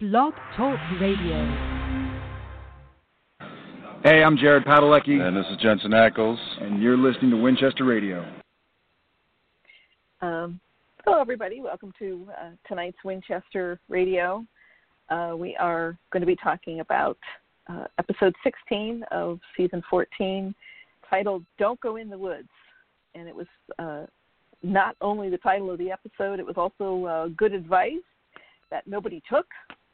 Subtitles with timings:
[0.00, 1.44] Blog Talk Radio.
[4.04, 5.20] Hey, I'm Jared Padalecki.
[5.20, 6.38] And this is Jensen Ackles.
[6.60, 8.24] And you're listening to Winchester Radio.
[10.20, 10.60] Um,
[11.04, 11.60] hello, everybody.
[11.60, 14.46] Welcome to uh, tonight's Winchester Radio.
[15.10, 17.18] Uh, we are going to be talking about
[17.68, 20.54] uh, episode 16 of season 14,
[21.10, 22.46] titled Don't Go in the Woods.
[23.16, 23.48] And it was
[23.80, 24.06] uh,
[24.62, 27.94] not only the title of the episode, it was also uh, good advice
[28.70, 29.46] that nobody took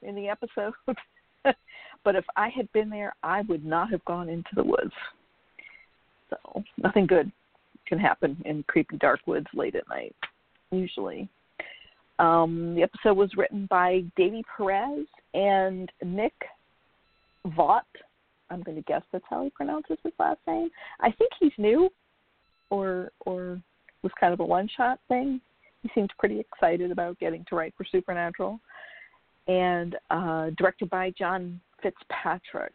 [0.05, 0.75] in the episode.
[2.05, 4.93] but if I had been there, I would not have gone into the woods.
[6.31, 7.31] So nothing good
[7.87, 10.15] can happen in creepy dark woods late at night,
[10.71, 11.29] usually.
[12.19, 16.35] Um, the episode was written by Davy Perez and Nick
[17.49, 17.83] Vaught.
[18.51, 20.71] I'm going to guess that's how he pronounces his last name.
[21.01, 21.91] I think he's new,
[22.71, 23.61] or or
[24.03, 25.41] was kind of a one shot thing.
[25.83, 28.61] He seemed pretty excited about getting to write for Supernatural.
[29.47, 32.73] And uh, directed by John Fitzpatrick.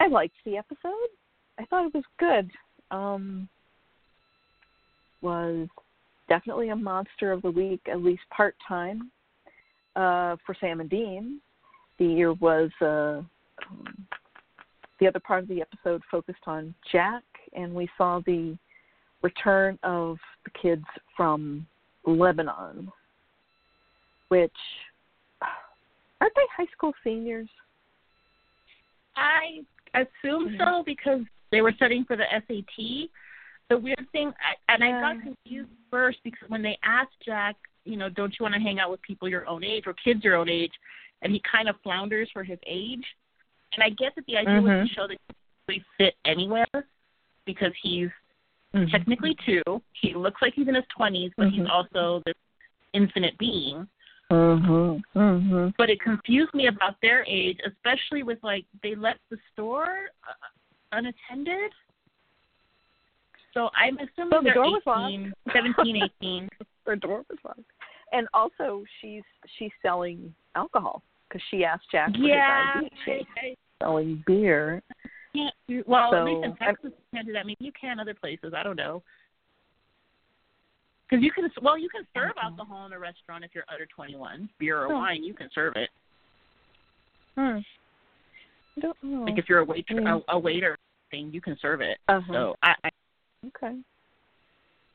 [0.00, 1.08] I liked the episode.
[1.58, 2.50] I thought it was good.
[2.90, 3.48] Um,
[5.22, 5.68] was
[6.28, 9.10] definitely a monster of the week, at least part time,
[9.96, 11.40] uh, for Sam and Dean.
[11.98, 13.22] The year was uh,
[13.70, 14.06] um,
[15.00, 17.22] the other part of the episode focused on Jack,
[17.54, 18.56] and we saw the
[19.22, 20.84] return of the kids
[21.16, 21.66] from
[22.06, 22.92] Lebanon,
[24.28, 24.52] which
[26.20, 27.48] aren't they high school seniors?
[29.16, 30.56] I assume mm-hmm.
[30.58, 33.08] so because they were studying for the SAT.
[33.70, 34.32] The weird thing,
[34.68, 38.54] and I got confused first because when they asked Jack, you know, don't you want
[38.54, 40.72] to hang out with people your own age or kids your own age,
[41.22, 43.04] and he kind of flounders for his age.
[43.72, 44.80] And I get that the idea mm-hmm.
[44.80, 45.16] was to show that
[45.68, 46.66] he fit anywhere
[47.46, 48.08] because he's
[48.74, 48.90] mm-hmm.
[48.90, 49.62] technically two.
[49.92, 51.62] He looks like he's in his twenties, but mm-hmm.
[51.62, 52.34] he's also this
[52.92, 53.86] infinite being.
[54.30, 55.18] Mm-hmm.
[55.18, 55.68] Mm-hmm.
[55.76, 60.92] But it confused me about their age, especially with like they left the store uh,
[60.92, 61.70] unattended.
[63.52, 66.48] So I'm assuming so the they're door 18, 17, 18.
[66.86, 67.60] Their door was locked.
[68.12, 69.22] And also, she's
[69.58, 73.26] she's selling alcohol because she asked Jack for yeah, his ID.
[73.40, 74.82] She's selling beer.
[75.32, 75.48] Yeah,
[75.86, 77.46] well, so, at least in Texas, you can't do that.
[77.46, 78.52] Maybe you can other places.
[78.56, 79.02] I don't know.
[81.14, 84.48] Because you can, well, you can serve alcohol in a restaurant if you're under 21.
[84.58, 84.98] Beer or oh.
[84.98, 85.88] wine, you can serve it.
[87.36, 87.58] Hmm.
[88.76, 89.22] I don't know.
[89.22, 90.22] Like if you're a waiter, Mm.
[90.28, 90.76] a, a waiter
[91.12, 91.98] thing, you can serve it.
[92.08, 92.32] Uh-huh.
[92.32, 92.90] So I, I,
[93.46, 93.76] Okay.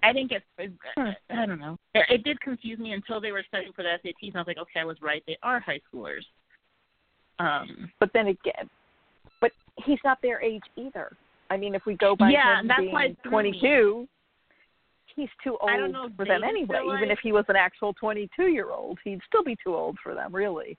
[0.03, 0.43] I didn't get.
[0.57, 1.09] I, Hmm.
[1.29, 1.77] I don't know.
[1.93, 4.47] It, it did confuse me until they were studying for the SATs, and I was
[4.47, 5.23] like, okay, I was right.
[5.25, 6.23] They are high schoolers.
[7.39, 7.89] Um.
[8.01, 8.69] But then again,
[9.39, 9.51] but
[9.85, 11.15] he's not their age either.
[11.49, 14.07] I mean, if we go by Yeah, him that's being why it threw 22,
[15.19, 16.81] he's too I don't old know for them anyway.
[16.97, 20.13] Even if he was an actual 22 year old, he'd still be too old for
[20.13, 20.77] them, really.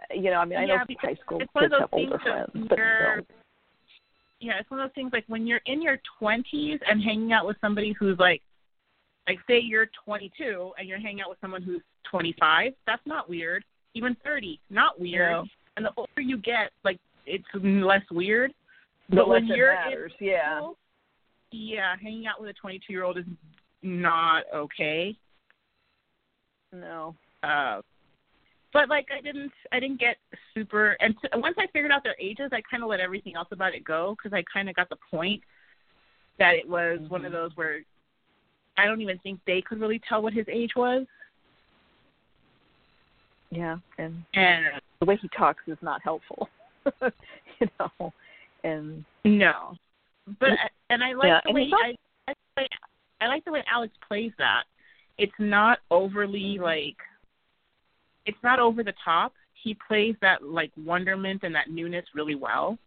[0.00, 1.80] Uh, You know, I mean, I Yeah, know high school it's one of kids those
[1.80, 3.26] have older friends, but still.
[4.40, 7.46] yeah, it's one of those things like when you're in your twenties and hanging out
[7.46, 8.42] with somebody who's like
[9.28, 13.06] like say you're twenty two and you're hanging out with someone who's twenty five, that's
[13.06, 13.64] not weird.
[13.94, 15.30] Even thirty, not weird.
[15.30, 15.44] No.
[15.76, 18.52] And the older you get, like it's less weird.
[19.10, 20.70] The but less when it you're matters, in yeah.
[21.50, 23.24] yeah, hanging out with a twenty two year old is
[23.82, 25.16] not okay.
[26.72, 27.14] No.
[27.42, 27.80] Uh
[28.72, 30.16] but like I didn't, I didn't get
[30.54, 30.96] super.
[31.00, 33.74] And t- once I figured out their ages, I kind of let everything else about
[33.74, 35.42] it go because I kind of got the point
[36.38, 37.08] that it was Mm-hmm.
[37.12, 37.80] one of those where
[38.78, 41.06] I don't even think they could really tell what his age was.
[43.50, 44.64] Yeah, and And
[45.00, 46.48] the way he talks is not helpful.
[47.60, 48.12] you know,
[48.64, 49.76] and no,
[50.40, 50.48] but
[50.88, 51.94] and I like Yeah, the way I,
[52.28, 52.70] I, like-
[53.22, 54.64] I like the way Alex plays that.
[55.18, 56.62] It's not overly Mm-hmm.
[56.64, 56.96] like,
[58.26, 59.32] it's not over the top.
[59.62, 62.78] He plays that like wonderment and that newness really well.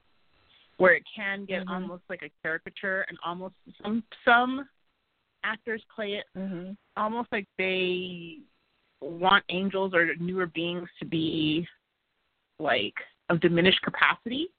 [0.77, 1.69] where it can get Mhm.
[1.73, 4.67] almost like a caricature and almost some some
[5.45, 8.39] actors play it hmm almost like they
[8.99, 11.65] want angels or newer beings to be
[12.59, 12.93] like
[13.29, 14.49] of diminished capacity.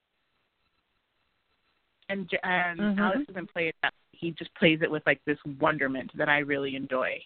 [2.09, 2.99] And and Mhm.
[3.01, 3.93] Alex doesn't play it that.
[4.13, 7.23] He just plays it with like this wonderment that I really enjoy.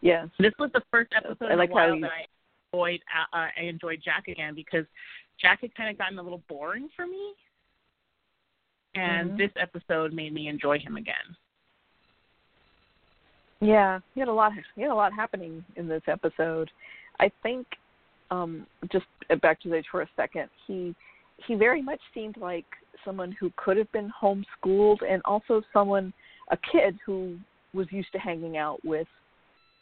[0.00, 0.28] Yes.
[0.38, 2.26] This was the first episode I in like how you- that I
[2.72, 3.02] enjoyed.
[3.14, 4.86] Uh, uh, I enjoyed Jack again because
[5.38, 7.34] Jack had kind of gotten a little boring for me,
[8.94, 9.36] and Mhm.
[9.38, 11.36] this episode made me enjoy him again.
[13.60, 14.52] Yeah, he had a lot.
[14.74, 16.70] He had a lot happening in this episode.
[17.18, 17.66] I think,
[18.30, 19.06] um, just
[19.42, 20.94] back to the for a second, he
[21.46, 22.66] he very much seemed like
[23.04, 26.12] someone who could have been homeschooled, and also someone,
[26.50, 27.36] a kid who
[27.72, 29.06] was used to hanging out with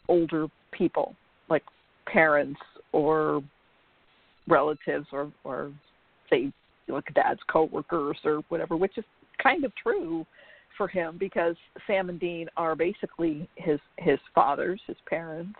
[0.08, 1.14] older people,
[1.48, 1.64] like
[2.06, 2.60] parents
[2.92, 3.42] or
[4.46, 5.70] relatives or or
[6.30, 6.52] say
[6.88, 9.04] like dad's coworkers or whatever, which is
[9.42, 10.24] kind of true
[10.76, 11.56] for him because
[11.86, 15.58] Sam and Dean are basically his his fathers, his parents,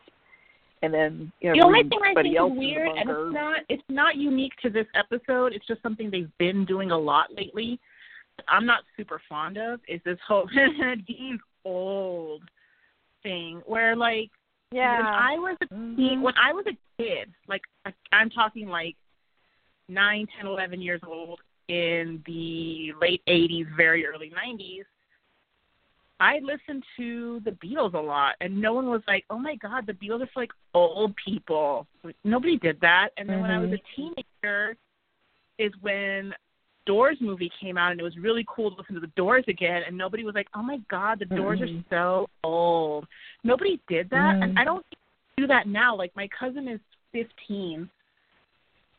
[0.83, 3.83] and then you know, the only thing I think is weird, and it's not it's
[3.89, 5.53] not unique to this episode.
[5.53, 7.79] It's just something they've been doing a lot lately.
[8.47, 10.49] I'm not super fond of is this whole
[11.07, 12.43] Dean's old
[13.23, 14.31] thing where like
[14.71, 16.23] when I was a teen, Mhm.
[16.23, 17.63] when I was a kid, like
[18.13, 18.95] I'm talking like
[19.89, 24.85] nine, ten, eleven years old in the late '80s, very early '90s.
[26.21, 29.87] I listened to the Beatles a lot, and no one was like, "Oh my God,
[29.87, 33.11] the Beatles are for like old people." Like, Nobody did that.
[33.17, 34.77] And then when I was a teenager,
[35.59, 36.35] is when
[36.87, 39.83] Doors movie came out, and it was really cool to listen to the Doors again.
[39.87, 41.81] And nobody was like, "Oh my God, the Doors Mhm.
[41.81, 43.07] are so old."
[43.45, 44.43] Nobody did that, Mhm.
[44.43, 44.87] and I don't
[45.37, 45.95] do that now.
[45.95, 46.81] Like my cousin is
[47.13, 47.91] 15,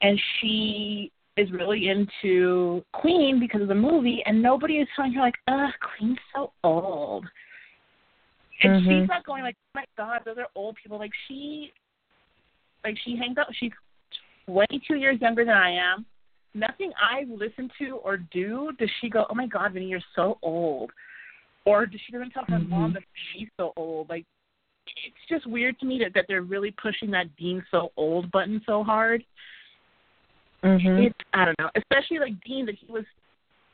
[0.01, 5.21] and she is really into Queen because of the movie, and nobody is telling her
[5.21, 7.25] like, "Ugh, Queen's so old."
[8.61, 9.01] And Mhm.
[9.01, 11.71] she's not going like, "Oh my God, those are old people." Like she,
[12.83, 13.55] like she hangs out.
[13.55, 13.71] She's
[14.47, 16.05] 22 years younger than I am.
[16.53, 20.39] Nothing I listen to or do does she go, "Oh my God, Vinny, you're so
[20.41, 20.91] old,"
[21.65, 22.93] or does she even tell her mom Mhm.
[22.95, 24.09] that she's so old?
[24.09, 24.25] Like,
[25.05, 28.61] it's just weird to me that that they're really pushing that being so old button
[28.65, 29.23] so hard.
[30.63, 31.05] Mhm.
[31.07, 33.05] It's I don't know, especially like Dean that he was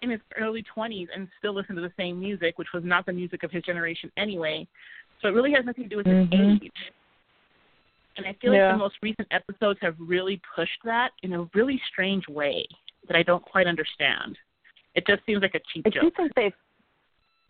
[0.01, 3.13] in his early 20s and still listened to the same music, which was not the
[3.13, 4.67] music of his generation anyway.
[5.21, 6.61] So it really has nothing to do with his Mhm.
[6.61, 6.93] age.
[8.17, 11.81] And I feel like the most recent episodes have really pushed that in a really
[11.87, 12.65] strange way
[13.07, 14.37] that I don't quite understand.
[14.93, 16.15] It just seems like a cheap I do joke.
[16.15, 16.53] think they've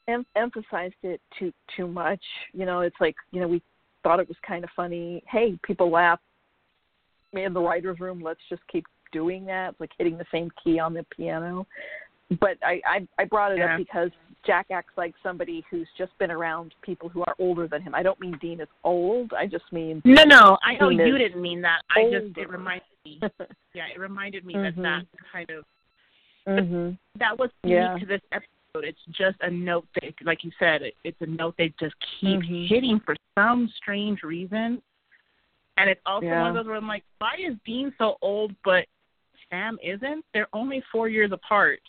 [0.08, 2.24] em- emphasized it too too much.
[2.54, 3.62] You know, it's like you know we
[4.04, 5.24] thought it was kind of funny.
[5.28, 6.20] Hey, people laugh
[7.34, 8.22] in the writers' room.
[8.22, 9.70] Let's just keep doing that.
[9.72, 11.66] It's like hitting the same key on the piano.
[12.42, 13.74] But I I, I brought it Yeah.
[13.74, 14.12] up because
[14.46, 17.96] Jack acts like somebody who's just been around people who are older than him.
[17.96, 19.32] I don't mean Dean is old.
[19.34, 21.82] I just mean No, no, I know Dean you didn't mean that.
[21.96, 23.20] I just it reminded me.
[23.74, 24.76] Yeah, it reminded me Mhm.
[24.76, 25.64] that that kind of
[26.48, 26.98] mhm.
[27.20, 27.98] that was unique Yeah.
[28.00, 28.84] to this episode.
[28.92, 32.42] It's just a note that, like you said, it, it's a note they just keep
[32.42, 32.68] Mhm.
[32.68, 34.82] hitting for some strange reason.
[35.78, 36.42] And it's also Yeah.
[36.42, 38.86] one of those where I'm like, why is Dean so old but
[39.50, 40.26] Sam isn't?
[40.34, 41.80] They're only four years apart.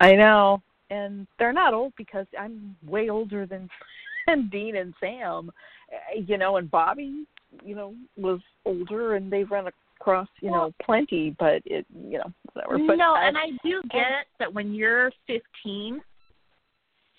[0.00, 3.68] I know, and they're not old because I'm way older than,
[4.26, 5.50] than Dean and Sam.
[5.92, 7.26] Uh, You know, and Bobby,
[7.64, 9.66] you know, was older, and they've run
[10.00, 11.34] across, you know, plenty.
[11.38, 12.78] But it, you know, whatever.
[12.86, 16.00] But no, I, and I do get that when you're 15,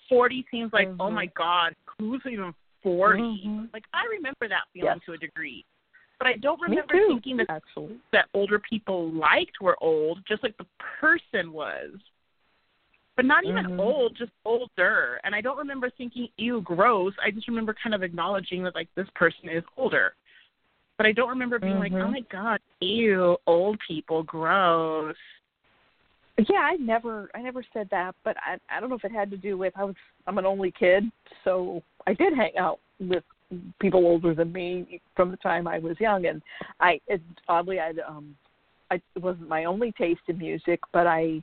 [0.08, 1.14] 40 seems like, oh Mhm.
[1.14, 3.22] my God, who's even 40?
[3.22, 3.72] Mhm.
[3.72, 5.04] Like, I remember that feeling Yes.
[5.06, 5.64] to a degree.
[6.18, 7.98] But I don't remember too, thinking that actually.
[8.12, 10.66] that older people liked were old, just like the
[11.00, 11.90] person was.
[13.16, 13.78] But not even Mhm.
[13.78, 15.20] old, just older.
[15.24, 17.14] And I don't remember thinking, ew, gross.
[17.22, 20.14] I just remember kind of acknowledging that, like, this person is older.
[20.98, 25.16] But I don't remember being like, oh my God, ew, old people, gross.
[26.38, 29.30] Yeah, I never, I never said that, but I, I don't know if it had
[29.30, 29.94] to do with I was,
[30.26, 31.10] I'm an only kid,
[31.44, 33.24] so I did hang out with
[33.80, 36.42] people older than me from the time I was young, and
[36.80, 38.36] I, it, oddly, I, um,
[38.90, 41.40] I it wasn't my only taste in music, but I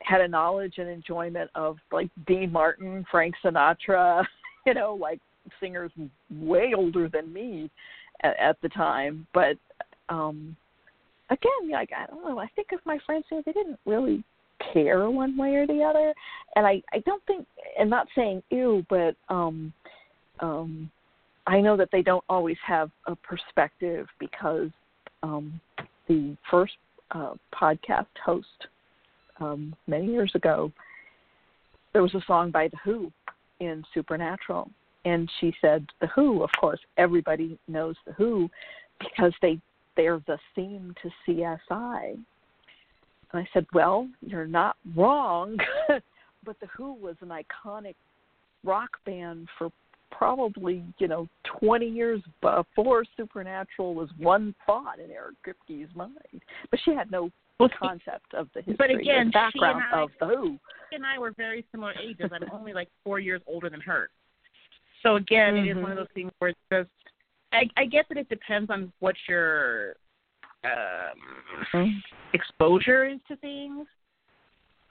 [0.00, 4.24] had a knowledge and enjoyment of like Dean Martin, Frank Sinatra,
[4.66, 5.20] you know, like
[5.60, 5.90] singers
[6.30, 7.70] way older than me
[8.22, 9.56] at, at the time, but
[10.08, 10.56] um
[11.30, 12.38] again, like I don't know.
[12.38, 14.24] I think of my friends here, they didn't really
[14.72, 16.14] care one way or the other,
[16.54, 17.46] and I I don't think.
[17.78, 19.72] And not saying ew, but um
[20.40, 20.90] um
[21.46, 24.70] I know that they don't always have a perspective because
[25.22, 25.60] um
[26.08, 26.74] the first
[27.12, 28.68] uh, podcast host
[29.40, 30.72] um many years ago
[31.92, 33.10] there was a song by the Who
[33.60, 34.70] in Supernatural,
[35.06, 36.42] and she said the Who.
[36.42, 38.50] Of course, everybody knows the Who
[38.98, 39.58] because they
[39.96, 42.12] they're the theme to CSI.
[42.12, 42.22] And
[43.32, 45.56] I said, well, you're not wrong,
[46.44, 47.94] but the Who was an iconic
[48.62, 49.72] rock band for
[50.10, 51.28] probably you know
[51.60, 56.12] 20 years before Supernatural was one thought in Eric Kripke's mind.
[56.70, 59.82] But she had no Well, concept of the history But again, the she and background
[59.92, 60.58] I- of the Who.
[60.90, 62.30] she and I were very similar ages.
[62.32, 64.10] I'm only like four years older than her.
[65.02, 66.00] So again, it is one of Mhm.
[66.00, 66.90] those things where it's just.
[67.52, 69.94] I, I guess that it depends on what your
[70.64, 73.86] um, exposure is to things,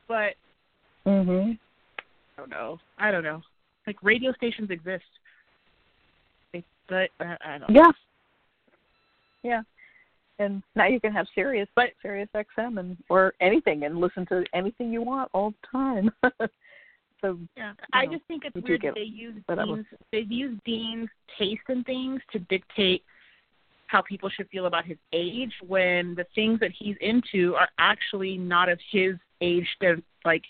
[0.07, 0.35] but
[1.05, 1.57] Mhm.
[2.37, 2.79] I don't know.
[2.97, 3.41] I don't know.
[3.87, 5.03] Like radio stations exist,
[6.53, 7.69] they, but uh, I don't.
[7.71, 7.81] know.
[7.83, 7.91] Yeah.
[9.43, 9.61] Yeah.
[10.39, 14.43] And now you can have Sirius, But- Sirius XM, and or anything, and listen to
[14.53, 16.09] anything you want all the time.
[17.21, 19.35] so Yeah, I know, just think it's weird get they use.
[19.47, 23.03] Dean's they've used Dean's taste in things to dictate
[23.87, 28.35] how people should feel about his age when the things that he's into are actually
[28.37, 29.67] not of his age.
[29.79, 30.43] They're like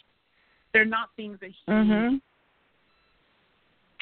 [0.74, 2.22] they're not things that he Mhm.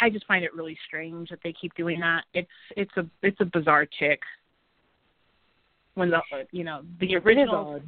[0.03, 2.25] I just find it really strange that they keep doing that.
[2.33, 4.19] It's it's a it's a bizarre tick.
[5.95, 7.81] When the you know the original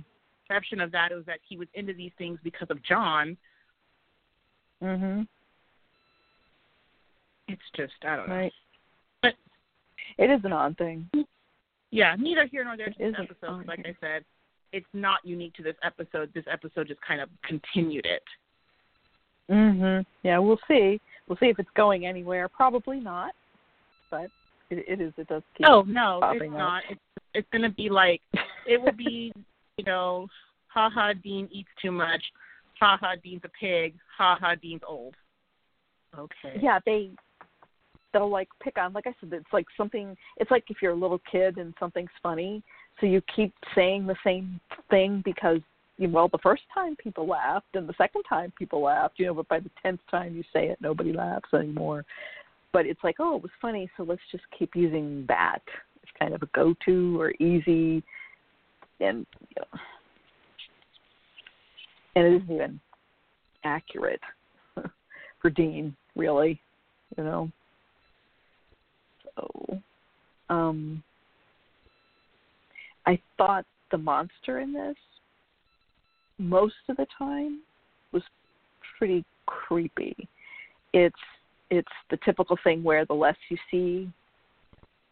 [0.48, 3.36] perception of that was that he was into these things because of John.
[4.81, 5.27] Mhm.
[7.50, 8.36] It's just I don't know.
[8.36, 8.53] Right.
[9.22, 9.34] But
[10.17, 11.10] It is an odd thing.
[11.91, 13.65] yeah, neither here nor there to this episode.
[13.67, 14.24] Like I said,
[14.72, 16.31] it's not unique to this episode.
[16.34, 18.24] This episode just kind of continued it.
[19.50, 20.05] Mhm.
[20.24, 21.01] Yeah, we'll see.
[21.27, 22.48] We'll see if it's going anywhere.
[22.48, 23.34] Probably not,
[24.12, 24.29] but
[24.70, 25.13] it, it is.
[25.17, 25.67] It does keep.
[25.67, 26.51] Oh no, it's up.
[26.51, 26.84] not.
[26.89, 27.01] It's
[27.34, 28.22] it's gonna be like
[28.67, 29.34] it will be,
[29.77, 30.27] you know,
[30.67, 32.24] ha ha Dean eats too much,
[32.79, 35.15] ha ha Dean's a pig, ha ha Dean's old.
[36.17, 36.60] Okay.
[36.62, 37.12] yeah, they
[38.13, 38.94] they'll like pick on.
[38.94, 40.15] Like I said, it's like something.
[40.38, 42.63] It's like if you're a little kid and something's funny,
[43.00, 45.60] so you keep saying the same thing because
[45.99, 49.47] well, the first time people laughed, and the second time people laughed, you know, but
[49.47, 52.05] by the tenth time you say it, nobody laughs anymore.
[52.73, 55.61] But it's like, oh, it was funny, so let's just keep using that.
[56.03, 58.03] It's kind of a go-to or easy,
[58.99, 59.79] and you know,
[62.15, 62.79] and it isn't even
[63.63, 64.21] accurate
[65.41, 66.61] for Dean, really,
[67.17, 67.49] you know.
[69.35, 69.81] So,
[70.49, 71.03] um,
[73.05, 74.95] I thought the monster in this
[76.38, 77.62] most of the time
[78.12, 78.24] was
[78.98, 80.15] pretty creepy.
[80.94, 81.15] It's
[81.72, 84.10] it's the typical thing where the less you see,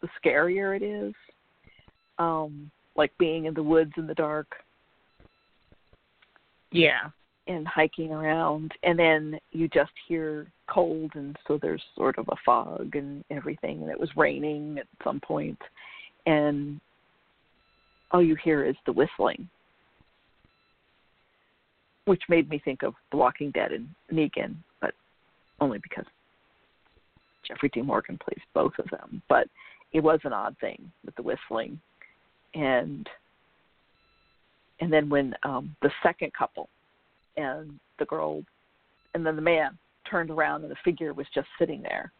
[0.00, 1.14] the scarier it is.
[2.18, 4.46] Um, like being in the woods in the dark
[6.70, 7.10] Yeah.
[7.46, 12.36] and hiking around and then you just hear cold and so there's sort of a
[12.44, 15.58] fog and everything and it was raining at some point
[16.26, 16.80] and
[18.12, 19.48] all you hear is the whistling
[22.06, 24.94] which made me think of The Walking Dead and Negan, but
[25.60, 26.04] only because
[27.46, 27.82] Jeffrey D.
[27.82, 29.22] Morgan plays both of them.
[29.28, 29.48] But
[29.92, 31.80] it was an odd thing with the whistling,
[32.54, 33.08] and
[34.80, 36.68] and then when um, the second couple
[37.36, 38.42] and the girl
[39.14, 39.78] and then the man
[40.10, 42.12] turned around and the figure was just sitting there,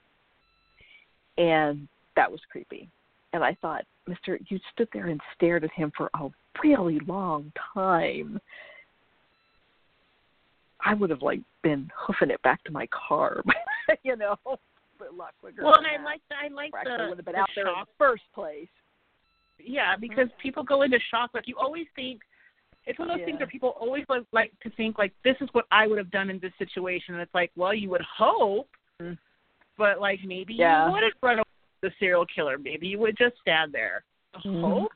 [1.36, 2.88] and that was creepy.
[3.32, 6.28] And I thought, Mister, you stood there and stared at him for a
[6.62, 8.40] really long time.
[10.84, 13.42] I would have like been hoofing it back to my car,
[14.02, 14.36] you know.
[14.98, 15.64] But a lot quicker.
[15.64, 17.86] Well, and I like I like the, would have been the out there in the
[17.98, 18.68] first place.
[19.58, 21.30] Yeah, because people go into shock.
[21.34, 22.20] Like you always think
[22.86, 23.44] it's one of those things Yeah.
[23.44, 26.28] where people always like, like to think like this is what I would have done
[26.30, 27.14] in this situation.
[27.14, 28.68] And it's like, well, you would hope,
[29.02, 29.18] Mm.
[29.76, 30.86] but like maybe Yeah.
[30.86, 31.44] you wouldn't run away
[31.80, 32.58] from the serial killer.
[32.58, 34.04] Maybe you would just stand there.
[34.36, 34.60] Mhm.
[34.60, 34.92] Hope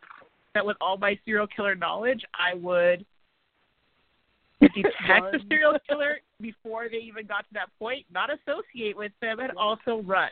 [0.54, 3.04] that with all my serial killer knowledge, I would
[4.61, 4.85] detect
[5.33, 9.53] the serial killer before they even got to that point, not associate with them, and
[9.57, 10.31] also run.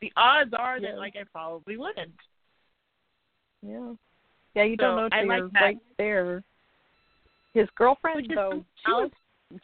[0.00, 2.12] The odds are that like I probably wouldn't.
[3.66, 3.92] Yeah.
[4.54, 5.60] Yeah, you don't know till like you're that.
[5.60, 6.44] right there.
[7.54, 9.10] His girlfriend, Which though, she was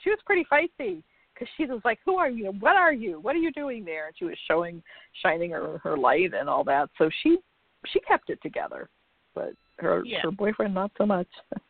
[0.02, 1.02] she was pretty feisty
[1.34, 2.52] because she was like, "Who are you?
[2.60, 3.20] What are you?
[3.20, 4.82] What are you doing there?" And she was showing,
[5.22, 6.90] shining her her light and all that.
[6.98, 7.38] So she
[7.86, 8.88] she kept it together,
[9.34, 10.20] but her Yeah.
[10.22, 11.28] her boyfriend not so much.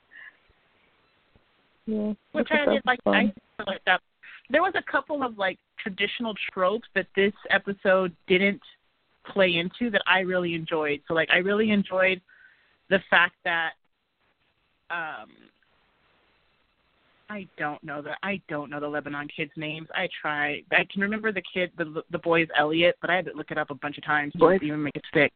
[1.88, 3.02] yeah, which I did like.
[3.02, 3.32] Fun.
[3.58, 4.00] I like that.
[4.50, 8.60] There was a couple of like traditional tropes that this episode didn't
[9.32, 11.00] play into that I really enjoyed.
[11.08, 12.20] So like I really enjoyed
[12.90, 13.72] the fact that
[14.90, 15.30] um
[17.30, 19.88] I don't know the I don't know the Lebanon kids' names.
[19.94, 20.62] I try.
[20.72, 23.58] I can remember the kid, the the boy's Elliot, but I had to look it
[23.58, 25.32] up a bunch of times to even make it stick.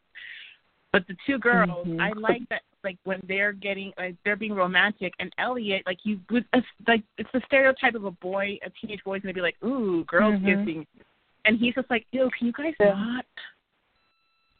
[0.92, 2.00] But the two girls, Mhm.
[2.00, 2.62] I like that.
[2.84, 6.44] Like when they're getting, like they're being romantic, and Elliot, like you would,
[6.86, 10.34] like it's the stereotype of a boy, a teenage boy's gonna be like, "Ooh, girls
[10.34, 10.64] Mhm.
[10.64, 10.86] kissing,"
[11.44, 12.94] and he's just like, "Ew, can you guys Yeah.
[12.94, 13.26] not?"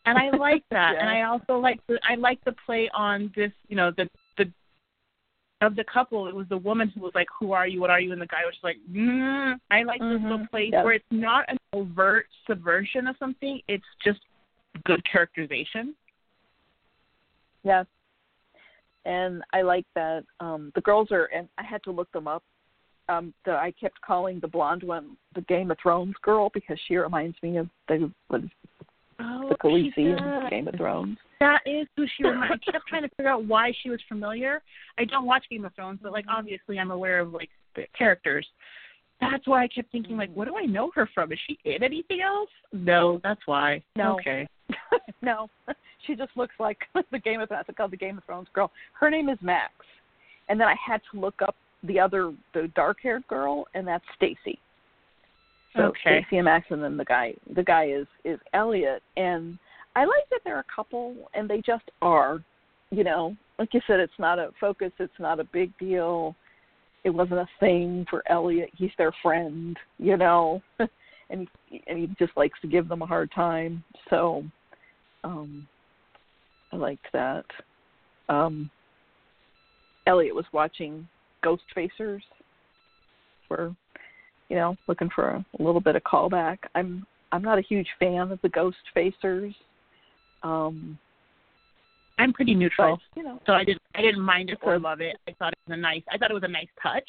[0.05, 3.53] And I like that, and I also like the I like the play on this,
[3.69, 4.53] you know, the the
[5.61, 6.29] of the couple.
[6.29, 7.81] It was the woman who was like, "Who are you?
[7.81, 9.59] What are you?" And the guy was just like, mm.
[9.71, 10.51] "I like this little Mhm.
[10.51, 10.85] place Yeah.
[10.85, 14.21] where it's not an overt subversion of something; it's just
[14.85, 15.97] good characterization."
[17.65, 17.85] Yeah.
[19.05, 22.43] And I like that um the girls are and I had to look them up.
[23.09, 26.97] Um the I kept calling the blonde one the Game of Thrones girl because she
[26.97, 28.51] reminds me of the what is
[29.21, 30.49] Oh, the Khaleesi in.
[30.51, 31.17] Game of Thrones.
[31.39, 32.61] that is who she reminded.
[32.67, 34.63] I kept trying to figure out why she was familiar.
[34.99, 38.47] I don't watch Game of Thrones, but like obviously I'm aware of like the characters.
[39.21, 41.31] That's why I kept thinking like, what do I know her from?
[41.31, 42.49] Is she in anything else?
[42.73, 43.81] No, that's why.
[43.95, 44.15] No.
[44.19, 44.49] Okay.
[45.23, 45.49] no,
[46.07, 46.79] she just looks like
[47.13, 47.65] the Game of Thrones.
[47.69, 48.71] I call the Game of Thrones girl.
[48.99, 49.73] Her name is Max,
[50.49, 54.59] and then I had to look up the other, the dark-haired girl, and that's Stacy.
[55.75, 56.23] So Okay.
[56.23, 59.59] Stacy and Max, and then the guy, the guy is is Elliot, and
[59.97, 62.43] I like that they're a couple, and they just are.
[62.91, 64.93] You know, like you said, it's not a focus.
[64.99, 66.37] It's not a big deal.
[67.05, 68.71] It wasn't a thing for Elliot.
[68.77, 70.63] He's their friend, you know,
[71.31, 73.83] and he, and he just likes to give them a hard time.
[74.11, 74.45] So,
[75.25, 75.67] um,
[76.73, 77.45] I liked that.
[78.29, 78.71] Um,
[80.07, 81.07] Elliot was watching
[81.43, 82.23] Ghost Facers.
[83.49, 83.75] We're,
[84.49, 86.59] you know, looking for a, a little bit of callback.
[86.75, 89.55] I'm I'm not a huge fan of the Ghost Facers.
[90.43, 90.99] Um,
[92.19, 95.01] I'm pretty but neutral, you know, so I didn't I didn't mind it or love
[95.01, 95.17] it.
[95.29, 96.03] I thought it was a nice.
[96.11, 97.09] I thought it was a nice touch.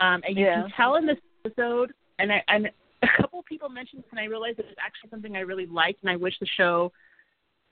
[0.00, 0.62] Um, and you Yeah.
[0.62, 2.70] can tell in this episode, and I and
[3.02, 5.66] a couple of people mentioned this, and I realized that it's actually something I really
[5.66, 6.92] liked, and I wish the show.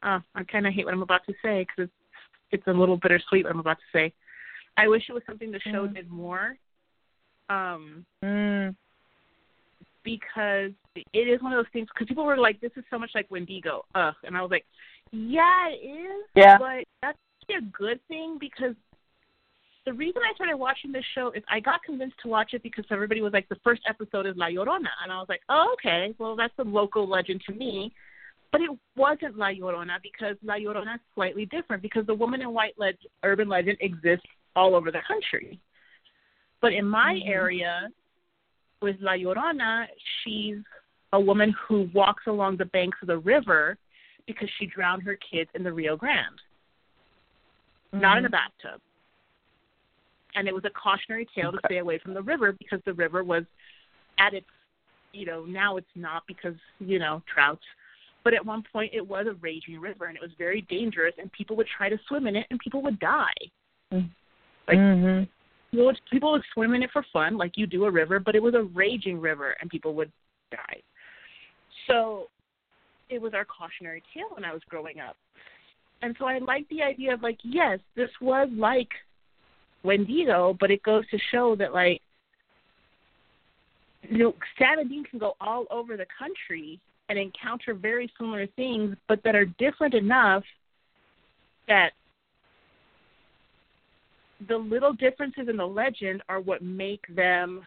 [0.03, 1.93] Uh, I kind of hate what I'm about to say because it's
[2.51, 4.13] it's a little bittersweet what I'm about to say.
[4.77, 5.95] I wish it was something the show Mm.
[5.95, 6.57] did more.
[7.49, 8.75] Um, mm,
[10.03, 11.89] because it is one of those things.
[11.93, 14.67] Because people were like, "This is so much like Wendigo," ugh, and I was like,
[15.11, 17.19] "Yeah, it is." yeah, but that's
[17.51, 18.75] a good thing because
[19.85, 22.85] the reason I started watching this show is I got convinced to watch it because
[22.91, 26.15] everybody was like, the first episode is La Llorona, and I was like, oh, okay,
[26.19, 27.93] well that's a local legend to me.
[28.53, 32.53] But it wasn't La Llorona because La Llorona is slightly different because the woman in
[32.53, 35.59] white leg- urban legend exists all over the country.
[36.61, 37.29] But in my Mhm.
[37.29, 37.91] area,
[38.83, 39.89] with La Llorona,
[40.23, 40.63] she's
[41.13, 43.79] a woman who walks along the banks of the river
[44.27, 46.41] because she drowned her kids in the Rio Grande,
[47.93, 48.33] not in a Mhm.
[48.33, 48.81] bathtub.
[50.35, 53.25] And it was a cautionary tale to stay away from the river because the river
[53.25, 53.45] was
[54.19, 54.49] at its,
[55.13, 57.65] you know, now it's not because, you know, trouts.
[58.25, 61.31] But at one point it was a raging river and it was very dangerous and
[61.33, 63.35] people would try to swim in it and people would die.
[63.91, 65.29] Like- Mhm.
[65.71, 68.35] People would, people would swim in it for fun, like you do a river, but
[68.35, 70.13] it was a raging river and people would
[70.51, 70.83] die.
[71.87, 72.31] So
[73.09, 75.17] it was our cautionary tale when I was growing up.
[76.03, 78.91] And so I like the idea of like, yes, this was like
[79.83, 82.03] Wendigo, but it goes to show that like
[84.09, 86.81] you know, Sam can go all over the country
[87.13, 90.43] and encounter very similar things, but that are different enough
[91.69, 91.93] that
[94.49, 97.67] the little differences in the legend are what make them,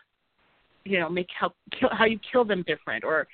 [0.84, 3.28] you know, make how kill, how you kill them different, or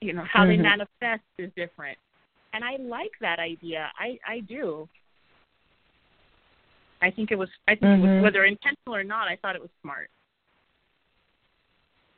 [0.00, 0.62] you know how they Mhm.
[0.62, 1.98] manifest is different.
[2.52, 3.92] And I like that idea.
[3.98, 4.88] I I do.
[7.00, 7.50] I think it was.
[7.66, 8.14] I think it Mhm.
[8.14, 9.26] was whether intentional or not.
[9.26, 10.10] I thought it was smart.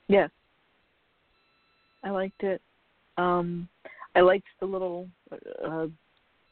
[0.09, 0.31] Yes.
[2.03, 2.61] I liked it.
[3.17, 3.69] Um
[4.15, 5.09] I liked the little
[5.65, 5.87] uh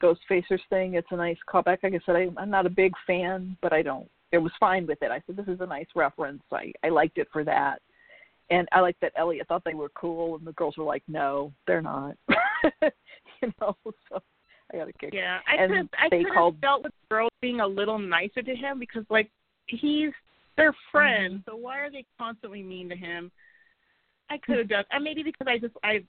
[0.01, 0.95] Ghost Facers thing.
[0.95, 1.77] It's a nice callback.
[1.81, 4.09] Like I said, I, I'm not a big fan, but I don't.
[4.33, 5.11] It was fine with it.
[5.11, 6.43] I said this is a nice reference.
[6.51, 7.81] I I liked it for that,
[8.49, 11.53] and I liked that Elliot thought they were cool, and the girls were like, no,
[11.67, 12.17] they're not.
[12.81, 13.77] you know,
[14.09, 14.21] so
[14.73, 15.11] I got a kick.
[15.13, 17.99] Yeah, I And could I could called- have dealt with the girls being a little
[17.99, 19.29] nicer to him because like
[19.67, 20.11] he's
[20.57, 21.49] their friend, Mm-hmm.
[21.49, 23.31] so why are they constantly mean to him?
[24.29, 26.03] I could have done, and maybe because I just I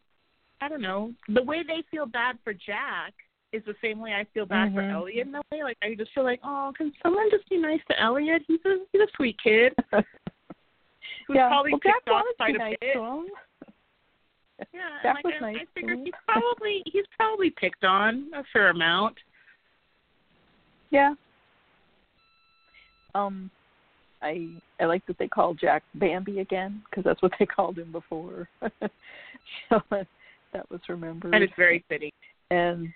[0.65, 3.13] I don't know the way they feel bad for Jack
[3.53, 4.93] is the same way I feel bad for Mhm.
[4.93, 5.63] Elliot in that way.
[5.63, 8.43] Like I just feel like oh, can someone just be nice to Elliot?
[8.49, 11.49] He's a he's a sweet kid who's yeah.
[11.49, 12.95] probably well, Jack picked off quite a nice bit.
[12.95, 13.27] to.
[14.73, 18.71] Yeah, and like was I, nice I he's probably he's probably picked on a fair
[18.71, 19.17] amount.
[20.91, 21.15] Yeah.
[23.17, 23.51] Um,
[24.23, 24.49] I
[24.81, 28.49] I like that they called Jack Bambi again because that's what they called him before.
[29.69, 29.81] so
[30.55, 31.35] that was remembered.
[31.35, 32.13] And it's very fitting.
[32.51, 32.89] and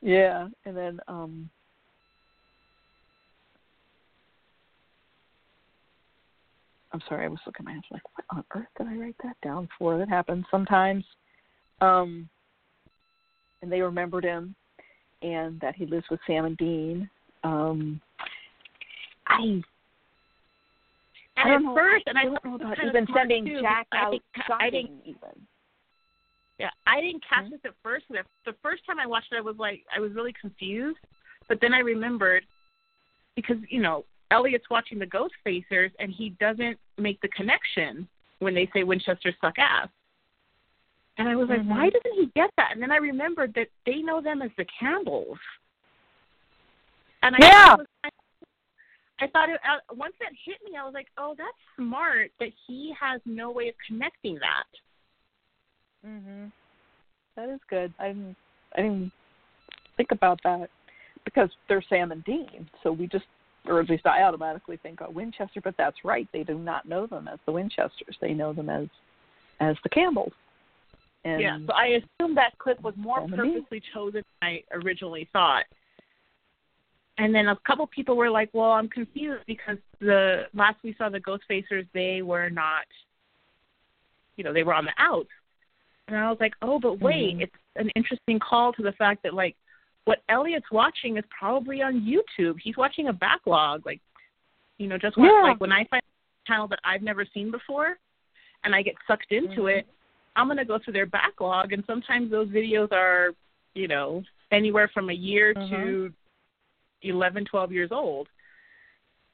[0.00, 1.50] yeah, and then um
[6.92, 9.16] I'm sorry, I was looking at my hands like, what on earth did I write
[9.24, 9.98] that down for?
[9.98, 11.04] That happens sometimes.
[11.80, 12.28] Um
[13.62, 14.54] and they remembered him
[15.22, 17.10] and that he lives with Sam and Dean.
[17.42, 18.00] Um
[19.26, 19.62] I
[21.36, 23.86] I And don't at know, first, and I don't know about even sending too, Jack
[23.92, 25.46] I out didn't ca- I didn't even.
[26.58, 27.50] Yeah, I didn't catch Mhm.
[27.50, 28.06] this at first.
[28.08, 31.00] The, the first time I watched it, I was like, I was really confused.
[31.48, 32.46] But then I remembered
[33.34, 38.54] because you know Elliot's watching the Ghost Facers, and he doesn't make the connection when
[38.54, 39.88] they say Winchester suck ass.
[41.18, 41.68] And I was like, Mhm.
[41.68, 42.72] why doesn't he get that?
[42.72, 45.38] And then I remembered that they know them as the Campbells.
[47.22, 47.50] And I Yeah.
[47.68, 48.10] thought was of-
[49.20, 52.52] I thought it, uh, once that hit me, I was like, oh, that's smart that
[52.66, 54.66] he has no way of connecting that.
[56.04, 56.52] Mhm.
[57.36, 57.92] That is good.
[57.98, 58.36] I didn't
[58.76, 59.12] I didn't
[59.96, 60.68] think about that
[61.24, 63.24] because they're Sam and Dean, so we just
[63.66, 66.28] or at least I automatically think oh Winchester, but that's right.
[66.32, 68.16] They do not know them as the Winchesters.
[68.20, 68.88] They know them as
[69.60, 70.32] as the Campbells.
[71.24, 71.86] And yeah, so I
[72.20, 75.64] assumed that clip was more Sam purposely chosen than I originally thought.
[77.16, 81.08] And then a couple people were like, "Well, I'm confused because the last we saw
[81.08, 82.86] the Ghost Facers, they were not,
[84.36, 85.30] you know, they were on the outs."
[86.08, 87.42] And I was like, "Oh, but wait, Mhm.
[87.42, 89.56] it's an interesting call to the fact that like
[90.04, 92.60] what Elliot's watching is probably on YouTube.
[92.60, 94.00] He's watching a backlog, like,
[94.76, 95.40] you know, just watch, Yeah.
[95.42, 97.98] like when I find a channel that I've never seen before,
[98.64, 99.78] and I get sucked into Mhm.
[99.78, 99.86] it,
[100.36, 103.34] I'm gonna go through their backlog, and sometimes those videos are,
[103.74, 105.70] you know, anywhere from a year Mhm.
[105.70, 106.14] to
[107.02, 108.28] eleven, twelve years old.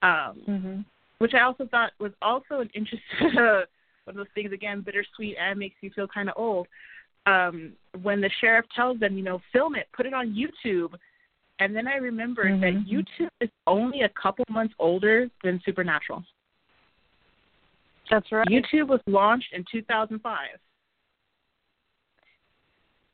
[0.03, 0.85] Um, Mhm.
[1.19, 3.01] which I also thought was also an interesting
[4.11, 6.67] one of those things again, bittersweet and makes you feel kind of old.
[7.27, 10.95] Um, when the sheriff tells them, you know, film it, put it on YouTube,
[11.61, 12.89] and then I remembered that Mhm.
[12.89, 16.25] YouTube is only a couple months older than Supernatural.
[18.09, 18.47] That's right.
[18.49, 20.59] YouTube was launched in 2005.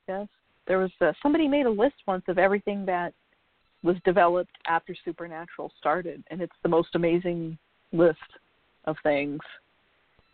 [0.08, 0.28] Yes.
[0.66, 3.12] There was uh, somebody made a list once of everything that
[3.82, 7.58] was developed after Supernatural started, and it's the most amazing
[7.92, 8.38] list
[8.84, 9.40] of things.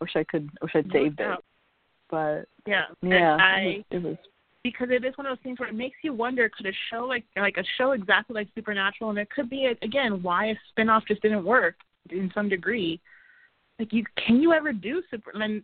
[0.03, 0.49] Wish I could.
[0.61, 1.39] Wish I'd saved it,
[2.11, 4.17] but Yeah, yeah, I it, was,
[4.65, 7.05] because it is one of those things where it makes you wonder could a show
[7.05, 11.05] like like a show exactly like supernatural and it could be again why a spin-off
[11.07, 11.75] just didn't work
[12.09, 12.99] in some degree.
[13.79, 15.63] Like you can you ever do super and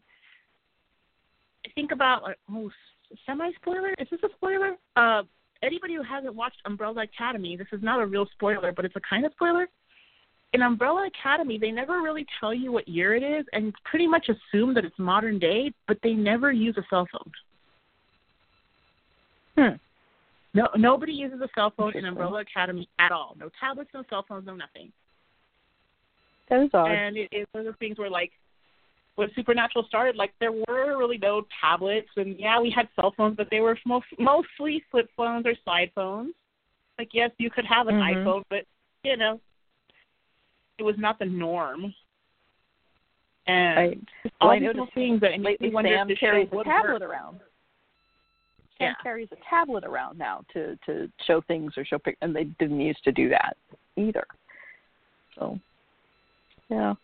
[1.75, 2.71] think about like oh
[3.25, 4.78] semi spoiler is this a spoiler?
[4.95, 5.23] Uh
[5.62, 9.02] anybody who hasn't watched umbrella academy this is not a real spoiler but it's a
[9.02, 9.67] kind of spoiler
[10.53, 14.29] in umbrella academy they never really tell you what year it is and pretty much
[14.29, 17.31] assume that it's modern day but they never use a cell phone
[19.59, 19.75] Hmm.
[20.53, 23.35] no, nobody uses a cell phone in Umbrella Academy at all.
[23.38, 24.91] No tablets, no cell phones, no nothing.
[26.49, 26.91] That is odd.
[26.91, 28.31] And it, it's one of those things where, like,
[29.15, 33.35] when Supernatural started, like, there were really no tablets, and yeah, we had cell phones,
[33.35, 36.33] but they were most, mostly flip phones or slide phones.
[36.97, 38.23] Like, yes, you could have an Mhm.
[38.23, 38.65] iPhone, but
[39.03, 39.41] you know,
[40.80, 41.94] it was not the norm.
[43.48, 44.00] And Right.
[44.42, 46.48] all Well, I these noticed little things that makes Lately, me wonder Sam if carries
[46.52, 47.02] a tablet work.
[47.02, 47.39] around.
[48.78, 48.94] Sam Yeah.
[49.04, 52.80] carries a tablet around now to to show things or show pic, and they didn't
[52.80, 53.58] used to do that
[53.98, 54.26] either.
[55.36, 55.60] So,
[56.70, 56.96] yeah,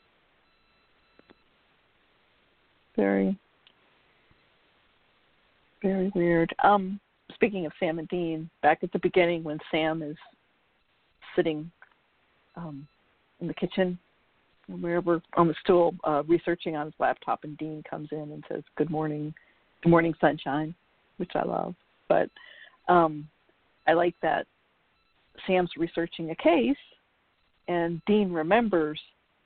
[2.95, 3.37] very,
[5.81, 6.53] very weird.
[6.59, 6.99] Um,
[7.33, 10.17] speaking of Sam and Dean, back at the beginning when Sam is
[11.35, 11.71] sitting
[12.55, 12.87] um,
[13.41, 13.97] in the kitchen,
[14.67, 18.43] where we're on the stool, uh, researching on his laptop, and Dean comes in and
[18.49, 19.33] says, "Good morning,
[19.81, 20.73] good morning, sunshine,"
[21.17, 21.75] which I love.
[22.07, 22.29] But
[22.87, 23.27] um,
[23.87, 24.47] I like that
[25.45, 26.77] Sam's researching a case,
[27.67, 28.99] and Dean remembers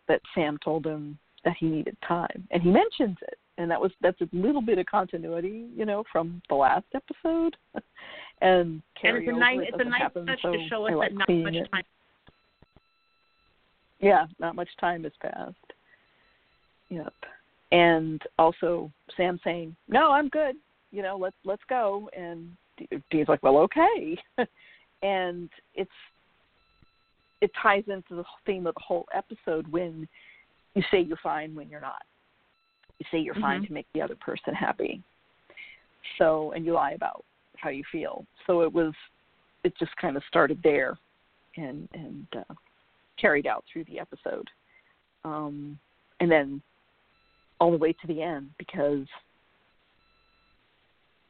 [0.07, 3.91] that Sam told him that he needed time, and he mentions it, and that was
[4.01, 7.55] that's a little bit of continuity, you know, from the last episode,
[8.41, 11.09] and And it's a nice, It it's a nice touch so to show us like
[11.09, 11.83] that not much time.
[13.99, 15.55] Yeah, not much time has passed.
[16.89, 17.13] Yep.
[17.71, 20.55] And also Sam saying, "No, I'm good.
[20.91, 22.55] You know, let's let's go." And
[23.11, 24.17] Dean's like, "Well, okay."
[25.03, 25.91] and it's
[27.41, 30.07] it ties into the theme of the whole episode when
[30.73, 32.03] you say you're fine when you're not.
[32.99, 33.67] You say you're fine Mhm.
[33.67, 35.01] to make the other person happy.
[36.17, 37.23] So, and you lie about
[37.57, 38.25] how you feel.
[38.45, 38.93] So it was
[39.63, 40.97] it just kind of started there
[41.57, 42.53] and and uh,
[43.19, 44.47] carried out through the episode.
[45.23, 45.77] Um,
[46.19, 46.61] and then
[47.59, 49.05] all the way to the end because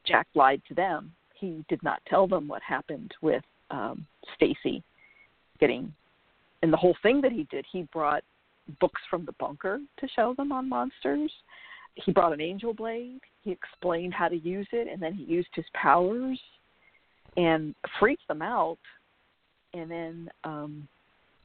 [0.06, 1.12] Jack lied to them.
[1.34, 4.82] He did not tell them what happened with um, Stacy
[5.58, 5.92] getting,
[6.62, 7.64] and the whole thing that he did.
[7.70, 8.22] He brought
[8.80, 11.32] books from the bunker to show them on monsters.
[11.94, 13.20] He brought an angel blade.
[13.42, 16.38] He explained how to use it, and then he used his powers
[17.36, 18.78] and freaked them out.
[19.72, 20.88] And then um,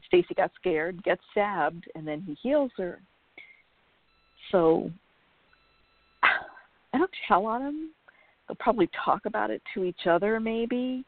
[0.07, 2.99] Stacy got scared, gets stabbed, and then he heals her.
[4.51, 4.91] So
[6.23, 7.89] I don't tell on him.
[8.47, 11.03] They'll probably talk about it to each other, maybe.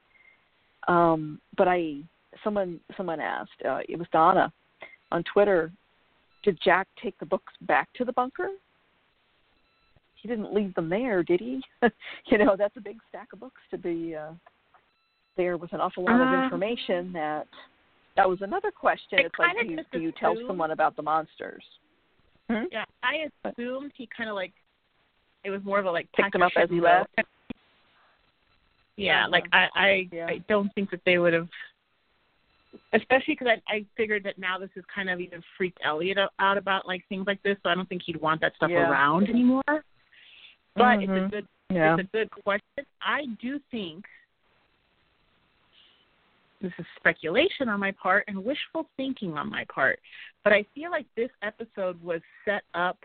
[0.87, 1.97] Um, but I,
[2.43, 3.61] someone, someone asked.
[3.63, 4.51] Uh, it was Donna
[5.11, 5.71] on Twitter.
[6.43, 8.49] Did Jack take the books back to the bunker?
[10.21, 11.61] he didn't leave them there, did he?
[12.25, 14.31] you know, that's a big stack of books to be uh,
[15.35, 17.13] there with an awful lot Uh, of information.
[17.13, 17.47] That
[18.17, 19.19] that was another question.
[19.19, 21.63] It's like, do you, do you tell someone about the monsters?
[22.49, 22.63] Hmm?
[22.71, 24.53] Yeah, I assumed he kind of like
[25.43, 27.09] it was more of a like Picked them up as he left?
[28.97, 29.29] Yeah, Uh-huh.
[29.31, 30.25] like I I Yeah.
[30.27, 31.47] I don't think that they would have,
[32.93, 36.57] especially because I I figured that now this has kind of even freaked Elliot out
[36.57, 38.89] about like things like this, so I don't think he'd want that stuff Yeah.
[38.89, 39.63] around anymore.
[40.75, 41.29] But it's a Mhm.
[41.29, 41.93] good Yeah.
[41.93, 42.85] it's a good question.
[43.01, 44.07] I do think
[46.61, 49.99] this is speculation on my part and wishful thinking on my part,
[50.43, 52.97] but I feel like this episode was set up,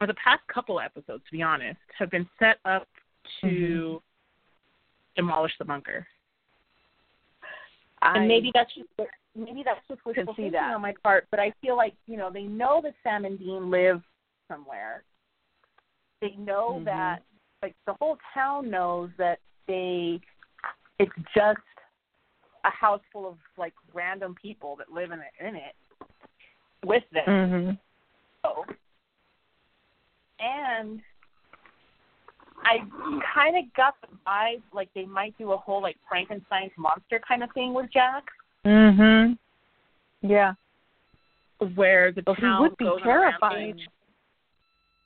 [0.00, 2.88] or the past couple episodes, to be honest, have been set up
[3.42, 3.96] to Mm-hmm.
[5.16, 6.06] demolish the bunker.
[8.02, 8.88] I, and maybe that's just
[9.36, 10.74] maybe that's just wishful thinking that.
[10.74, 13.70] on my part, but I feel like you know they know that Sam and Dean
[13.70, 14.02] live
[14.48, 15.04] somewhere.
[16.20, 16.84] They know Mhm.
[16.86, 17.22] that
[17.62, 20.20] like the whole town knows that they
[20.98, 21.58] it's just
[22.64, 25.74] a house full of like random people that live in it in it
[26.84, 27.24] with them.
[27.26, 27.78] Mhm.
[28.42, 28.64] So,
[30.38, 31.00] and
[32.62, 32.78] I
[33.34, 37.42] kind of got the vibe like they might do a whole like Frankenstein's monster kind
[37.42, 38.24] of thing with Jack,
[38.64, 39.38] Mhm.
[40.22, 40.54] Yeah.
[41.74, 43.86] where the he town would be goes terrifying.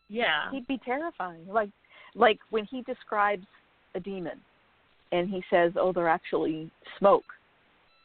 [0.09, 1.47] Yeah, He'd be terrifying.
[1.49, 1.71] Like
[2.15, 3.47] like when he describes
[3.95, 4.41] a demon
[5.13, 7.25] and he says, "Oh, they're actually smoke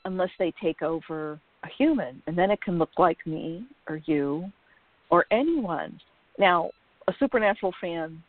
[0.05, 4.51] unless they take over a human." And then it can look like me or you
[5.09, 5.99] or anyone.
[6.37, 6.71] Now,
[7.07, 8.21] a supernatural fan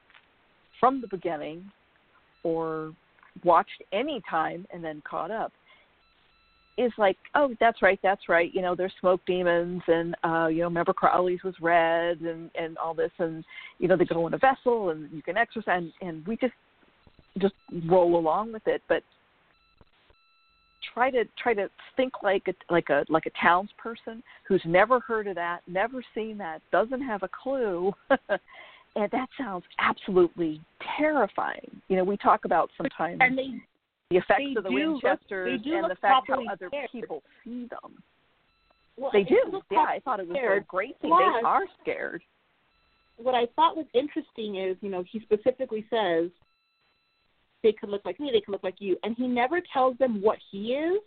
[0.78, 1.70] from the beginning
[2.42, 2.92] or
[3.44, 5.52] watched any time and then caught up
[6.78, 8.52] is like, oh, that's right, that's right.
[8.54, 12.78] You know, there's smoke demons, and uh, you know, remember Crowley's was red, and and
[12.78, 13.44] all this, and
[13.78, 16.54] you know, they go in a vessel, and you can exorcise, and, and we just
[17.38, 17.54] just
[17.86, 18.82] roll along with it.
[18.88, 19.02] But
[20.94, 25.26] try to try to think like a like a like a townsperson who's never heard
[25.26, 27.92] of that, never seen that, doesn't have a clue.
[28.10, 30.60] and that sounds absolutely
[30.98, 31.70] terrifying.
[31.88, 33.50] You know, we talk about sometimes and they
[34.10, 36.90] the effects of the do look- and the fact how other scared.
[36.92, 38.02] people see them.
[38.96, 39.62] well, They do.
[39.70, 40.66] Yeah, I thought it was a scared.
[40.66, 41.10] great thing.
[41.10, 42.22] Plus- they are scared.
[43.18, 46.30] what I thought was interesting is, you know, he specifically says
[47.62, 50.20] they could look like me, they could look like you, and he never tells them
[50.22, 51.00] what he is.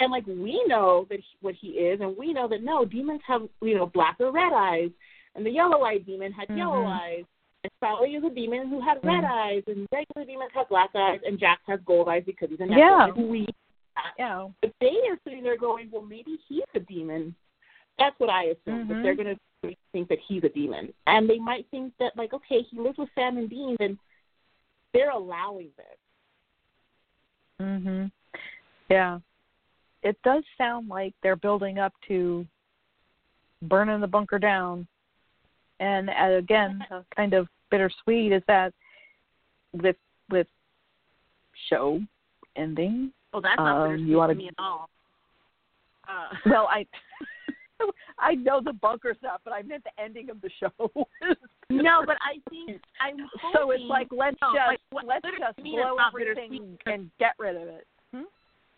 [0.00, 3.20] And like we know that he, what he is, and we know that no demons
[3.26, 4.90] have you know black or red eyes,
[5.34, 6.96] and the yellow-eyed demon had yellow Mhm.
[7.00, 7.24] eyes.
[7.62, 9.30] And Sally is a demon who had red Mhm.
[9.30, 12.66] eyes, and regular demons have black eyes, and Jack has gold eyes because he's a.
[12.66, 13.06] Yeah.
[13.06, 13.46] And we
[14.18, 14.48] Yeah.
[14.60, 17.34] but they are sitting there going, well, maybe he's a demon.
[17.96, 18.88] That's what I assume.
[18.88, 19.02] That Mhm.
[19.02, 22.62] they're going to think that he's a demon, and they might think that, like, okay,
[22.62, 23.98] he lives with Sam and Dean, then
[24.94, 25.98] they're allowing this.
[27.60, 28.10] Mhm.
[28.88, 29.18] Yeah.
[30.02, 32.46] It does sound like they're building up to
[33.62, 34.86] burning the bunker down.
[35.80, 36.84] And uh, again,
[37.16, 38.72] kind of bittersweet is that
[39.72, 39.96] with
[40.30, 40.46] with
[41.68, 42.00] show
[42.56, 43.12] ending.
[43.32, 44.88] Well, that's not Um, bittersweet you wanna- to me at all.
[46.08, 46.86] Uh, Well, I
[48.18, 50.70] I know the bunker stuff, but I meant the ending of the show.
[51.70, 53.50] no, but I think I'm hoping.
[53.54, 57.10] so it's like let's no, just like, let's just to me, it's blow everything and
[57.18, 57.86] get rid of it.
[58.12, 58.22] Hmm?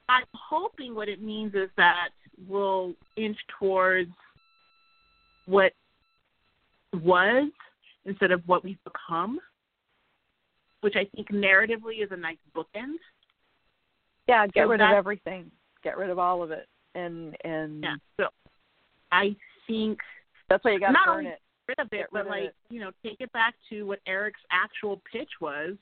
[0.09, 2.11] I'm hoping what it means is that
[2.49, 4.11] we'll inch towards
[5.47, 5.73] what
[6.93, 7.51] was
[8.05, 9.39] instead of what we've become,
[10.81, 12.97] which I think narratively is a nice bookend.
[14.29, 15.51] Yeah, get So rid of everything.
[15.83, 17.97] Get rid of all of it, and and Yeah.
[18.17, 18.27] So
[19.13, 19.35] I
[19.67, 19.99] think
[20.49, 21.41] that's why you got to burn only- it.
[21.69, 22.55] rid of it, Get but like it.
[22.69, 25.77] you know, take it back to what Eric's actual pitch was,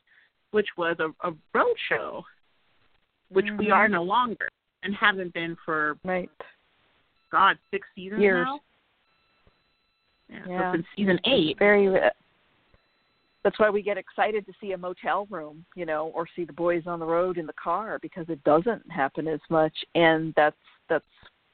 [0.53, 2.25] which was a, a road show,
[3.29, 3.75] which we Mhm.
[3.75, 4.49] are no longer
[4.83, 6.31] and haven't been for Right.
[7.31, 8.45] God six seasons Years.
[8.47, 8.61] now.
[10.29, 10.73] Yeah, Yeah.
[10.73, 11.59] so since season eight.
[11.59, 11.89] Very.
[11.89, 12.11] uh,
[13.43, 16.53] That's why we get excited to see a motel room, you know, or see the
[16.55, 20.57] boys on the road in the car because it doesn't happen as much, and that's
[20.89, 21.05] that's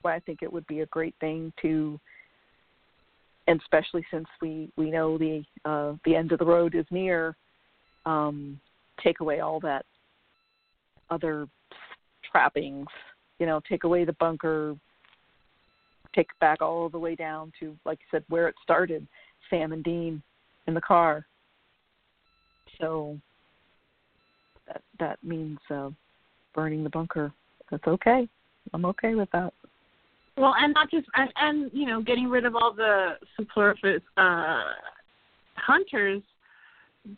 [0.03, 1.99] why I think it would be a great thing to,
[3.47, 7.37] and especially since we we know the uh, the end of the road is near,
[8.07, 8.61] um,
[9.03, 9.85] take away all that
[11.11, 11.47] other
[12.31, 12.87] trappings,
[13.39, 14.77] you know, take away the bunker,
[16.15, 19.07] take back all the way down to, like you said, where it started,
[19.49, 20.23] Sam and Dean
[20.67, 21.27] in the car.
[22.81, 23.19] So
[24.67, 25.91] that that means uh,
[26.55, 27.33] burning the bunker.
[27.71, 28.29] That's okay.
[28.73, 29.53] I'm okay with that.
[30.41, 34.63] Well, and not just and, and you know, getting rid of all the superfluous uh
[35.55, 36.23] hunters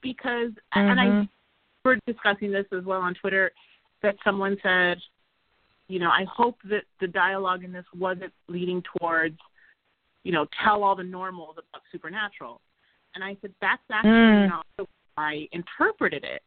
[0.02, 0.78] because mm-hmm.
[0.90, 1.28] and I
[1.84, 3.50] we're discussing this as well on Twitter
[4.02, 4.98] that someone said,
[5.88, 9.38] you know, I hope that the dialogue in this wasn't leading towards,
[10.22, 12.60] you know, tell all the normals about supernatural.
[13.14, 14.48] And I said that's actually Mm.
[14.48, 16.42] not the way I interpreted it.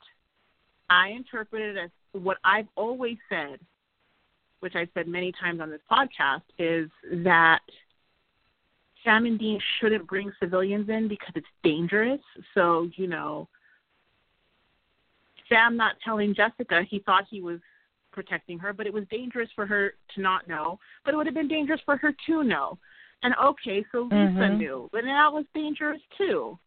[0.89, 3.59] I interpreted it as what I've always said,
[4.59, 6.89] which I've said many times on this podcast, is
[7.23, 7.59] that
[9.03, 12.21] Sam and Dean shouldn't bring civilians in because it's dangerous.
[12.53, 13.47] So, you know,
[15.47, 17.59] Sam not telling Jessica he thought he was
[18.11, 21.35] protecting her, but it was dangerous for her to not know, but it would have
[21.35, 22.77] been dangerous for her to know.
[23.23, 24.57] And okay, so Lisa Mhm.
[24.57, 26.57] knew, but that was dangerous too.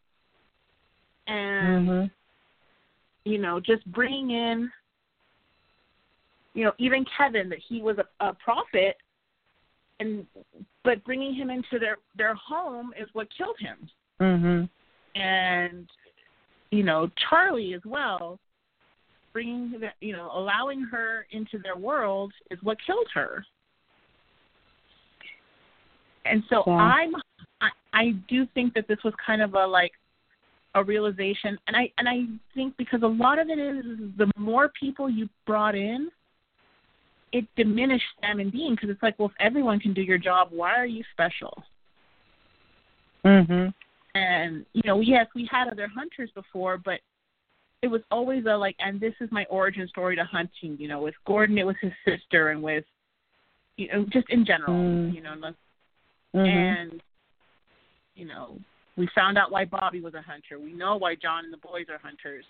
[1.27, 2.11] And Mhm.
[3.25, 4.71] you know, just bringing in,
[6.59, 8.97] you know, even Kevin that he was a, a prophet,
[10.01, 10.25] and
[10.83, 13.89] but bringing him into their their home is what killed him.
[14.19, 14.69] Mhm.
[15.15, 15.89] And
[16.71, 18.39] you know, Charlie as well,
[19.31, 23.45] bringing the, you know, allowing her into their world is what killed her.
[26.25, 26.73] And so Yeah.
[26.73, 27.15] I'm,
[27.61, 29.93] I, I do think that this was kind of a like
[30.75, 34.29] a realization, and I and I think because a lot of it is, is the
[34.35, 36.11] more people you brought in,
[37.31, 40.49] it diminished Sam and Dean because it's like, well, if everyone can do your job,
[40.51, 41.63] why are you special?
[43.23, 43.73] Mhm.
[44.15, 47.01] And you know, yes, we had other hunters before, but
[47.81, 50.77] it was always a like, and this is my origin story to hunting.
[50.79, 52.85] You know, with Gordon, it was his sister, and with
[53.77, 55.13] you know, just in general, Mm.
[55.13, 55.55] you know, and
[56.33, 56.47] Mhm.
[56.47, 57.03] and
[58.15, 58.59] you know
[58.97, 60.59] we found out why Bobby was a hunter.
[60.59, 62.45] We know why John and the boys are hunters.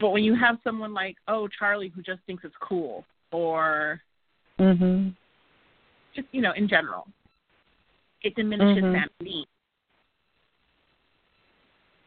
[0.00, 4.02] But when you have someone like oh Charlie who just thinks it's cool, or
[4.58, 5.14] Mhm.
[6.14, 7.08] just you know in general,
[8.22, 8.92] it diminishes Mhm.
[8.92, 9.46] Sam and Dean.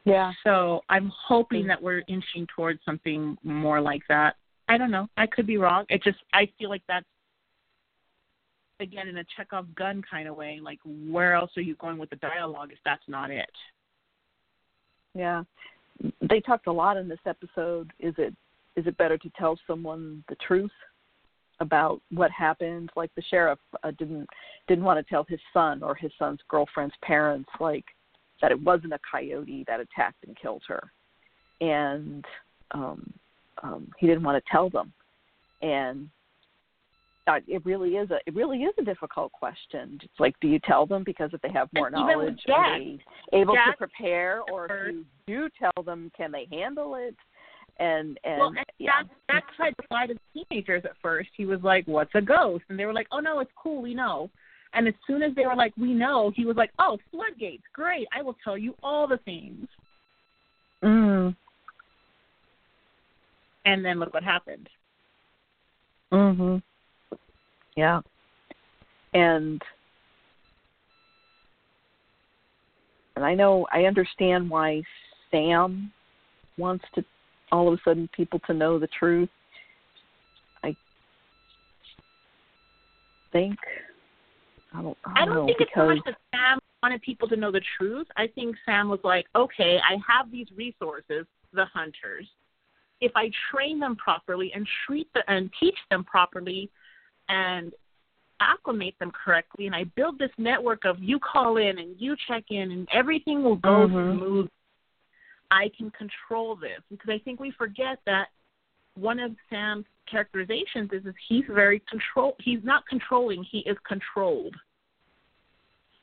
[0.05, 0.31] Yeah.
[0.43, 4.37] So I'm hoping that we're inching towards something more like that.
[4.69, 5.09] I don't know.
[5.17, 5.85] I could be wrong.
[5.89, 7.05] It just I feel like that's
[8.79, 10.59] again in a Chekhov gun kind of way.
[10.61, 13.51] Like where else are you going with the dialogue if that's not it?
[15.13, 15.43] Yeah.
[16.21, 17.91] They talked a lot in this episode.
[17.99, 18.33] Is it
[18.75, 20.71] is it better to tell someone the truth
[21.59, 22.91] about what happened?
[22.95, 24.27] Like the sheriff uh, didn't
[24.67, 27.85] didn't want to tell his son or his son's girlfriend's parents like
[28.41, 30.91] that it wasn't a coyote that attacked and killed her,
[31.61, 32.25] and
[32.71, 33.13] um,
[33.63, 34.93] um, he didn't want to tell them.
[35.61, 36.09] And
[37.47, 39.99] it really is a it really is a difficult question.
[40.01, 42.45] It's like, do you tell them because if they have more And even with knowledge,
[42.53, 47.15] are they able to prepare, or if you do tell them, can they handle it?
[47.79, 51.29] And and, well, and yeah, Jack tried to lie to the teenagers at first.
[51.35, 53.81] He was like, "What's a ghost?" And they were like, "Oh no, it's cool.
[53.81, 54.29] We know."
[54.73, 57.63] And as soon as they were like, "We know," he was like, "Oh, floodgates.
[57.73, 58.07] Great.
[58.13, 59.67] I will tell you all the things."
[60.83, 61.35] mm,
[63.65, 64.69] And then look what happened.
[66.11, 66.61] mhm,
[67.77, 68.01] yeah,
[69.13, 69.61] and
[73.15, 74.81] and I know I understand why
[75.29, 75.93] Sam
[76.57, 77.05] wants to
[77.51, 79.29] all of a sudden people to know the truth.
[80.63, 80.75] I
[83.31, 83.55] think
[84.73, 87.01] I don't I I don't, don't know think it's so because much that Sam wanted
[87.03, 88.07] people to know the truth.
[88.17, 92.27] I think Sam was like, okay, I have these resources, the hunters.
[93.01, 96.71] If I train them properly and treat the, and teach them properly
[97.29, 97.73] and
[98.39, 102.43] acclimate them correctly and I build this network of you call in and you check
[102.49, 104.17] in and everything will go Mhm.
[104.17, 104.49] smooth.
[105.49, 108.29] I can control this because I think we forget that
[108.95, 114.55] one of Sam's characterizations is, is he's very control he's not controlling, he is controlled.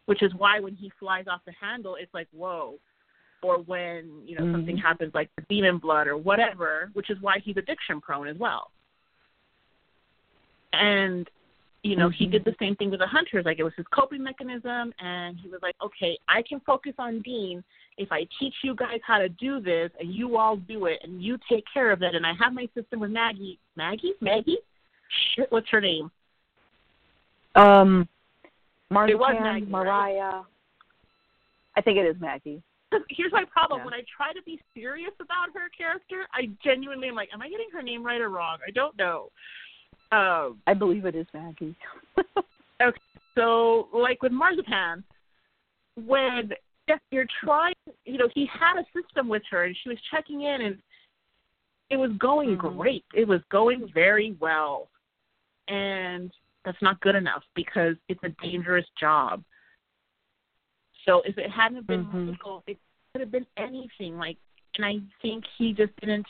[0.07, 2.79] Which is why when he flies off the handle it's like, Whoa
[3.43, 4.53] or when, you know, Mhm.
[4.53, 8.39] something happens like the demon blood or whatever, which is why he's addiction prone as
[8.39, 8.71] well.
[10.75, 11.29] And
[11.83, 12.31] you know, he Mhm.
[12.31, 13.45] did the same thing with the hunters.
[13.45, 17.21] Like it was his coping mechanism, and he was like, "Okay, I can focus on
[17.21, 17.63] Dean
[17.99, 21.23] if I teach you guys how to do this, and you all do it, and
[21.23, 23.59] you take care of it, and I have my system with Maggie.
[23.77, 24.59] Maggie, Maggie,
[25.35, 26.11] shit, what's her name?
[27.55, 28.09] um
[29.07, 29.71] It was Marzipan, Maggie, right?
[29.71, 30.43] Mariah.
[31.77, 32.63] I think it is Maggie.
[33.11, 33.85] Here's my problem: Yeah.
[33.85, 37.51] when I try to be serious about her character, I genuinely am like, "Am I
[37.51, 38.59] getting her name right or wrong?
[38.67, 39.31] I don't know."
[40.13, 41.77] Um, I believe it is Maggie.
[42.83, 42.99] Okay,
[43.39, 45.05] so like with Marzipan,
[45.95, 46.51] when
[47.13, 47.75] you're trying,
[48.05, 50.83] you know, he had a system with her, and she was checking in, and
[51.91, 52.77] it was going Mhm.
[52.77, 53.05] great.
[53.15, 54.91] It was going very well,
[55.69, 56.33] and
[56.65, 59.45] that's not good enough because it's a dangerous job.
[61.05, 62.13] So if it hadn't been Mhm.
[62.13, 62.79] musical, it
[63.13, 64.19] could have been anything.
[64.19, 64.37] Like,
[64.77, 66.27] and I think he just didn't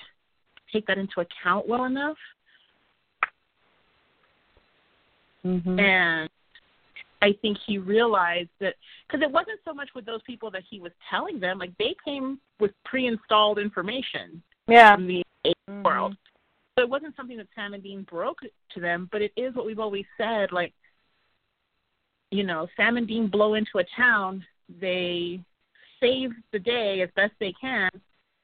[0.71, 2.19] take that into account well enough.
[5.45, 5.81] Mhm.
[5.81, 6.31] And
[7.23, 8.75] I think he realized that
[9.07, 11.95] because it wasn't so much with those people that he was telling them, like they
[12.05, 14.95] came with pre-installed information Yeah.
[14.95, 15.83] from the Mhm.
[15.85, 16.17] world.
[16.77, 18.41] So it wasn't something that Sam and Dean broke
[18.71, 20.51] to them, but it is what we've always said.
[20.51, 20.75] Like,
[22.31, 25.41] you know, Sam and Dean blow into a town, they
[26.01, 27.91] save the day as best they can,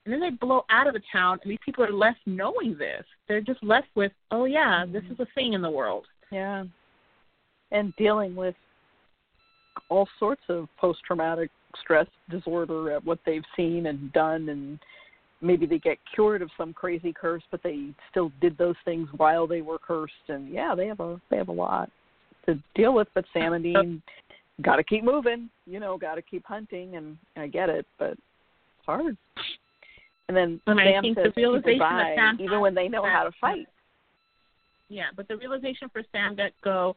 [0.04, 3.04] and then they blow out of the town, and these people are left knowing this.
[3.26, 6.06] They're just left with, oh yeah, this is a thing in the world.
[6.30, 6.64] Yeah.
[7.72, 8.54] And dealing with
[9.88, 11.50] all sorts of post traumatic
[11.80, 14.78] stress disorder at what they've seen and done and
[15.40, 19.46] maybe they get cured of some crazy curse but they still did those things while
[19.46, 21.90] they were cursed and yeah, they have a they have a lot
[22.46, 24.02] to deal with but Sam and Dean
[24.62, 29.16] gotta keep moving, you know, gotta keep hunting and I get it, but it's hard.
[30.28, 32.88] And then And I Sam think the says realization that die Sam even when they
[32.88, 33.66] know how to fight.
[34.88, 36.96] Yeah, but the realization for Sam that go,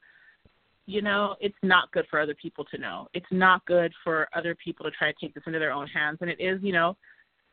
[0.86, 3.08] you know, it's not good for other people to know.
[3.14, 6.18] It's not good for other people to try to take this into their own hands.
[6.22, 6.98] And it is, you know,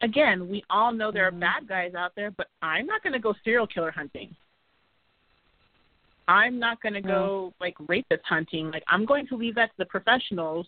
[0.03, 3.19] again, we all know there are bad guys out there, but I'm not going to
[3.19, 4.35] go serial killer hunting.
[6.27, 8.71] I'm not going to go like rapist hunting.
[8.71, 10.67] Like I'm going to leave that to the professionals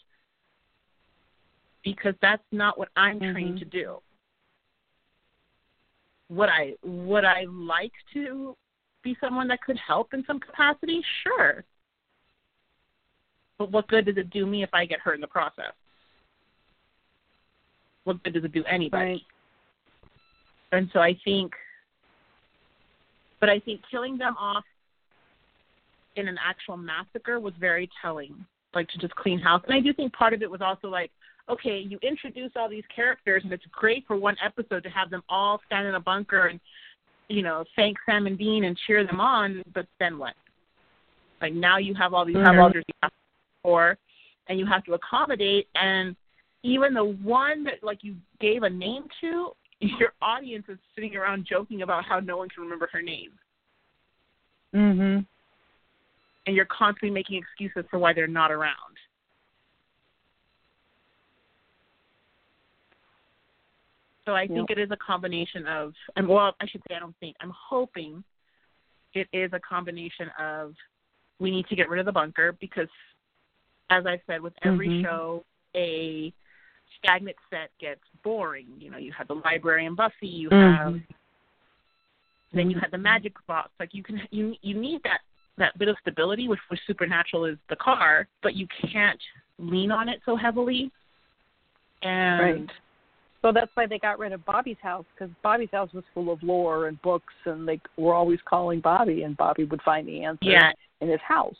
[1.84, 3.58] because that's not what I'm trained Mhm.
[3.60, 4.02] to do.
[6.30, 8.56] Would I would I like to
[9.02, 11.04] be someone that could help in some capacity?
[11.22, 11.64] Sure.
[13.62, 15.72] But what good does it do me if I get hurt in the process?
[18.02, 19.12] What good does it do anybody?
[19.12, 19.20] Right.
[20.72, 21.52] And so I think,
[23.38, 24.64] but I think killing them off
[26.16, 28.34] in an actual massacre was very telling,
[28.74, 29.62] like to just clean house.
[29.68, 31.12] And I do think part of it was also like,
[31.48, 35.22] okay, you introduce all these characters, and it's great for one episode to have them
[35.28, 36.58] all stand in a bunker and,
[37.28, 40.34] you know, thank Sam and Dean and cheer them on, but then what?
[41.40, 43.12] Like now you have all these characters you have
[43.62, 43.96] for,
[44.48, 46.16] and you have to accommodate, and
[46.62, 51.46] even the one that like you gave a name to, your audience is sitting around
[51.48, 53.32] joking about how no one can remember her name,
[54.74, 55.26] Mhm.
[56.46, 58.76] and you're constantly making excuses for why they're not around.
[64.24, 67.16] So I think it is a combination of, and well, I should say I don't
[67.18, 68.22] think, I'm hoping
[69.14, 70.74] it is a combination of
[71.40, 72.88] we need to get rid of the bunker because,
[73.92, 75.02] as I said, with every Mhm.
[75.02, 76.32] show, a
[76.98, 78.68] stagnant set gets boring.
[78.78, 81.06] You know, you have the library and Buffy, you have Mhm.
[82.52, 83.70] then you have the magic box.
[83.80, 85.20] Like you can you you need that
[85.56, 89.22] that bit of stability, which for Supernatural is the car, but you can't
[89.58, 90.90] lean on it so heavily.
[92.02, 92.70] And Right.
[93.42, 96.40] So that's why they got rid of Bobby's house because Bobby's house was full of
[96.44, 100.44] lore and books, and they were always calling Bobby, and Bobby would find the answer
[100.44, 100.70] yeah,
[101.00, 101.56] in his house.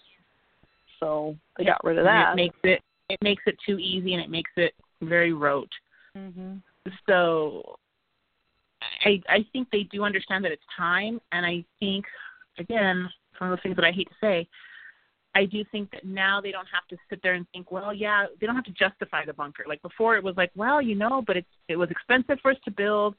[1.02, 2.32] So they got rid of and that.
[2.32, 5.72] It makes it it makes it too easy and it makes it very rote.
[6.16, 6.56] hmm
[7.08, 7.74] So
[9.04, 12.04] I I think they do understand that it's time and I think
[12.58, 14.46] again, it's one of those things that I hate to say,
[15.34, 18.26] I do think that now they don't have to sit there and think, well, yeah,
[18.38, 19.64] they don't have to justify the bunker.
[19.66, 22.58] Like before it was like, well, you know, but it's it was expensive for us
[22.64, 23.16] to build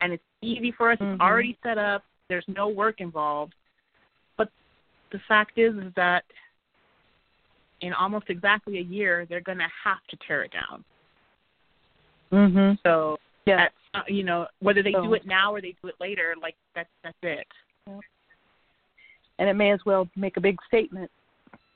[0.00, 1.12] and it's easy for us, Mhm.
[1.14, 3.54] it's already set up, there's no work involved.
[4.36, 4.48] But
[5.12, 6.24] the fact is is that
[7.80, 10.84] in almost exactly a year they're going to have to tear it down.
[12.30, 13.64] hmm So Yeah.
[13.64, 16.34] at, uh, you know whether they So- do it now or they do it later,
[16.40, 17.46] like that's that's it.
[19.38, 21.10] And it may as well make a big statement.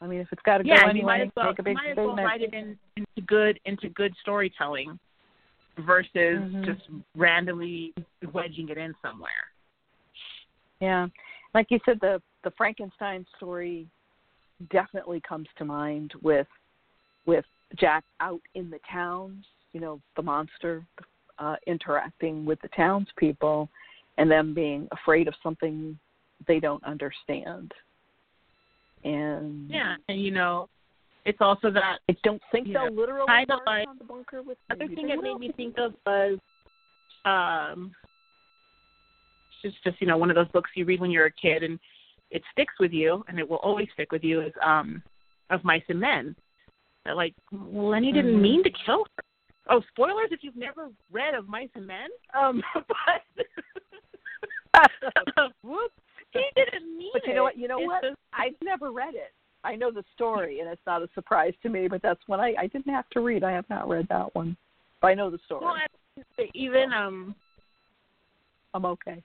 [0.03, 1.63] I mean, if it's got to yeah, go you anyway, might as well make a
[1.63, 2.27] big might as well statement.
[2.27, 4.99] write it in, into good into good storytelling
[5.79, 6.65] versus Mhm.
[6.67, 6.83] just
[7.17, 7.95] randomly
[8.33, 9.51] wedging it in somewhere.
[10.81, 11.09] Yeah,
[11.55, 13.89] like you said, the the Frankenstein story
[14.71, 16.47] definitely comes to mind with
[17.27, 17.45] with
[17.79, 19.45] Jack out in the towns.
[19.73, 20.85] You know, the monster
[21.39, 23.69] uh, interacting with the townspeople,
[24.19, 25.99] and them being afraid of something
[26.47, 27.73] they don't understand.
[29.03, 30.69] And Yeah, and you know,
[31.25, 34.59] it's also that I don't think they'll literally Kind of like- on the bunker with.
[34.69, 36.39] The other thing it made me think of was
[37.25, 37.95] um
[39.63, 41.79] it's just you know one of those books you read when you're a kid and
[42.31, 45.03] it sticks with you and it will always stick with you is um
[45.51, 46.35] of mice and men
[47.05, 48.41] that like well lenny didn't Mhm.
[48.41, 49.25] mean to kill her
[49.71, 53.47] oh spoilers if you've never read of mice and men um but
[55.63, 55.95] whoops
[56.33, 57.57] he didn't mean But you know what?
[57.57, 58.05] You know It's what?
[58.33, 61.87] I've never read it, I know the story, and it's not a surprise to me.
[61.89, 63.45] But that's one I I didn't have to read.
[63.45, 64.57] I have not read that one,
[65.01, 65.65] but I know the story.
[65.65, 65.77] Well,
[66.55, 67.35] even um,
[68.75, 69.23] I'm okay.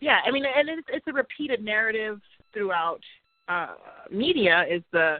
[0.00, 2.20] Yeah, I mean, and it's it's a repeated narrative
[2.52, 3.00] throughout
[3.48, 3.74] uh
[4.10, 4.64] media.
[4.70, 5.18] Is the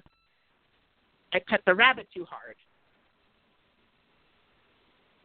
[1.33, 2.57] I pet the rabbit too hard,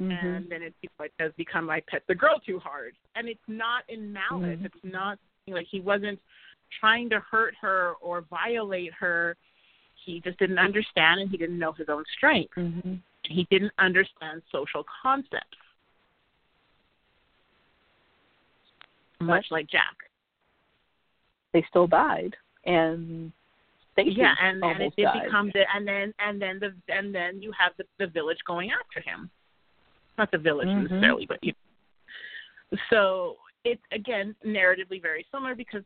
[0.01, 0.27] Mm-hmm.
[0.27, 3.83] and then it, it has become I pet the girl too hard, and it's not
[3.87, 4.59] in malice.
[4.59, 4.65] Mhm.
[4.65, 6.19] It's not like he wasn't
[6.81, 9.37] trying to hurt her or violate her.
[10.03, 12.53] He just didn't understand, and he didn't know his own strength.
[12.55, 15.57] hmm He didn't understand social concepts,
[19.19, 19.95] much like Jack.
[21.53, 22.35] They still died,
[22.65, 23.31] and
[23.93, 25.23] Stacy yeah, and and it did died.
[25.25, 28.71] become the and then and then the and then you have the the village going
[28.71, 29.29] after him.
[30.17, 30.89] Not the village Mhm.
[30.89, 31.53] necessarily, but you.
[32.89, 35.83] So it's again narratively very similar because,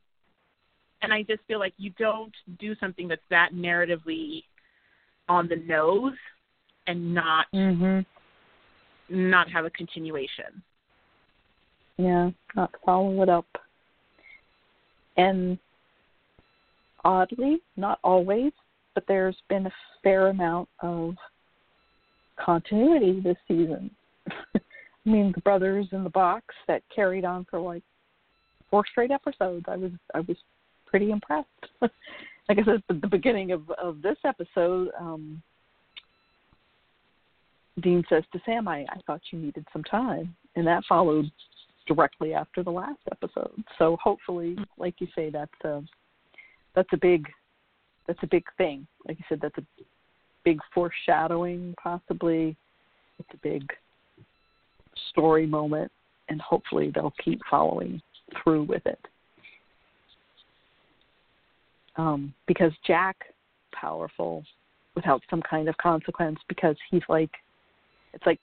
[1.01, 4.43] and I just feel like you don't do something that's that narratively
[5.27, 6.17] on the nose
[6.88, 7.99] and not hmm
[9.11, 10.61] not have a continuation.
[12.00, 13.45] Yeah, not follow it up.
[15.18, 15.60] And
[17.04, 18.54] oddly, not always,
[18.95, 19.72] but there's been a
[20.02, 21.16] fair amount of
[22.43, 23.91] continuity this season.
[24.56, 24.62] I
[25.04, 27.84] mean, the brothers in the box that carried on for like
[28.72, 29.66] four straight episodes.
[29.68, 30.38] I was I was
[30.86, 31.47] pretty impressed.
[31.82, 31.91] like
[32.50, 35.43] I said at the beginning of of this episode, um
[37.82, 40.36] Dean says to Sam, I, I thought you needed some time.
[40.56, 41.32] And that followed
[41.90, 43.64] directly after the last episode.
[43.78, 45.82] So hopefully, like you say, that's a
[46.76, 47.28] that's a big
[48.08, 48.88] that's a big thing.
[49.08, 49.66] Like you said, that's a
[50.46, 52.56] big foreshadowing, possibly.
[53.18, 53.64] It's a big
[55.10, 55.92] story moment,
[56.30, 58.02] and hopefully they'll keep following
[58.42, 59.00] through with it.
[61.98, 63.18] Um, because Jack,
[63.74, 64.44] powerful,
[64.96, 67.32] without some kind of consequence, because he's like,
[68.14, 68.40] it's like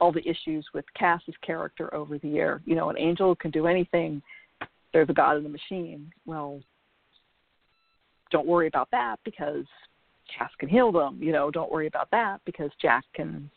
[0.00, 2.62] all the issues with Cass's character over the year.
[2.64, 4.22] You know, an angel can do anything.
[4.92, 6.10] There's a god in the machine.
[6.26, 6.60] Well,
[8.30, 9.64] don't worry about that because
[10.36, 11.18] Cass can heal them.
[11.20, 13.50] You know, don't worry about that because Jack can,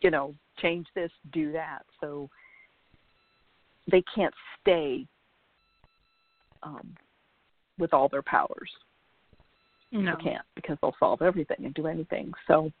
[0.00, 1.82] you know, change this, do that.
[2.00, 2.28] So
[3.90, 5.06] they can't stay
[6.62, 6.96] um,
[7.78, 8.70] with all their powers.
[9.90, 10.16] No.
[10.16, 12.32] They can't because they'll solve everything and do anything.
[12.46, 12.72] So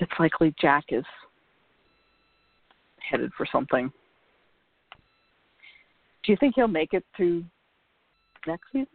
[0.00, 1.04] it's likely Jack is
[3.10, 3.90] headed for something.
[6.24, 7.44] Do you think he'll make it through
[8.46, 8.86] next season?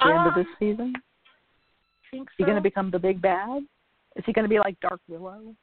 [0.00, 0.92] The end of this Um, season?
[0.96, 1.00] I
[2.10, 3.62] think Is he going to become the big bad?
[4.16, 5.54] Is he going to be like Dark Willow?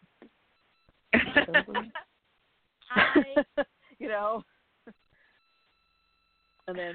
[3.99, 4.43] You know?
[6.67, 6.93] And then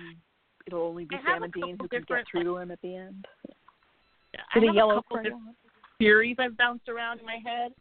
[0.66, 3.26] it'll only be Sam and Dean who can get through to him at the end.
[4.54, 5.02] To the have a
[6.01, 6.36] yellow couple different crayon.
[6.36, 7.72] theories I've bounced around in my head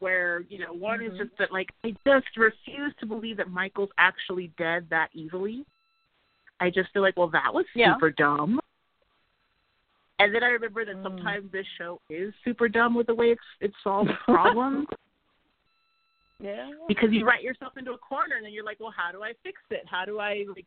[0.00, 1.12] where, you know, one Mhm.
[1.12, 5.64] is just that like I just refuse to believe that Michael's actually dead that easily.
[6.60, 7.94] I just feel like, well that was Yeah.
[7.94, 8.60] super dumb.
[10.20, 11.02] And then I remember that Mm.
[11.04, 14.88] sometimes this show is super dumb with the way it's it solves problems
[16.40, 16.70] Yeah.
[16.86, 19.34] because you write yourself into a corner and then you're like, Well, how do I
[19.44, 19.86] fix it?
[19.86, 20.66] How do I like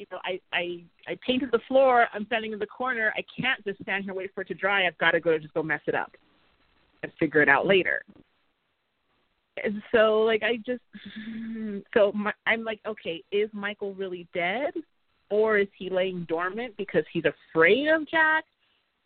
[0.00, 3.62] you know, I, I I painted the floor, I'm standing in the corner, I can't
[3.64, 5.82] just stand here and wait for it to dry, I've gotta go just go mess
[5.86, 6.12] it up
[7.02, 8.02] and figure it out later.
[9.62, 10.80] And so like I just
[11.94, 14.72] so my, I'm like, okay, is Michael really dead?
[15.28, 18.44] Or is he laying dormant because he's afraid of Jack?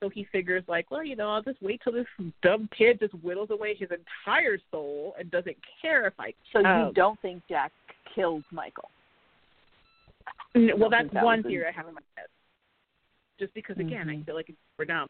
[0.01, 2.07] So he figures like, well, you know, I'll just wait till this
[2.43, 6.67] dumb kid just whittles away his entire soul and doesn't care if I So you
[6.67, 7.73] um, don't think Jack
[8.15, 8.91] killed Michael?
[10.55, 12.27] N- don't Well, that's one theory I have in my head.
[13.39, 14.27] Just because, again, I Mhm.
[14.27, 15.09] feel like it's super dumb.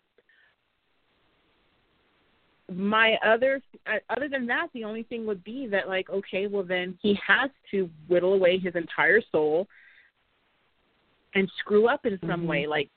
[2.73, 6.63] My other, uh, other than that, the only thing would be that, like, okay, well,
[6.63, 9.69] then he has to whittle away his entire soul
[11.35, 12.47] and screw up in some Mhm.
[12.47, 12.67] way.
[12.67, 12.91] Like,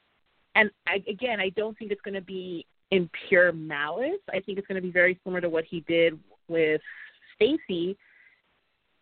[0.55, 4.21] and I, again, I don't think it's going to be in pure malice.
[4.29, 6.17] I think it's going to be very similar to what he did
[6.47, 6.81] with
[7.35, 7.97] Stacy.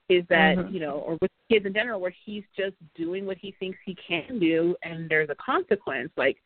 [0.07, 0.71] Is that Mhm.
[0.71, 3.95] you know, or with kids in general, where he's just doing what he thinks he
[3.95, 6.11] can do, and there's a consequence.
[6.15, 6.37] Like,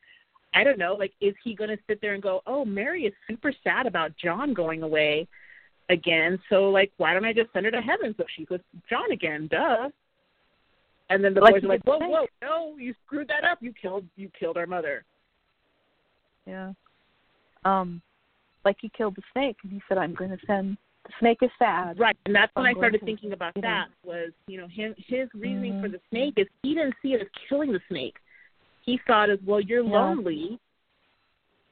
[0.54, 3.14] I don't know, like, is he going to sit there and go, "Oh, Mary is
[3.28, 5.28] super sad about John going away
[5.90, 9.12] again, so like, why don't I just send her to heaven so she's with John
[9.12, 9.90] again?" Duh.
[11.10, 13.62] And then the Like boys are like, "Whoa, whoa, no, you screwed that up.
[13.62, 15.04] You killed, you killed our mother."
[16.46, 16.74] Yeah.
[17.66, 18.02] Um,
[18.64, 20.78] like he killed the snake, and he said, "I'm going to send
[21.20, 22.00] snake is sad.
[22.00, 25.30] Right, and that's when I started thinking about you that was, you know, him his
[25.34, 25.94] reasoning for Mhm.
[25.94, 28.18] the snake is he didn't see it as killing the snake.
[28.82, 29.92] He saw it as, well, you're Yeah.
[29.92, 30.60] lonely.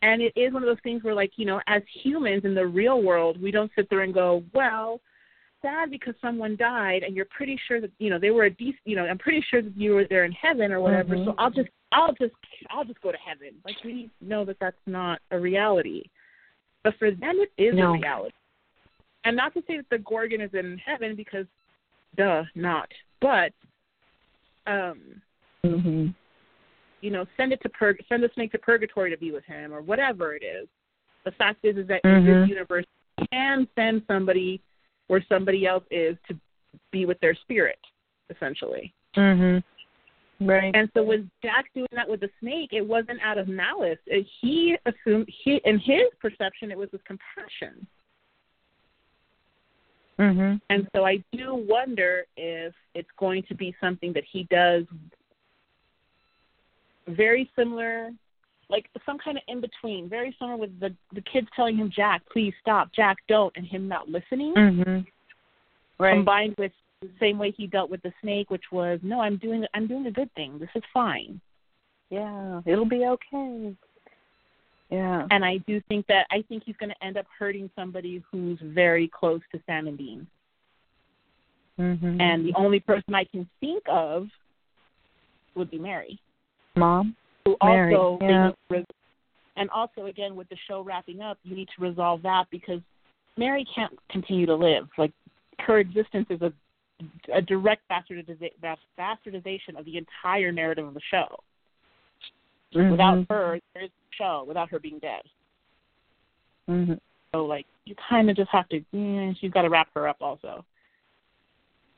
[0.01, 2.65] And it is one of those things where like, you know, as humans in the
[2.65, 5.01] real world, we don't sit there and go, Well,
[5.61, 8.79] sad because someone died and you're pretty sure that you know, they were a decent
[8.85, 11.25] you know, I'm pretty sure that you were there in heaven or whatever, Mhm.
[11.25, 12.35] so I'll just I'll just
[12.69, 13.59] I'll just go to heaven.
[13.65, 16.03] Like we know that that's not a reality.
[16.83, 17.89] But for them it is No.
[17.89, 18.35] a reality.
[19.27, 21.45] And not to say that the Gorgon is in heaven because
[22.15, 22.89] duh, not.
[23.19, 23.51] But
[24.65, 25.21] um
[25.65, 26.15] Mhm.
[27.01, 29.73] you know, send it to purg send the snake to purgatory to be with him
[29.73, 30.69] or whatever it is.
[31.25, 32.25] The fact is is that in Mhm.
[32.25, 32.85] this universe
[33.31, 34.61] can send somebody
[35.07, 36.39] where somebody else is to
[36.91, 37.79] be with their spirit,
[38.29, 38.93] essentially.
[39.15, 39.61] Mhm.
[40.39, 40.73] Right.
[40.73, 43.99] And so with Jack doing that with the snake, it wasn't out of malice.
[44.05, 47.87] It, he assumed he in his perception it was with compassion.
[50.19, 50.59] Mhm.
[50.69, 54.85] And so I do wonder if it's going to be something that he does
[57.07, 58.11] very similar,
[58.69, 62.21] like some kind of in between, very similar with the the kids telling him, "Jack,
[62.31, 65.07] please stop, Jack, don't," and him not listening, Mhm.
[65.99, 66.13] Right.
[66.15, 69.65] combined with the same way he dealt with the snake, which was, "No, I'm doing
[69.73, 70.59] I'm doing a good thing.
[70.59, 71.39] This is fine."
[72.09, 73.75] Yeah, it'll be okay.
[74.89, 75.27] Yeah.
[75.31, 78.59] And I do think that I think he's going to end up hurting somebody who's
[78.61, 80.27] very close to Sam and Dean.
[81.77, 82.21] Mhm.
[82.21, 84.29] And the only person I can think of
[85.55, 86.19] would be Mary.
[86.75, 87.15] mom.
[87.45, 88.51] who Mary, also yeah.
[88.69, 88.85] res-
[89.55, 92.81] and also again with the show wrapping up, you need to resolve that because
[93.37, 94.87] Mary can't continue to live.
[94.97, 95.11] Like
[95.59, 96.53] her existence is a
[97.31, 101.27] a direct bastardiza- bas- bastardization of the entire narrative of the show.
[102.73, 103.29] Without Mhm.
[103.29, 104.43] her, there show.
[104.47, 105.21] Without her being dead,
[106.69, 106.99] Mhm.
[107.33, 108.83] so like you kind of just have to.
[108.91, 110.65] Yeah, you've got to wrap her up also.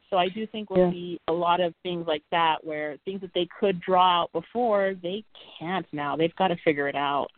[0.09, 0.91] So I do think we'll Yeah.
[0.91, 4.95] see a lot of things like that, where things that they could draw out before
[4.95, 5.23] they
[5.59, 6.15] can't now.
[6.15, 7.31] They've got to figure it out.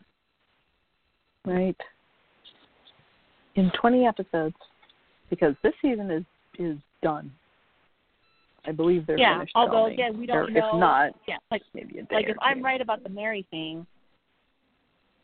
[1.44, 1.78] Right.
[3.56, 4.56] In 20 episodes,
[5.28, 6.24] because this season is
[6.58, 7.30] is done.
[8.64, 9.92] I believe they're yeah, finished although filming.
[9.94, 10.68] again we don't or know.
[10.68, 13.86] If not, yeah, like maybe a day like if I'm right about the Mary thing,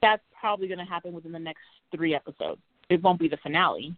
[0.03, 1.63] that's probably going to happen within the next
[1.95, 2.61] three episodes.
[2.91, 3.95] It won't be the finale.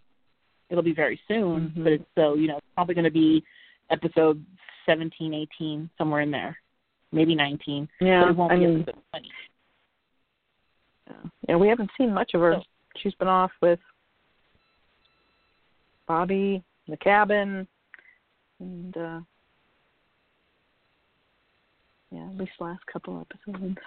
[0.68, 1.84] It'll be very soon, Mhm.
[1.84, 3.44] but it's so you know it's probably going to be
[3.90, 4.44] episode
[4.86, 6.58] 17, 18, somewhere in there,
[7.12, 7.88] maybe 19.
[8.00, 9.30] Yeah, but it won't I be mean, episode 20.
[11.48, 11.56] yeah.
[11.56, 12.54] we haven't seen much of her.
[12.56, 12.64] So-
[12.96, 13.78] She's been off with
[16.06, 17.66] Bobby, the cabin,
[18.58, 19.20] and uh
[22.10, 23.78] yeah, at least the last couple episodes.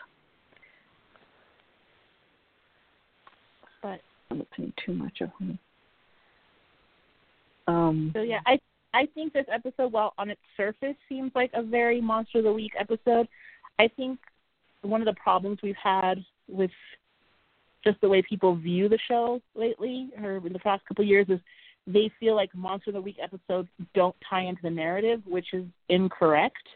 [4.34, 5.58] But I haven't seen too much of her.
[7.74, 8.60] Um, So yeah, I
[8.94, 12.54] I think this episode, while on its surface seems like a very monster of the
[12.54, 13.28] week episode,
[13.80, 14.20] I think
[14.82, 16.72] one of the problems we've had with
[17.84, 21.26] just the way people view the show lately or in the past couple of years
[21.30, 21.40] is
[21.88, 25.66] they feel like monster of the week episodes don't tie into the narrative, which is
[25.90, 26.68] incorrect.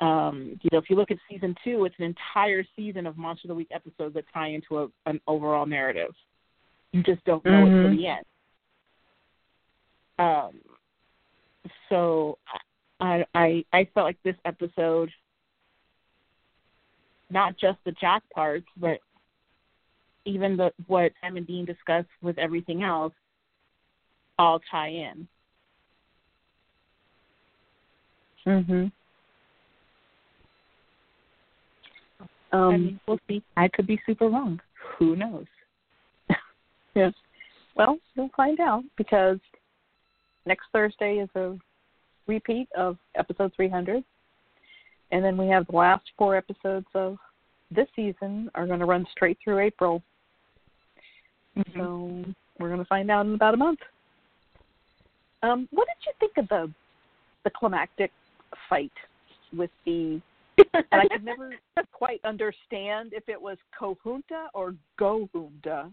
[0.00, 3.46] Um, you know, if you look at season two, it's an entire season of monster
[3.46, 6.12] of the week episodes that tie into a, an overall narrative.
[6.94, 7.82] You just don't know it Mhm.
[7.82, 8.24] till the end.
[10.16, 10.60] Um,
[11.88, 12.38] so
[13.00, 15.12] I I I felt like this episode,
[17.30, 19.00] not just the Jack parts, but
[20.24, 23.12] even the what Sam and Dean discussed with everything else,
[24.38, 25.26] all tie in.
[28.46, 28.92] mhm.
[32.52, 33.42] I Um, mean, we'll see.
[33.56, 34.60] I could be super wrong.
[34.96, 35.46] Who knows?
[36.94, 37.12] Yes.
[37.76, 39.38] Well, you'll find out because
[40.46, 41.58] next Thursday is a
[42.26, 44.04] repeat of episode 300.
[45.12, 47.18] And then we have the last four episodes of
[47.70, 50.02] this season are going to run straight through April.
[51.56, 51.78] Mm-hmm.
[51.78, 52.24] So
[52.58, 53.80] we're going to find out in about a month.
[55.42, 56.72] Um, what did you think of the
[57.44, 58.10] the climactic
[58.68, 58.92] fight
[59.56, 60.20] with the
[60.56, 61.52] and I could never
[61.92, 65.92] quite understand if it was Kohunta or Gohunta.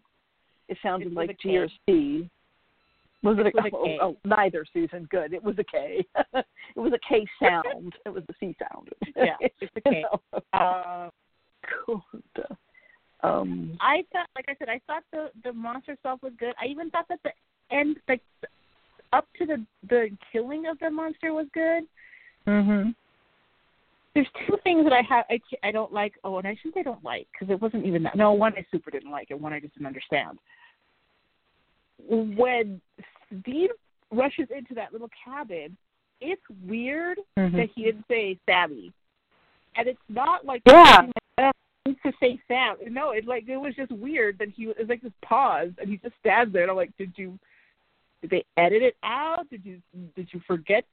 [0.67, 1.39] It sounded It's like a K.
[1.43, 2.29] G or C.
[3.23, 3.97] Was it It's a, with a oh, K.
[4.01, 5.07] oh, neither, Susan.
[5.11, 5.33] Good.
[5.33, 6.05] It was a K.
[6.33, 6.45] it
[6.79, 7.93] was a K sound.
[8.05, 8.89] it was a C sound.
[9.15, 10.03] Yeah, it's a K.
[10.53, 11.09] Uh,
[11.87, 12.55] Kohunta.
[13.23, 16.53] Um, I thought, like I said, I thought the the monster itself was good.
[16.59, 17.31] I even thought that the
[17.75, 18.21] end, like
[19.13, 21.83] up to the the killing of the monster was good.
[22.47, 22.95] mhm.
[24.13, 26.13] There's two things that I have I I don't like.
[26.23, 28.15] Oh, and I shouldn't say don't like because it wasn't even that.
[28.15, 30.37] No, one I super didn't like, and one I just didn't understand.
[32.07, 32.81] when
[33.45, 33.69] Dean
[34.11, 35.77] rushes into that little cabin,
[36.19, 37.51] it's weird Mhm.
[37.53, 38.91] that he didn't say Sammy,
[39.75, 41.09] and it's not like Yeah.
[41.37, 41.51] "Oh,
[41.85, 42.77] to say Sam.
[42.93, 45.89] No, it like it was just weird that he it was like this pause, and
[45.89, 46.63] he just stands there.
[46.63, 47.39] And I'm like, did you?
[48.21, 49.49] Did they edit it out?
[49.49, 49.81] Did you?
[50.15, 50.85] Did you forget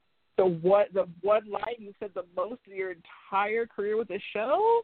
[0.43, 4.19] the what the one line you said the most in your entire career with the
[4.33, 4.81] show?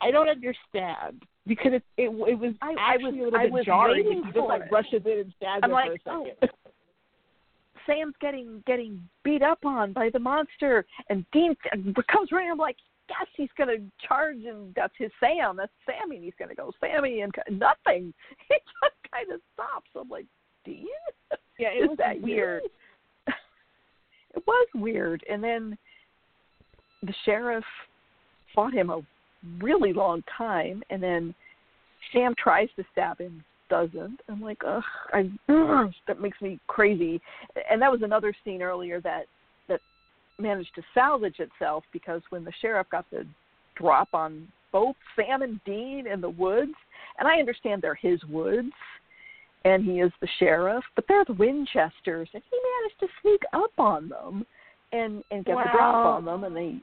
[0.00, 3.64] I don't understand because it it, it was I- I was- a little I bit
[3.66, 4.04] jarring.
[4.06, 4.68] waiting He just like it.
[4.72, 6.24] rushes in and stands I'm like, for a oh.
[6.40, 6.50] second.
[7.86, 11.56] Sam's getting getting beat up on by the monster, and Dean
[12.08, 12.50] comes running.
[12.50, 12.76] I'm like,
[13.08, 13.76] yes, he's gonna
[14.06, 15.56] charge, and that's his Sam.
[15.56, 18.12] That's Sammy, and he's gonna go Sammy, and nothing.
[18.48, 19.88] He just kind of stops.
[19.98, 20.26] I'm like,
[20.64, 20.86] Dean,
[21.58, 22.62] Yeah, it is was that weird.
[22.64, 22.70] you?
[24.34, 25.76] It was weird, and then
[27.02, 27.64] the sheriff
[28.54, 29.00] fought him a
[29.60, 31.34] really long time, and then
[32.12, 34.20] Sam tries to stab him, doesn't.
[34.28, 37.20] I'm like, ugh, I ugh, that makes me crazy.
[37.70, 39.24] And that was another scene earlier that
[39.68, 39.80] that
[40.38, 43.24] managed to salvage itself because when the sheriff got the
[43.76, 46.74] drop on both Sam and Dean in the woods,
[47.18, 48.70] and I understand they're his woods,
[49.64, 53.72] and he is the sheriff, but they're the Winchesters, and he managed to sneak up
[53.78, 54.46] on them
[54.92, 56.80] and and get the drop on them, and they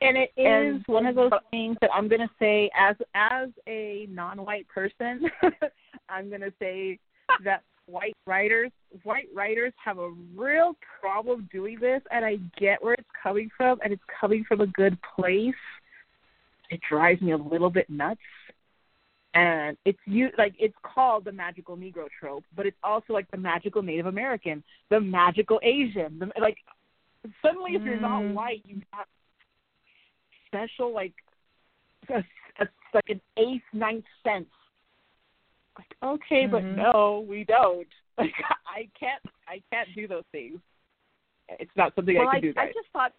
[0.00, 4.06] And it is And- one of those things that I'm gonna say as as a
[4.10, 5.30] non-white person,
[6.08, 6.98] I'm gonna say
[7.44, 8.70] that white writers
[9.02, 13.78] white writers have a real problem doing this, and I get where it's coming from,
[13.82, 15.54] and it's coming from a good place.
[16.70, 18.20] It drives me a little bit nuts,
[19.38, 23.36] and it's you like it's called the magical Negro trope, but it's also like the
[23.36, 26.58] magical Native American, the magical Asian, the, like
[27.40, 28.34] suddenly if you're not Mm.
[28.34, 29.06] white, you have
[30.46, 31.14] special like
[32.08, 32.24] a,
[32.60, 34.48] a, like an eighth, ninth sense.
[35.78, 36.74] Like okay, but Mhm.
[36.92, 37.88] no, we don't.
[38.18, 38.34] Like
[38.66, 40.58] I can't, I can't do those things.
[41.60, 43.12] It's not something well, I I, can do, I just thought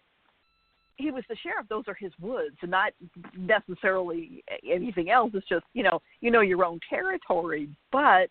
[1.00, 1.66] he was the sheriff.
[1.68, 2.92] Those are his woods, and not
[3.36, 5.32] necessarily anything else.
[5.34, 8.30] It's just you know, you know your own territory, but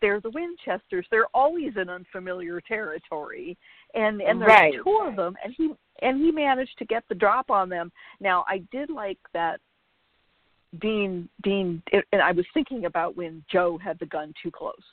[0.00, 1.06] they're the Winchesters.
[1.10, 3.56] They're always in unfamiliar territory,
[3.94, 4.74] and and there's Right.
[4.82, 7.92] two of them, and he and he managed to get the drop on them.
[8.20, 9.60] Now I did like that.
[10.80, 14.84] Dean, Dean, and I was thinking about when Jo had the gun too close.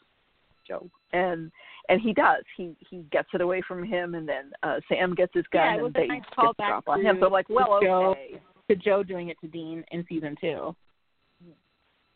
[0.67, 1.51] Jo, and
[1.89, 2.43] and he does.
[2.55, 5.85] He he gets it away from him, and then uh Sam gets his gun, Yeah,
[5.85, 7.17] and they nice get the drop on him.
[7.21, 8.05] So like, well, to Jo.
[8.11, 10.75] okay, to Jo doing it to Dean in season two.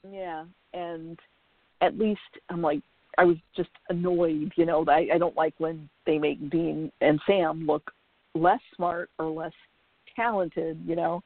[0.10, 1.18] yeah, and
[1.82, 2.20] at least
[2.50, 2.82] I'm like,
[3.18, 4.84] I was just annoyed, you know.
[4.86, 7.92] that I I don't like when they make Dean and Sam look
[8.36, 9.54] less smart or less
[10.16, 11.22] talented, you know.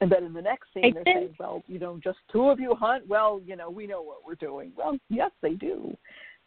[0.00, 2.74] And then in the next scene, they're saying, "Well, you know, just two of you
[2.74, 3.06] hunt.
[3.06, 4.72] Well, you know, we know what we're doing.
[4.76, 5.96] Well, yes, they do.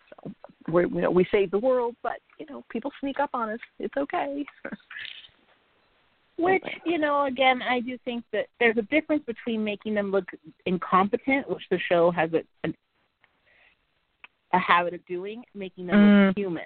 [0.09, 0.31] So
[0.71, 3.59] we, you know, we save the world, but you know, people sneak up on us.
[3.79, 4.45] It's okay.
[6.37, 10.25] Which, you know, again, I do think that there's a difference between making them look
[10.65, 12.75] incompetent, which the show has a an,
[14.51, 16.27] a habit of doing, making them Mm.
[16.27, 16.65] look human.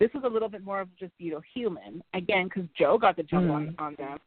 [0.00, 3.16] This is a little bit more of just you know human again because Jo got
[3.16, 3.80] the jump on Mm.
[3.80, 4.18] on them.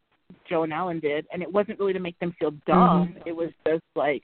[0.47, 3.09] Jo and Ellen did, and it wasn't really to make them feel dumb.
[3.09, 3.27] Mm-hmm.
[3.27, 4.21] It was just like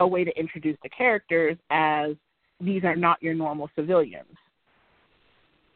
[0.00, 2.16] a way to introduce the characters as
[2.62, 4.26] these are not your normal civilians.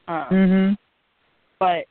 [0.08, 0.74] Um, mm-hmm.
[1.58, 1.86] but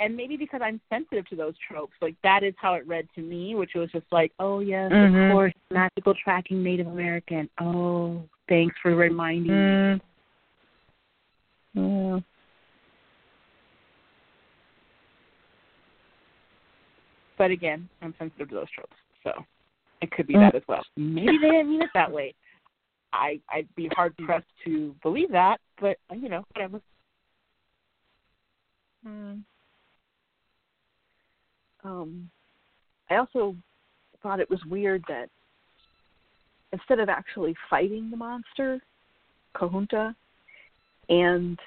[0.00, 3.20] and maybe because I'm sensitive to those tropes, like that is how it read to
[3.20, 5.30] me, which was just like, oh yes, Mhm.
[5.30, 7.50] of course, magical tracking Native American.
[7.60, 10.00] Oh, thanks for reminding me.
[11.76, 12.14] Mm.
[12.14, 12.20] Yeah.
[17.36, 19.44] But again, I'm sensitive to those tropes, so
[20.00, 20.40] it could be Mm.
[20.40, 20.84] that as well.
[20.96, 22.34] Maybe they didn't mean it that way.
[23.12, 26.80] I I'd be hard pressed to believe that, but you know, whatever.
[29.06, 29.42] Mm.
[31.84, 32.30] Um,
[33.08, 33.56] I also
[34.22, 35.30] thought it was weird that
[36.72, 38.80] instead of actually fighting the monster,
[39.54, 40.14] Kahunta,
[41.08, 41.58] and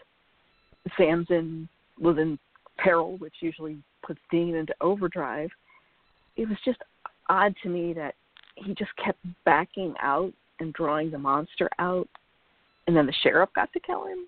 [0.98, 1.68] Sam's in
[2.00, 2.38] was in
[2.78, 5.50] peril, which usually puts Dean into overdrive.
[6.36, 6.80] It was just
[7.30, 8.16] odd to me that
[8.56, 12.08] he just kept backing out and drawing the monster out,
[12.88, 14.28] and then the sheriff got to kill him.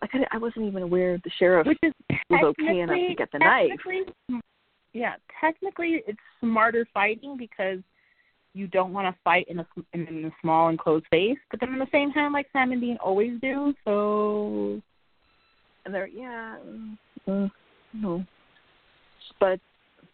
[0.00, 1.92] Like I, I wasn't even aware the sheriff Which is
[2.28, 3.70] was okay enough to get the knife.
[4.92, 7.78] Yeah, technically it's smarter fighting because
[8.54, 11.72] you don't want to fight in a in, in a small enclosed space, but then
[11.72, 14.80] at the same time, like Sam and Dean always do, so
[15.84, 16.58] and they're yeah,
[17.26, 17.50] mm,
[17.94, 18.24] no,
[19.40, 19.58] but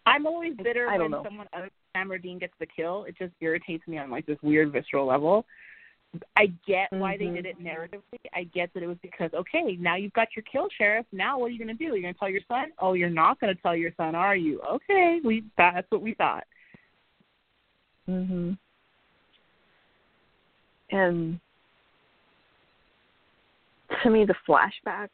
[0.07, 1.23] I'm always bitter when know.
[1.25, 3.05] someone other than Sam or Dean gets the kill.
[3.05, 5.45] It just irritates me on like this weird visceral level.
[6.37, 7.35] I get why they Mhm.
[7.35, 8.19] did it narratively.
[8.33, 11.07] I get that it was because okay, now you've got your kill sheriff.
[11.13, 11.93] Now what are you going to do?
[11.93, 12.73] You're going to tell your son?
[12.79, 14.61] Oh, you're not going to tell your son, are you?
[14.63, 16.47] Okay, we that's what we thought.
[18.09, 18.57] Mhm.
[20.91, 21.39] And
[24.03, 25.11] to me, the flashbacks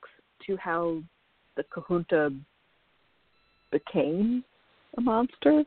[0.46, 1.02] to how
[1.56, 2.40] the Kahunta
[3.72, 4.44] became
[4.96, 5.64] a monster,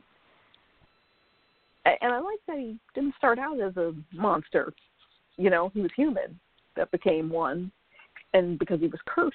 [2.00, 4.72] and I like that he didn't start out as a monster.
[5.36, 6.38] You know, he was human
[6.76, 7.70] that became one,
[8.34, 9.34] and because he was cursed,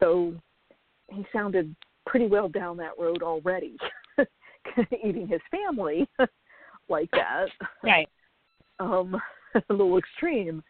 [0.00, 0.34] so
[1.08, 1.74] he sounded
[2.06, 3.76] pretty well down that road already,
[5.04, 6.08] eating his family
[6.88, 7.46] like that.
[7.82, 8.08] Right.
[8.80, 9.20] Um,
[9.54, 10.62] a little extreme,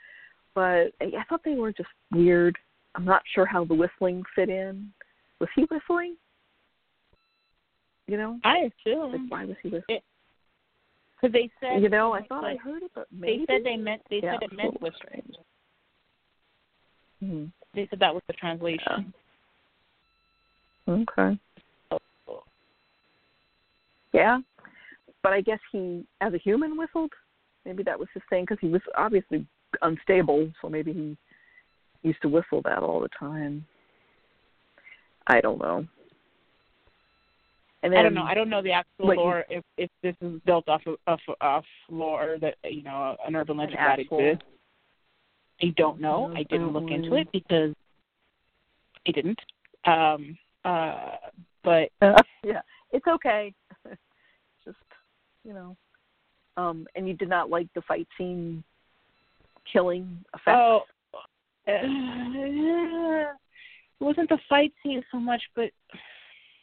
[0.55, 2.59] but I thought they were just weird.
[2.95, 4.93] I'm not sure how the whistling fit in.
[5.41, 6.17] Was he whistling?
[8.07, 10.01] You know, I like assume why was he whistling?
[11.23, 14.03] Because they said You know, I thought I heard it, but they said they meant
[14.11, 15.23] they yeah, said it meant whispering.
[17.23, 17.53] Mhm.
[17.75, 19.15] They said that was the translation.
[20.89, 21.39] Okay.
[24.13, 24.41] Yeah,
[25.23, 27.13] but I guess he, as a human, whistled.
[27.65, 29.47] Maybe that was his thing because he was obviously
[29.83, 31.17] unstable, so maybe he
[32.03, 33.65] used to whistle that all the time.
[35.29, 35.87] I don't know.
[37.83, 38.23] And then, I don't know.
[38.23, 41.21] I don't know the actual what lore if if this is built off of off,
[41.41, 44.45] off lore that you know an urban legend that exists.
[45.61, 46.29] I don't know.
[46.29, 47.75] No, I didn't look into it because
[49.07, 49.41] I didn't.
[49.85, 51.17] Um uh
[51.65, 51.91] but
[52.45, 52.63] yeah,
[52.93, 53.53] it's okay.
[54.65, 54.77] Just
[55.45, 55.77] you know,
[56.57, 58.63] um, and you did not like the fight scene
[59.73, 60.57] killing effect.
[60.57, 60.83] oh
[61.67, 63.37] it
[64.01, 65.71] wasn't the fight scene so much but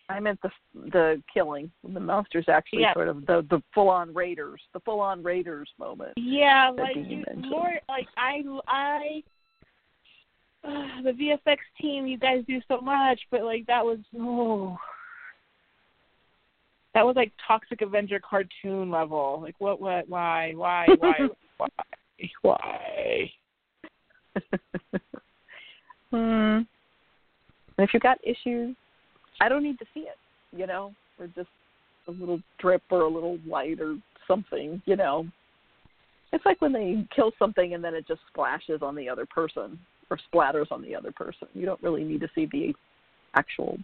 [0.09, 1.71] I meant the the killing.
[1.83, 2.93] The monsters actually Yeah.
[2.93, 6.13] sort of the the full on raiders, the full on raiders moment.
[6.17, 7.49] yeah, like you, mentioned.
[7.49, 9.23] more like I I
[10.63, 14.77] uh, the VFX team, you guys do so much, but like that was oh
[16.95, 19.39] that was like Toxic Avenger cartoon level.
[19.41, 21.69] Like what what why why why why
[22.41, 23.31] why
[26.11, 26.61] hmm.
[27.77, 28.75] And if you got issues,
[29.41, 30.17] I don't need to see it.
[30.55, 31.49] You know, or just
[32.07, 34.81] a little drip or a little light or something.
[34.85, 35.27] You know,
[36.33, 39.79] it's like when they kill something and then it just splashes on the other person
[40.09, 41.47] or splatters on the other person.
[41.53, 42.73] You don't really need to see the
[43.35, 43.77] actual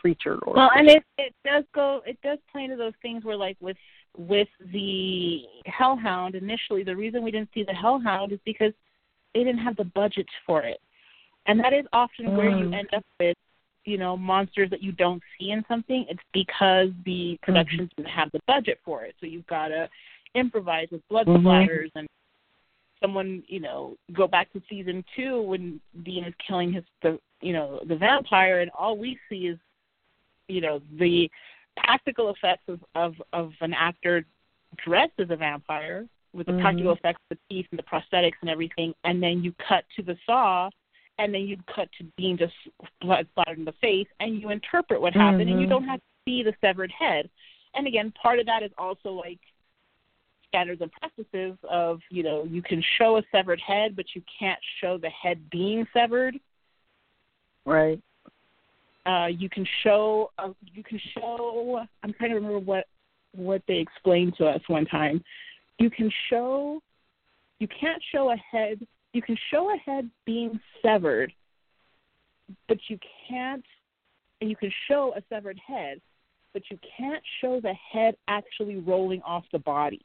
[0.00, 3.36] creature or Well, and it it does go it does play into those things where
[3.36, 3.76] like with
[4.18, 8.72] with the Hellhound initially the reason we didn't see the Hellhound is because
[9.34, 10.78] they didn't have the budget for it.
[11.46, 12.74] And that is often where you Mm.
[12.74, 13.36] end up with,
[13.84, 16.06] you know, monsters that you don't see in something.
[16.08, 19.14] It's because the productions didn't have the budget for it.
[19.20, 19.88] So you've gotta
[20.34, 21.42] improvise with blood Mhm.
[21.42, 22.08] splatters and
[23.00, 27.52] someone, you know, go back to season two when Dean is killing his the you
[27.52, 29.58] know, the vampire and all we see is
[30.48, 31.30] you know the
[31.76, 34.24] practical effects of of, of an actor
[34.76, 36.60] dressed as a vampire with the Mhm.
[36.60, 40.02] practical effects of the teeth and the prosthetics and everything, and then you cut to
[40.02, 40.70] the saw,
[41.18, 42.54] and then you cut to being just
[43.00, 45.70] blood splattered in the face, and you interpret what happened, and you Mhm.
[45.70, 47.28] don't have to see the severed head.
[47.74, 49.40] And again, part of that is also like
[50.48, 54.60] standards and practices of you know you can show a severed head, but you can't
[54.80, 56.38] show the head being severed
[57.64, 58.00] right.
[59.06, 62.86] uh, you can show uh, you can show I'm trying to remember what
[63.34, 65.22] what they explained to us one time.
[65.78, 66.82] You can show
[67.58, 71.32] you can't show a head you can show a head being severed,
[72.68, 72.98] but you
[73.28, 73.64] can't
[74.40, 76.00] and you can show a severed head,
[76.52, 80.02] but you can't show the head actually rolling off the body.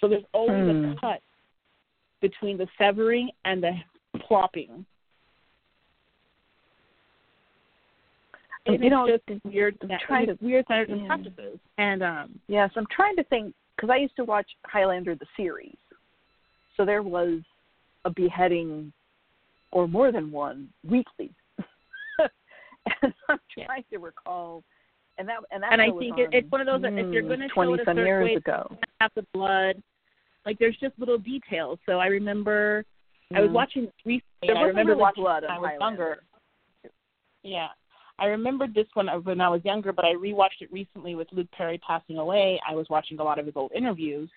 [0.00, 0.84] So there's always Hmm.
[0.92, 1.22] a cut
[2.20, 3.72] between the severing and the
[4.18, 4.84] plopping.
[8.66, 11.06] And, you know, just weird, trying to- weird standards and yeah.
[11.06, 11.58] practices.
[11.78, 15.76] And um, Yes, I'm trying to think because I used to watch Highlander the series,
[16.76, 17.40] so there was
[18.04, 18.92] a beheading
[19.72, 21.34] or more than one weekly,
[22.18, 23.66] and I'm Yeah.
[23.66, 24.62] trying to recall.
[25.16, 27.06] And that and that and I think it, on, it's one of those that if
[27.12, 29.80] you're mm, going to show twenty it a certain years way, ago, have the blood.
[30.44, 31.78] Like there's just little details.
[31.86, 32.84] So I remember
[33.34, 33.54] I was Mm.
[33.54, 34.22] watching recently.
[34.42, 36.02] There I remember really watching blood I was Highlander.
[36.82, 36.92] younger.
[37.42, 37.68] Yeah,
[38.18, 41.50] I remembered this one when I was younger, but I rewatched it recently with Luke
[41.52, 42.60] Perry passing away.
[42.68, 44.30] I was watching a lot of his old interviews,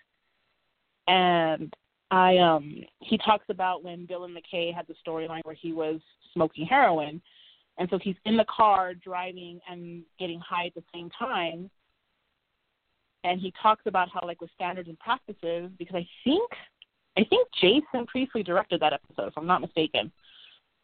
[1.07, 1.73] and
[2.09, 5.99] I um he talks about when Dylan McKay had the storyline where he was
[6.33, 7.21] smoking heroin,
[7.77, 11.69] and so he's in the car driving and getting high at the same time.
[13.23, 16.51] and he talks about how like with standards and practices because I think
[17.17, 20.11] I think Jason Priestley directed that episode if I'm not mistaken,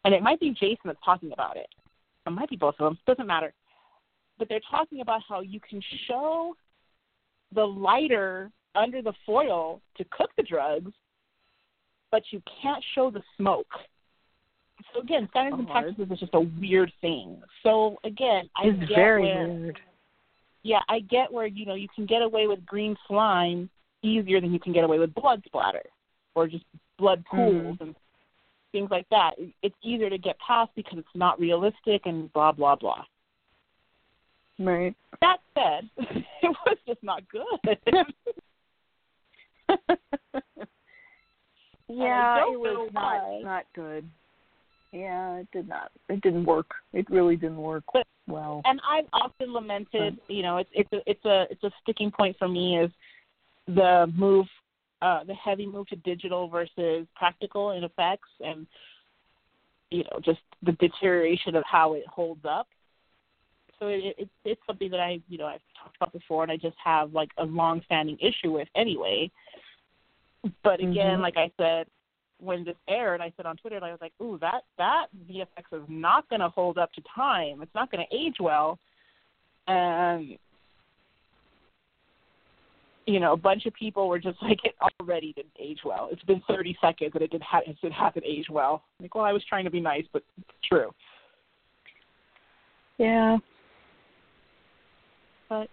[0.04, 1.68] and it might be Jason that's talking about it.
[2.26, 2.98] It might be both of them.
[3.06, 3.52] Doesn't matter.
[4.38, 6.56] But they're talking about how you can show
[7.54, 10.92] the lighter under the foil to cook the drugs,
[12.10, 13.70] but you can't show the smoke.
[14.92, 17.40] So again, standards and Oh, practices is just a weird thing.
[17.62, 19.80] So again, I It's get very where, weird.
[20.62, 23.70] yeah, I get where you know you can get away with green slime
[24.02, 25.84] easier than you can get away with blood splatter
[26.34, 26.64] or just
[26.98, 27.36] blood hmm.
[27.36, 27.94] pools and
[28.74, 29.34] things like that.
[29.62, 33.04] It's easier to get past because it's not realistic and blah blah blah.
[34.58, 34.94] Right.
[35.20, 35.88] That said,
[36.42, 37.44] it was just not good.
[41.88, 44.06] yeah, it was not not good.
[44.92, 45.90] Yeah, it did not.
[46.08, 46.70] It didn't work.
[46.92, 48.60] It really didn't work But- well.
[48.64, 52.36] and I've often lamented, you know, it's it's a it's a it's a sticking point
[52.38, 52.90] for me is
[53.66, 54.46] the move,
[55.04, 58.66] uh, the heavy move to digital versus practical in effects, and
[59.90, 62.66] you know, just the deterioration of how it holds up.
[63.78, 66.56] So it, it it's something that I you know I've talked about before, and I
[66.56, 69.30] just have like a long-standing issue with anyway.
[70.62, 71.22] But again, Mhm.
[71.22, 71.86] like I said,
[72.38, 75.88] when this aired, I said on Twitter, I was like, "Ooh, that that VFX is
[75.88, 77.60] not going to hold up to time.
[77.60, 78.78] It's not going to age well."
[79.66, 80.38] And
[83.06, 86.08] you know, a bunch of people were just like, "It already didn't age well.
[86.10, 89.32] It's been 30 seconds, and it did ha- it hasn't aged well." Like, well, I
[89.32, 90.92] was trying to be nice, but it's true.
[92.98, 93.38] Yeah.
[95.48, 95.68] But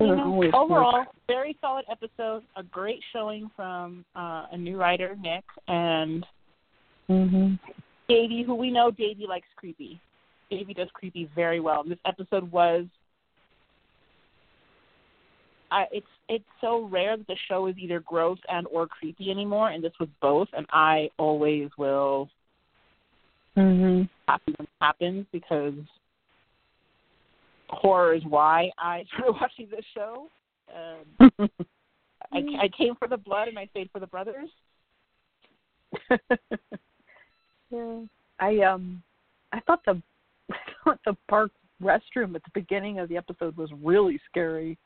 [0.00, 2.42] you know, overall, very solid episode.
[2.56, 6.26] A great showing from uh, a new writer, Nick, and
[7.08, 7.58] Mhm.
[8.08, 10.00] Davy, who we know Davy likes creepy.
[10.50, 11.82] Davy does creepy very well.
[11.82, 12.86] And this episode was
[15.70, 19.70] I it's it's so rare that the show is either gross and or creepy anymore,
[19.70, 20.48] and this was both.
[20.52, 22.28] And I always will
[23.56, 24.08] Mhm.
[24.28, 25.74] happy when it happens because
[27.68, 30.28] horror is why I started watching this show.
[30.74, 31.30] Um,
[32.32, 34.48] I, I came for the blood and I stayed for the brothers.
[37.70, 38.00] yeah.
[38.38, 39.02] I um
[39.52, 40.00] I thought the
[40.50, 41.50] I thought the park
[41.82, 44.76] restroom at the beginning of the episode was really scary.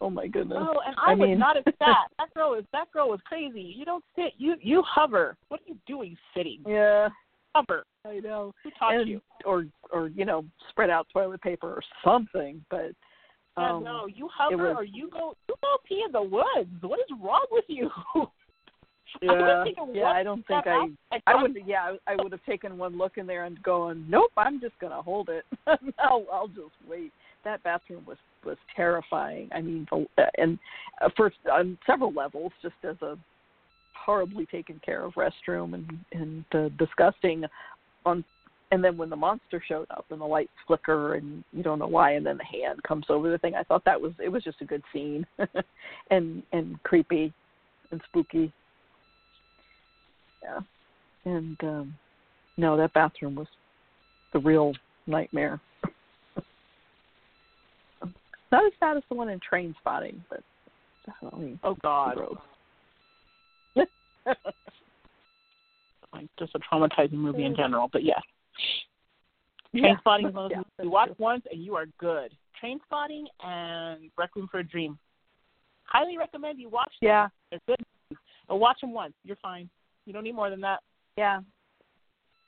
[0.00, 0.58] Oh my goodness.
[0.60, 1.96] Oh, and I, I was mean- not as fat.
[2.18, 3.74] That girl is that girl was crazy.
[3.76, 4.32] You don't sit.
[4.38, 5.36] You you hover.
[5.48, 6.60] What are you doing sitting?
[6.66, 7.08] Yeah,
[7.54, 7.84] Hover.
[8.04, 8.52] I know.
[8.62, 9.20] Who taught and, you?
[9.44, 12.90] Or or you know, spread out toilet paper or something, but
[13.56, 16.70] Yeah, um no, you hover was- or you go you go pee in the woods.
[16.82, 17.88] What is wrong with you?
[19.22, 20.88] I yeah, taken yeah, I don't think I.
[21.10, 24.04] I, I would yeah, I, I would have taken one look in there and going,
[24.08, 25.44] Nope, I'm just gonna hold it.
[25.98, 27.12] I'll I'll just wait.
[27.44, 29.50] That bathroom was was terrifying.
[29.54, 29.86] I mean,
[30.38, 30.58] and
[31.02, 33.18] uh, first on several levels, just as a
[33.94, 37.44] horribly taken care of restroom and and uh, disgusting.
[38.06, 38.24] On
[38.72, 41.86] and then when the monster showed up and the lights flicker and you don't know
[41.86, 43.54] why, and then the hand comes over the thing.
[43.54, 45.26] I thought that was it was just a good scene,
[46.10, 47.32] and and creepy
[47.90, 48.52] and spooky.
[50.42, 50.60] Yeah,
[51.24, 51.94] and um
[52.56, 53.48] no, that bathroom was
[54.32, 54.72] the real
[55.06, 55.60] nightmare.
[58.52, 60.42] Not as bad as the one in Trainspotting, but
[61.04, 62.16] definitely Oh God,
[66.12, 67.88] like just a traumatizing movie in general.
[67.92, 68.14] But yeah,
[69.72, 69.94] Yeah.
[69.94, 71.16] Trainspotting is one of those Yeah, you watch true.
[71.18, 72.32] once and you are good.
[72.62, 74.98] Trainspotting and Requiem for a Dream.
[75.84, 77.08] Highly recommend you watch them.
[77.08, 77.84] Yeah, They're good.
[78.48, 79.12] But watch them once.
[79.24, 79.68] You're fine.
[80.06, 80.80] You don't need more than that.
[81.16, 81.40] yeah,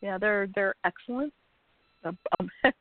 [0.01, 0.16] yeah.
[0.18, 1.32] They're they're excellent.
[2.05, 2.14] Um,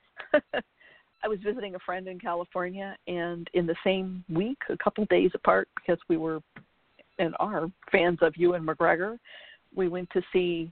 [1.24, 5.32] I was visiting a friend in California, and in the same week, a couple days
[5.34, 6.42] apart, because we were
[7.20, 9.18] and are fans of Ewan McGregor,
[9.76, 10.72] we went to see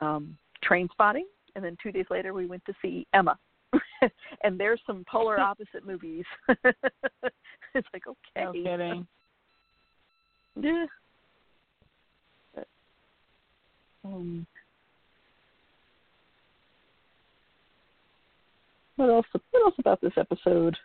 [0.00, 0.36] um,
[0.68, 1.24] Trainspotting,
[1.56, 3.38] and then two days later, we went to see Emma.
[4.42, 6.24] and there's some polar opposite movies.
[6.48, 9.06] it's like okay, No kidding.
[10.60, 10.86] Yeah.
[12.54, 12.66] But,
[14.04, 14.46] um,
[18.96, 19.26] what else?
[19.50, 20.76] What else about this episode?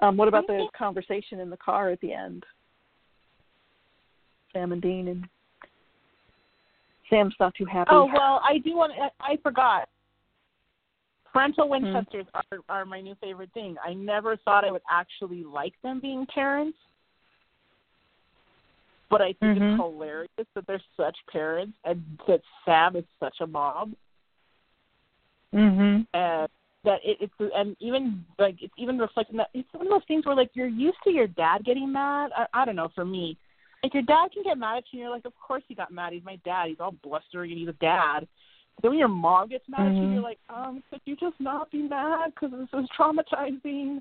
[0.00, 2.44] Um, what about the conversation in the car at the end?
[4.52, 5.28] Sam and Dean and
[7.10, 7.90] Sam's not too happy.
[7.92, 8.92] Oh well, I do want.
[9.20, 9.88] I forgot.
[11.32, 11.70] Parental Hmm.
[11.70, 13.76] Winchesters are are my new favorite thing.
[13.84, 16.78] I never thought I would actually like them being parents,
[19.10, 19.72] but I think Mhm.
[19.72, 23.96] it's hilarious that they're such parents and that Sam is such a mom.
[25.52, 26.06] Mhm.
[26.12, 26.48] And
[26.84, 30.24] that it, it's and even like it's even reflecting that it's one of those things
[30.26, 32.30] where like you're used to your dad getting mad.
[32.36, 32.90] I, I don't know.
[32.94, 33.36] For me,
[33.82, 35.92] like your dad can get mad at you, and you're like, of course he got
[35.92, 36.12] mad.
[36.12, 36.68] He's my dad.
[36.68, 38.20] He's all blustering, and he's a dad.
[38.76, 39.88] But then when your mom gets mad mm-hmm.
[39.88, 40.12] at you, mm-hmm.
[40.14, 44.00] you're like, um, could you just not be mad because this is traumatizing.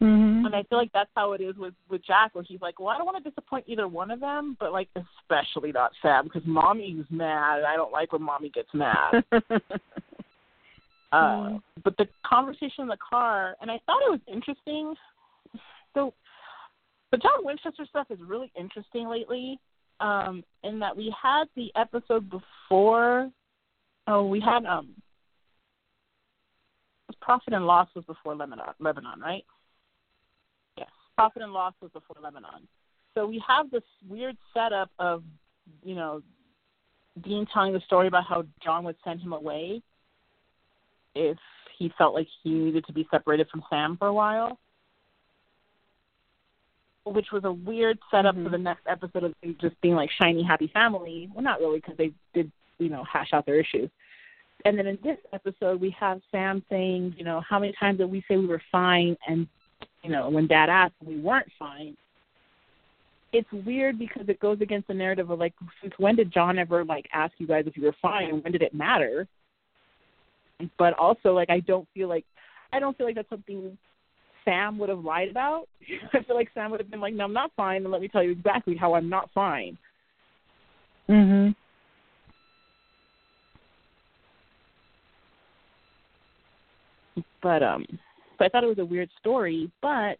[0.00, 0.46] Mm-hmm.
[0.46, 2.88] And I feel like that's how it is with with Jack, where he's like, well,
[2.88, 6.42] I don't want to disappoint either one of them, but like especially not Sam because
[6.46, 9.24] mommy's mad, and I don't like when mommy gets mad.
[11.10, 14.94] Uh, but the conversation in the car, and I thought it was interesting.
[15.94, 16.12] So,
[17.10, 19.58] the John Winchester stuff is really interesting lately.
[20.00, 23.30] Um, in that we had the episode before.
[24.06, 24.90] Oh, we had um.
[27.20, 29.44] Profit and Loss was before Lebanon, Lebanon, right?
[30.76, 32.68] Yes, Profit and Loss was before Lebanon.
[33.14, 35.24] So we have this weird setup of,
[35.82, 36.22] you know,
[37.22, 39.82] Dean telling the story about how John would send him away
[41.18, 41.36] if
[41.78, 44.58] he felt like he needed to be separated from Sam for a while.
[47.04, 48.44] Which was a weird setup mm-hmm.
[48.44, 51.28] for the next episode of just being like shiny happy family.
[51.34, 53.90] Well, not really because they did, you know, hash out their issues.
[54.64, 58.10] And then in this episode, we have Sam saying, you know, how many times did
[58.10, 59.46] we say we were fine, and
[60.02, 61.96] you know, when Dad asked, we weren't fine.
[63.32, 66.84] It's weird because it goes against the narrative of like, since when did John ever
[66.84, 68.30] like ask you guys if you were fine?
[68.30, 69.28] And when did it matter?
[70.78, 72.24] But also like I don't feel like
[72.72, 73.76] I don't feel like that's something
[74.44, 75.68] Sam would have lied about.
[76.12, 78.08] I feel like Sam would have been like, "No, I'm not fine," and let me
[78.08, 79.78] tell you exactly how I'm not fine.
[81.08, 81.54] Mhm.
[87.42, 87.86] But um,
[88.38, 90.18] so I thought it was a weird story, but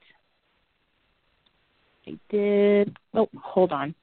[2.07, 2.97] I did.
[3.15, 3.95] Oh, hold on.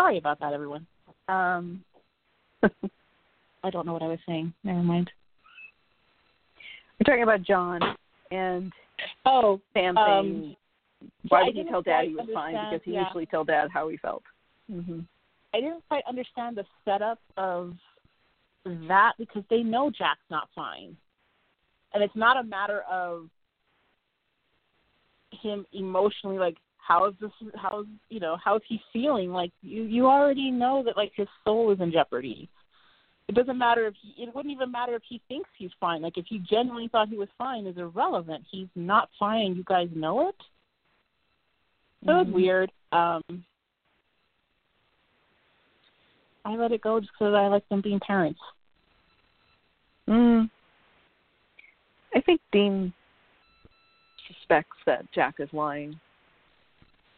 [0.00, 0.86] Sorry about that, everyone.
[1.28, 1.84] Um,
[3.62, 4.54] I don't know what I was saying.
[4.64, 5.10] Never mind.
[6.98, 7.80] We're talking about John
[8.30, 8.72] and
[9.26, 10.56] oh Sam um, saying,
[11.28, 13.04] "Why yeah, did he tell Dad he was fine?" Because he yeah.
[13.04, 14.22] usually tell Dad how he felt.
[14.72, 15.00] Mm-hmm.
[15.52, 17.74] I didn't quite understand the setup of
[18.64, 20.96] that because they know Jack's not fine,
[21.92, 23.28] and it's not a matter of
[25.42, 26.56] him emotionally like
[26.90, 29.30] how's this how's you know how's he feeling?
[29.30, 32.48] Like you you already know that like his soul is in jeopardy.
[33.28, 36.02] It doesn't matter if he it wouldn't even matter if he thinks he's fine.
[36.02, 38.44] Like if he genuinely thought he was fine is irrelevant.
[38.50, 39.54] He's not fine.
[39.54, 40.34] You guys know it.
[42.04, 42.28] So mm-hmm.
[42.28, 42.72] it's weird.
[42.92, 43.22] Um
[46.42, 48.40] i let it go just because i like them being parents.
[50.08, 50.50] Mm.
[52.16, 52.92] I think dean
[54.26, 56.00] suspects that jack is lying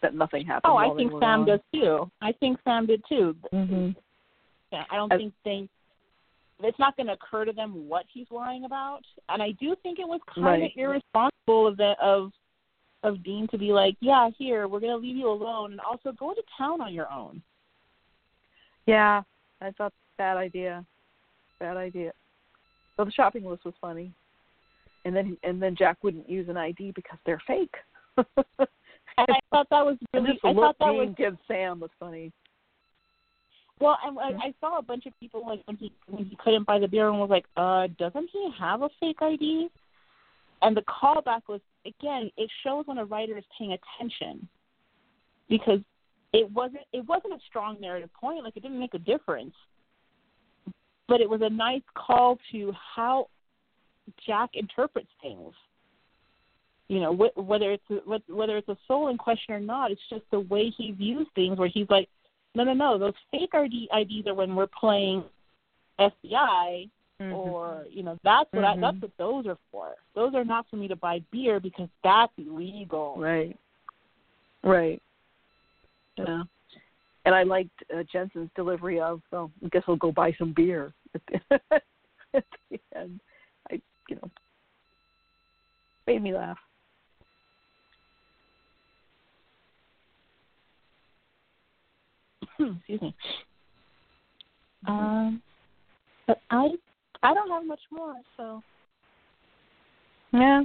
[0.02, 0.72] that nothing happened.
[0.72, 2.10] Oh, I think Sam does too.
[2.20, 3.34] I think Sam did too.
[3.52, 3.90] Mm-hmm.
[4.72, 5.68] Yeah, I don't As, think they.
[6.64, 9.98] It's not going to occur to them what he's lying about, and I do think
[9.98, 10.62] it was kind right.
[10.62, 12.30] of irresponsible of the of
[13.02, 16.12] of Dean to be like, "Yeah, here we're going to leave you alone, and also
[16.12, 17.42] go to town on your own."
[18.86, 19.22] Yeah,
[19.60, 20.84] I thought bad idea.
[21.58, 22.12] Bad idea.
[22.96, 24.12] So the shopping list was funny,
[25.04, 27.74] and then and then Jack wouldn't use an ID because they're fake.
[29.18, 30.38] and I thought that was really.
[30.44, 32.32] I thought that was give Sam was funny.
[33.80, 36.66] Well, and I, I saw a bunch of people like when he when he couldn't
[36.66, 39.68] buy the beer and was like, "Uh, doesn't he have a fake ID?"
[40.62, 44.48] And the callback was again, it shows when a writer is paying attention,
[45.48, 45.80] because
[46.32, 48.44] it wasn't it wasn't a strong narrative point.
[48.44, 49.54] Like it didn't make a difference,
[51.08, 53.28] but it was a nice call to how
[54.26, 55.52] Jack interprets things
[56.92, 60.00] you know wh- whether it's a, whether it's a soul in question or not it's
[60.10, 62.06] just the way he views things where he's like
[62.54, 65.24] no no no those fake ID, IDs are when we're playing
[65.98, 66.88] FBI
[67.20, 67.32] mm-hmm.
[67.32, 68.84] or you know that's what mm-hmm.
[68.84, 69.94] I, that's what those are for.
[70.14, 73.14] Those are not for me to buy beer because that's illegal.
[73.16, 73.56] Right.
[74.62, 75.00] Right.
[76.16, 76.42] Yeah.
[77.24, 80.92] And I liked uh, Jensen's delivery of well I guess we'll go buy some beer
[81.14, 81.22] at
[81.70, 81.80] the,
[82.34, 83.20] at the end.
[83.70, 84.30] I you know
[86.06, 86.58] made me laugh
[92.78, 93.14] excuse me.
[94.86, 95.42] Um,
[96.26, 96.68] but I
[97.22, 98.62] I don't have much more, so
[100.32, 100.62] Yeah.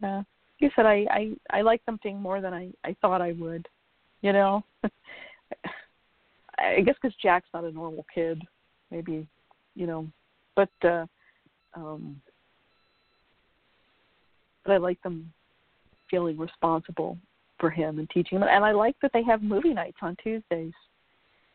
[0.00, 0.22] Yeah.
[0.58, 3.68] You said I I I like something more than I I thought I would.
[4.22, 4.64] You know.
[6.58, 8.42] I guess because Jack's not a normal kid,
[8.90, 9.26] maybe,
[9.74, 10.06] you know,
[10.54, 11.04] but uh
[11.74, 12.20] um
[14.64, 15.32] but I like them
[16.10, 17.18] feeling responsible
[17.58, 20.72] for him and teaching him and I like that they have movie nights on Tuesdays.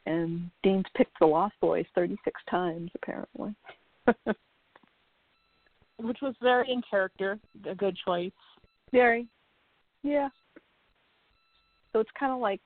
[0.07, 3.53] And Dean's picked the Lost Boys thirty six times apparently.
[5.97, 7.37] which was very in character,
[7.69, 8.31] a good choice.
[8.91, 9.27] Very.
[10.03, 10.29] Yeah.
[11.93, 12.59] So it's kind of like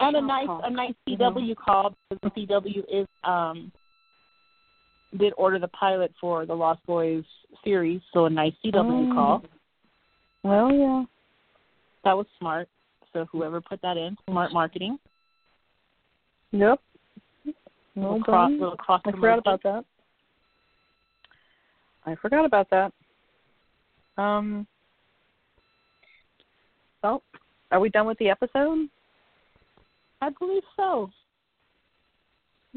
[0.00, 3.70] And a Oh, nice oh, a nice you CW call because the CW is um
[5.18, 7.24] did order the pilot for the Lost Boys
[7.62, 9.14] series, so a nice CW Mm.
[9.14, 9.44] call.
[10.42, 11.04] well, yeah.
[12.04, 12.68] That was smart.
[13.12, 14.98] So whoever put that in, smart marketing.
[16.52, 16.80] Yep.
[17.94, 19.84] Little cross, little cross I forgot about that.
[22.06, 22.92] I forgot about that.
[24.16, 24.66] Um.
[27.02, 27.22] Well,
[27.70, 28.88] are we done with the episode?
[30.20, 31.10] I believe so.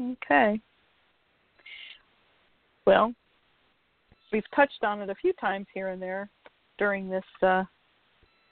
[0.00, 0.60] Okay.
[2.86, 3.14] Well,
[4.32, 6.28] we've touched on it a few times here and there
[6.78, 7.64] during this uh,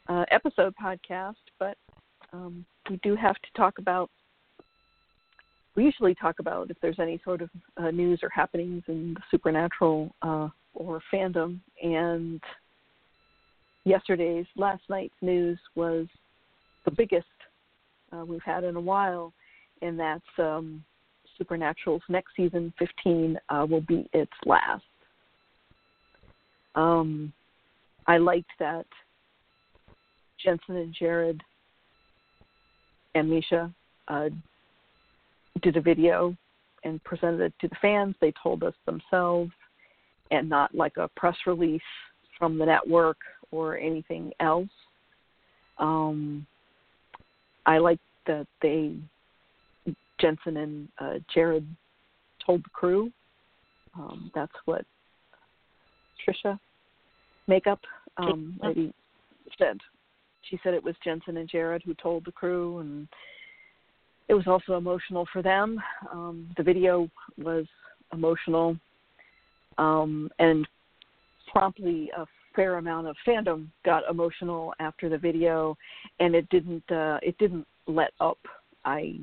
[0.08, 1.76] uh, episode podcast, but
[2.32, 4.10] um, we do have to talk about.
[5.76, 9.20] We usually talk about if there's any sort of uh, news or happenings in the
[9.30, 12.40] supernatural uh, or fandom, and
[13.84, 16.06] yesterday's, last night's news was
[16.84, 17.26] the biggest
[18.12, 19.32] uh, we've had in a while,
[19.82, 20.84] and that's um,
[21.38, 24.84] Supernatural's next season, 15, uh, will be its last.
[26.74, 27.32] Um,
[28.06, 28.86] I liked that
[30.44, 31.42] Jensen and Jared
[33.14, 33.72] and Misha
[34.08, 34.28] uh,
[35.62, 36.36] did a video
[36.84, 38.14] and presented it to the fans.
[38.20, 39.50] They told us themselves,
[40.30, 41.80] and not like a press release
[42.38, 43.18] from the network
[43.50, 44.68] or anything else.
[45.78, 46.46] Um,
[47.66, 48.96] I like that they
[50.20, 51.66] Jensen and uh, Jared
[52.44, 53.10] told the crew.
[53.96, 54.84] Um, that's what
[56.26, 56.58] Trisha
[57.46, 57.80] makeup
[58.16, 58.92] um, lady
[59.58, 59.78] said.
[60.48, 63.08] She said it was Jensen and Jared who told the crew, and
[64.28, 65.80] it was also emotional for them.
[66.12, 67.08] Um, the video
[67.38, 67.66] was
[68.12, 68.76] emotional,
[69.78, 70.66] um, and
[71.52, 75.76] promptly a fair amount of fandom got emotional after the video,
[76.20, 78.38] and it didn't uh, it didn't let up.
[78.84, 79.18] I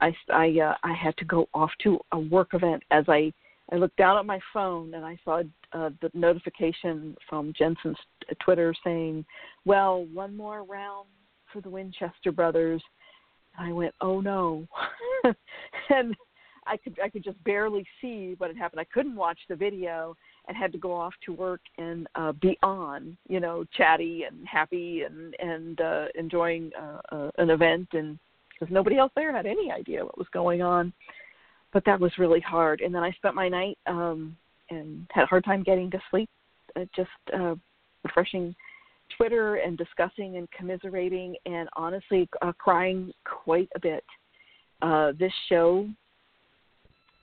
[0.00, 3.32] I I uh, I had to go off to a work event as I
[3.72, 5.42] I looked down at my phone and I saw
[5.72, 7.96] uh, the notification from Jensen's
[8.42, 9.24] Twitter saying,
[9.64, 11.08] "Well, one more round
[11.52, 12.82] for the Winchester brothers."
[13.56, 14.66] And I went, "Oh no!"
[15.90, 16.16] and
[16.66, 18.80] I could I could just barely see what had happened.
[18.80, 20.16] I couldn't watch the video
[20.48, 24.46] and had to go off to work and uh, be on, you know, chatty and
[24.46, 28.18] happy and and uh, enjoying uh, uh, an event and
[28.50, 30.92] because nobody else there had any idea what was going on.
[31.72, 32.80] But that was really hard.
[32.80, 34.36] And then I spent my night um,
[34.70, 36.28] and had a hard time getting to sleep,
[36.76, 37.54] uh, just uh,
[38.04, 38.54] refreshing
[39.16, 44.04] Twitter and discussing and commiserating and honestly uh, crying quite a bit.
[44.82, 45.86] Uh, this show,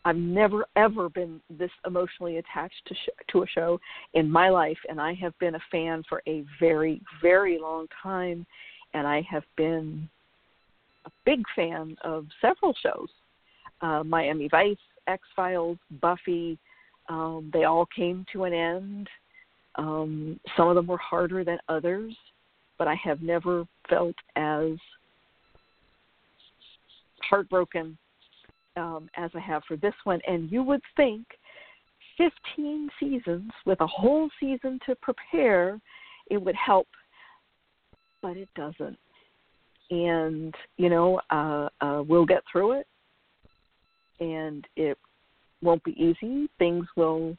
[0.06, 3.80] I've never ever been this emotionally attached to sh- to a show
[4.14, 8.46] in my life, and I have been a fan for a very very long time,
[8.94, 10.08] and I have been
[11.06, 13.10] a big fan of several shows
[13.82, 14.78] uh, Miami Vice,
[15.08, 16.58] X Files, Buffy.
[17.10, 19.08] Um, they all came to an end.
[19.76, 22.16] Um, some of them were harder than others,
[22.78, 24.72] but I have never felt as
[27.30, 27.98] heartbroken
[28.76, 30.20] um, as I have for this one.
[30.28, 31.26] And you would think
[32.18, 35.80] 15 seasons with a whole season to prepare,
[36.30, 36.88] it would help,
[38.22, 38.98] but it doesn't.
[39.90, 42.88] And, you know, uh, uh, we'll get through it
[44.20, 44.98] and it
[45.62, 46.50] won't be easy.
[46.60, 47.36] Things will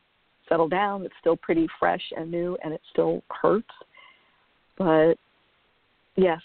[0.48, 1.04] settle down.
[1.04, 3.68] It's still pretty fresh and new, and it still hurts.
[4.76, 5.14] But
[6.16, 6.40] yes,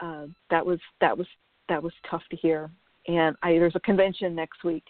[0.00, 1.26] uh, that was that was
[1.68, 2.70] that was tough to hear.
[3.06, 4.84] And I, there's a convention next week,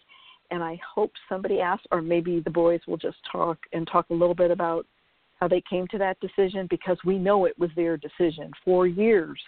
[0.50, 4.14] and I hope somebody asks, or maybe the boys will just talk and talk a
[4.14, 4.86] little bit about
[5.40, 9.38] how they came to that decision because we know it was their decision for years.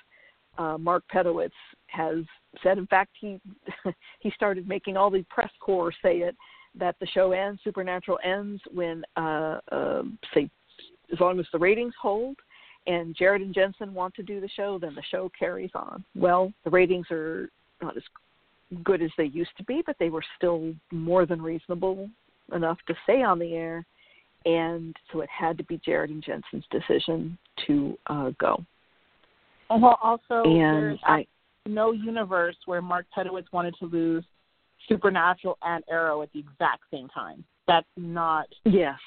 [0.59, 1.51] Uh, Mark Pedowitz
[1.87, 2.19] has
[2.63, 3.41] said, in fact, he
[4.21, 6.37] he started making all the press corps say it
[6.79, 10.03] that the show ends, Supernatural ends when, uh, uh,
[10.35, 10.49] say,
[11.13, 12.37] as long as the ratings hold,
[12.87, 16.05] and Jared and Jensen want to do the show, then the show carries on.
[16.15, 17.49] Well, the ratings are
[17.83, 18.03] not as
[18.85, 22.09] good as they used to be, but they were still more than reasonable
[22.55, 23.85] enough to stay on the air.
[24.47, 27.37] And so it had to be Jared and Jensen's decision
[27.67, 28.65] to uh, go.
[29.71, 31.27] Well, also, And there's I,
[31.67, 34.25] no universe where Mark Pedowitz wanted to lose
[34.89, 37.45] Supernatural and Arrow at the exact same time.
[37.69, 38.99] That's not yes,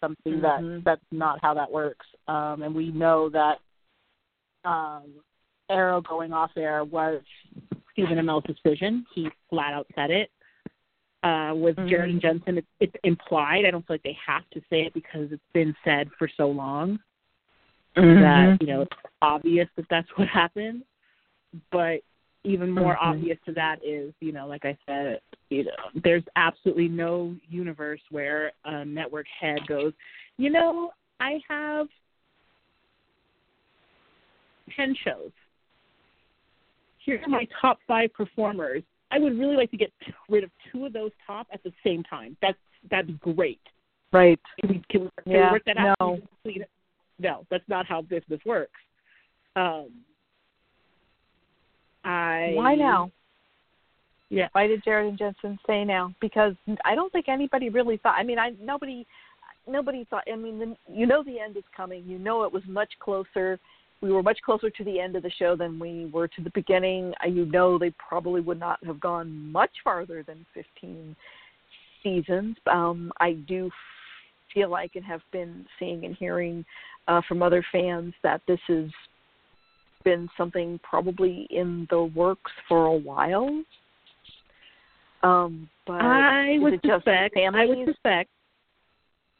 [0.00, 0.42] something Mhm.
[0.42, 2.06] that that's not how that works.
[2.28, 3.58] Um, and we know that
[4.64, 5.14] um,
[5.68, 7.22] Arrow going off air was
[7.92, 9.06] Stephen Amell's decision.
[9.14, 10.30] He flat out said it.
[11.22, 13.64] Uh, with Jared and Jensen, it's, it's implied.
[13.64, 16.46] I don't feel like they have to say it because it's been said for so
[16.48, 17.00] long
[17.96, 18.92] that you know it's
[19.22, 20.82] obvious that that's what happened.
[21.70, 22.00] But
[22.44, 23.02] even more Mhm.
[23.02, 25.20] obvious to that is, you know, like I said,
[25.50, 29.92] you know, there's absolutely no universe where a network head goes,
[30.36, 31.88] you know, I have
[34.76, 35.32] ten shows.
[36.98, 38.82] Here are my top five performers.
[39.10, 39.92] I would really like to get
[40.28, 42.36] rid of two of those top at the same time.
[42.42, 42.58] That's
[42.90, 43.60] that's great.
[44.12, 44.38] right.
[44.60, 45.96] Can we can we, can Yeah, we work that out?
[46.00, 46.20] no.
[47.20, 47.38] Can we complete it?
[47.38, 48.72] No, that's not how business works.
[49.56, 49.88] Um,
[52.04, 53.10] I Why now?
[54.28, 54.48] Yeah.
[54.52, 56.14] Why did Jared and Jensen say now?
[56.20, 58.16] Because I don't think anybody really thought.
[58.18, 59.06] I mean, I nobody,
[59.68, 60.24] nobody thought.
[60.32, 62.04] I mean, the, you know, the end is coming.
[62.06, 63.58] You know, it was much closer.
[64.02, 66.50] We were much closer to the end of the show than we were to the
[66.50, 67.14] beginning.
[67.24, 71.16] Uh, You know, they probably would not have gone much farther than 15
[72.02, 72.56] seasons.
[72.70, 73.70] Um, I do
[74.56, 76.64] feel like and have been seeing and hearing
[77.08, 78.86] uh, from other fans that this has
[80.02, 83.62] been something probably in the works for a while.
[85.22, 87.36] Um, but I would suspect.
[87.36, 88.30] I would suspect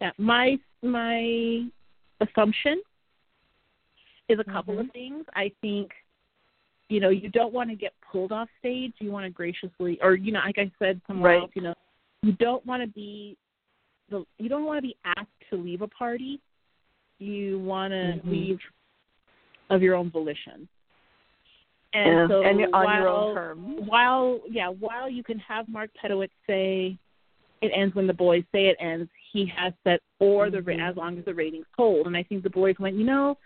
[0.00, 1.62] that my my
[2.20, 2.82] assumption
[4.28, 4.86] is a couple Mm-hmm.
[4.86, 5.24] of things.
[5.34, 5.92] I think
[6.88, 8.92] you know you don't want to get pulled off stage.
[8.98, 11.42] You want to graciously, or you know, like I said somewhere Right.
[11.42, 11.74] else, you know,
[12.22, 13.36] you don't want to be
[14.10, 16.40] the you don't want to be asked to leave a party.
[17.18, 18.30] You want to Mhm.
[18.30, 18.60] leave
[19.70, 20.68] of your own volition.
[21.92, 23.80] And Yeah, so and on while, your own terms.
[23.88, 26.96] while yeah, while you can have Mark Pedowitz say
[27.62, 30.80] it ends when the boys say it ends, he has said or the Mhm.
[30.80, 32.06] as long as the ratings hold.
[32.06, 33.38] And I think the boys went, you know,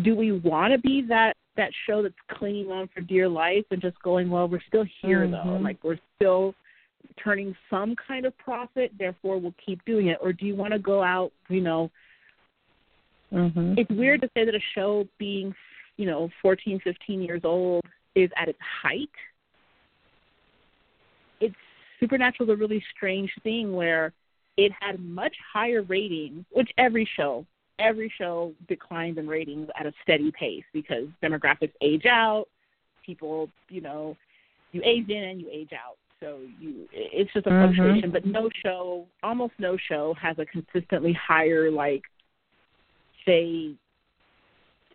[0.00, 3.82] do we want to be that that show that's clinging on for dear life and
[3.82, 5.62] just going, well, we're still here though, Mhm.
[5.62, 6.54] like we're still
[7.22, 10.78] turning some kind of profit, therefore we'll keep doing it, or do you want to
[10.78, 11.90] go out, you know,
[13.32, 13.74] Mm-hmm.
[13.78, 15.54] it's weird to say that a show being,
[15.96, 17.82] you know, 14, 15 years old
[18.14, 19.08] is at its height.
[21.40, 21.54] It's
[21.98, 24.12] Supernatural a really strange thing where
[24.56, 27.46] it had much higher ratings, which every show,
[27.78, 32.46] every show declines in ratings at a steady pace because demographics age out,
[33.06, 34.16] people, you know,
[34.72, 35.96] you age in and you age out.
[36.22, 37.74] So you, it's just a Mhm.
[37.74, 38.10] fluctuation.
[38.12, 42.04] But no show, almost no show, has a consistently higher like
[43.26, 43.74] say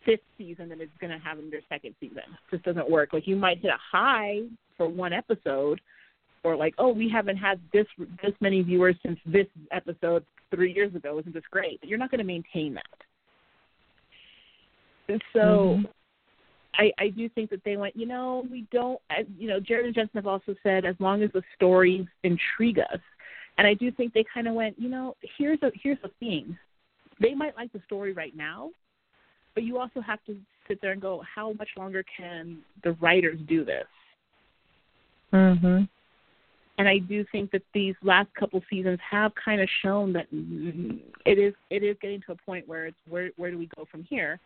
[0.05, 2.19] fifth season than it's going to have in their second season.
[2.19, 3.11] It just doesn't work.
[3.11, 4.43] Like you might hit a high
[4.77, 5.81] for one episode,
[6.43, 7.87] or like, oh, we haven't had this
[8.23, 11.19] this many viewers since this episode three years ago.
[11.19, 11.81] Isn't this great?
[11.81, 13.03] But you're not going to maintain that.
[15.09, 15.79] And so.
[15.79, 15.89] Mhm.
[16.77, 19.85] I, I do think that they went, you know, we don't, uh, you know, Jared
[19.85, 22.99] and Jensen have also said as long as the stories intrigue us.
[23.57, 26.57] And I do think they kind of went, you know, here's a here's the thing
[27.19, 28.69] they might like the story right now,
[29.55, 30.37] but you also have to
[30.67, 33.85] sit there and go, how much longer can the writers do this?
[35.33, 35.83] Mm-hmm.
[36.77, 40.99] And I do think that these last couple seasons have kind of shown that mm,
[41.25, 43.87] it is it is getting to a point where it's where where do we go
[43.89, 44.39] from here?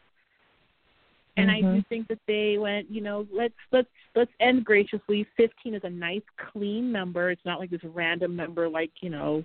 [1.38, 5.26] And I do think that they went, you know, let's let's let's end graciously.
[5.38, 6.22] Fifteen is a nice
[6.52, 7.32] clean number.
[7.32, 9.44] It's not like this random number like you know,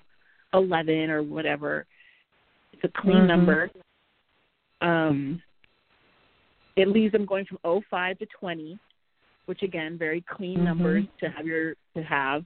[0.53, 1.87] eleven or whatever.
[2.73, 3.27] It's a clean Mhm.
[3.27, 3.71] number.
[4.81, 5.43] Um,
[6.75, 8.79] it leaves them going from 05 to 20,
[9.47, 10.65] which again, very clean Mhm.
[10.65, 12.45] numbers to have your to have.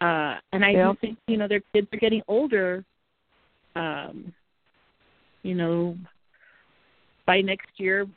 [0.00, 0.92] Uh, and I Yep.
[0.92, 2.84] do think you know their kids are getting older.
[3.74, 4.32] Um,
[5.42, 5.98] you know,
[7.26, 8.08] by next year,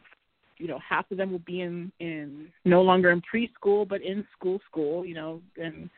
[0.59, 4.25] you know, half of them will be in in no longer in preschool but in
[4.37, 5.05] school school.
[5.05, 5.89] You know, and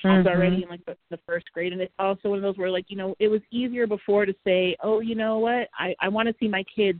[0.00, 0.34] Tom's Mhm.
[0.34, 2.86] already in like the, the first grade, and it's also one of those where like
[2.88, 6.28] you know it was easier before to say, oh, you know what, I I want
[6.28, 6.98] to see my kids.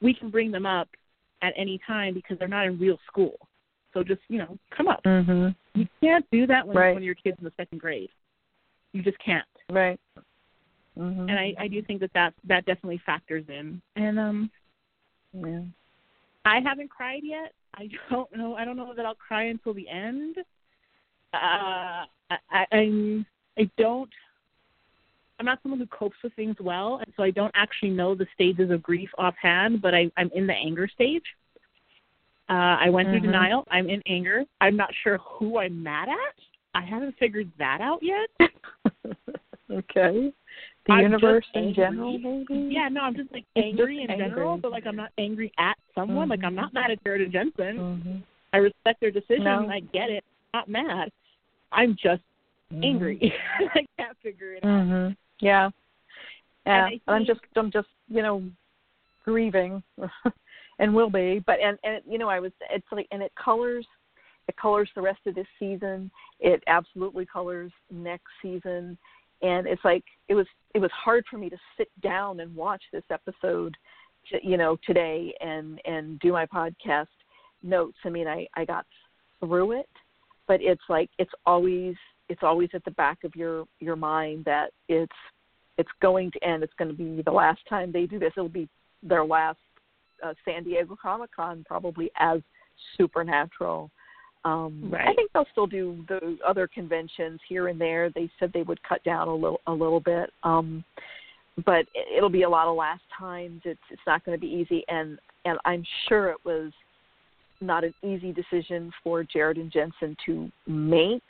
[0.00, 0.88] We can bring them up
[1.42, 3.36] at any time because they're not in real school.
[3.92, 5.02] So just you know, come up.
[5.04, 5.80] Mm-hmm.
[5.80, 6.94] You can't do that when Right.
[6.94, 8.10] when your kid's in the second grade.
[8.92, 9.46] You just can't.
[9.70, 9.98] Right.
[10.98, 11.28] Mm-hmm.
[11.28, 13.80] And I I do think that that that definitely factors in.
[13.96, 14.50] And um
[15.34, 15.60] yeah.
[16.44, 17.52] I haven't cried yet.
[17.74, 18.54] I don't know.
[18.54, 20.36] I don't know that I'll cry until the end.
[21.32, 23.26] Uh, I, I'm.
[23.58, 24.10] I don't.
[25.38, 28.26] I'm not someone who copes with things well, and so I don't actually know the
[28.34, 29.82] stages of grief offhand.
[29.82, 31.24] But I, I'm in the anger stage.
[32.48, 33.12] Uh, I went Mhm.
[33.12, 33.64] through denial.
[33.70, 34.44] I'm in anger.
[34.60, 36.34] I'm not sure who I'm mad at.
[36.74, 38.28] I haven't figured that out yet.
[39.70, 40.32] okay.
[40.86, 42.74] The I'm universe in general, maybe.
[42.74, 45.50] Yeah, no, I'm just like It's angry just in general, but like I'm not angry
[45.58, 46.28] at someone.
[46.28, 46.56] Like I'm Mhm.
[46.56, 47.78] not mad at Jared and Jensen.
[47.78, 48.18] Mm-hmm.
[48.52, 49.44] I respect their decision.
[49.44, 49.68] No.
[49.68, 50.22] I get it.
[50.52, 51.12] I'm not mad.
[51.72, 52.22] I'm just
[52.82, 53.32] angry.
[53.74, 54.68] I can't figure it out.
[54.68, 55.12] Mm-hmm.
[55.40, 55.70] Yeah.
[56.66, 56.84] Yeah.
[56.84, 58.42] I And I'm just I'm just, you know,
[59.24, 59.82] grieving
[60.78, 61.42] and will be.
[61.46, 63.86] But and, and you know, I was it's like and it colors
[64.48, 66.10] it colors the rest of this season.
[66.40, 68.98] It absolutely colors next season.
[69.44, 72.82] And it's like it was it was hard for me to sit down and watch
[72.92, 73.76] this episode
[74.30, 77.06] to, you know, today and and do my podcast
[77.62, 77.98] notes.
[78.04, 78.86] I mean, I I got
[79.40, 79.88] through it,
[80.48, 81.94] but it's like it's always
[82.30, 85.12] it's always at the back of your your mind that it's
[85.76, 86.62] it's going to end.
[86.62, 88.32] It's going to be the last time they do this.
[88.36, 88.68] It'll be
[89.02, 89.58] their last
[90.24, 92.40] uh, San Diego Comic Con, probably as
[92.96, 93.90] Supernatural.
[94.44, 98.10] Um, I think they'll still do the other conventions here and there.
[98.10, 100.84] They said they would cut down a little a little bit, um,
[101.64, 103.62] but it- it'll be a lot of last times.
[103.64, 106.72] It's it's not going to be easy, and and I'm sure it was
[107.60, 111.22] not an easy decision for Jared and Jensen to make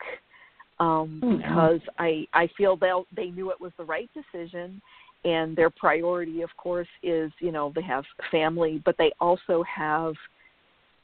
[0.80, 1.36] um, no.
[1.36, 4.82] because I I feel they they knew it was the right decision,
[5.24, 10.14] and their priority, of course, is you know they have family, but they also have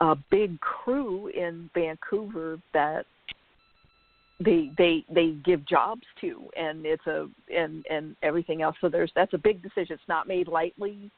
[0.01, 3.05] a big crew in Vancouver that
[4.43, 8.77] they they they give jobs to, and it's a and and everything else.
[8.81, 9.95] So there's that's a big decision.
[9.95, 11.11] It's not made lightly,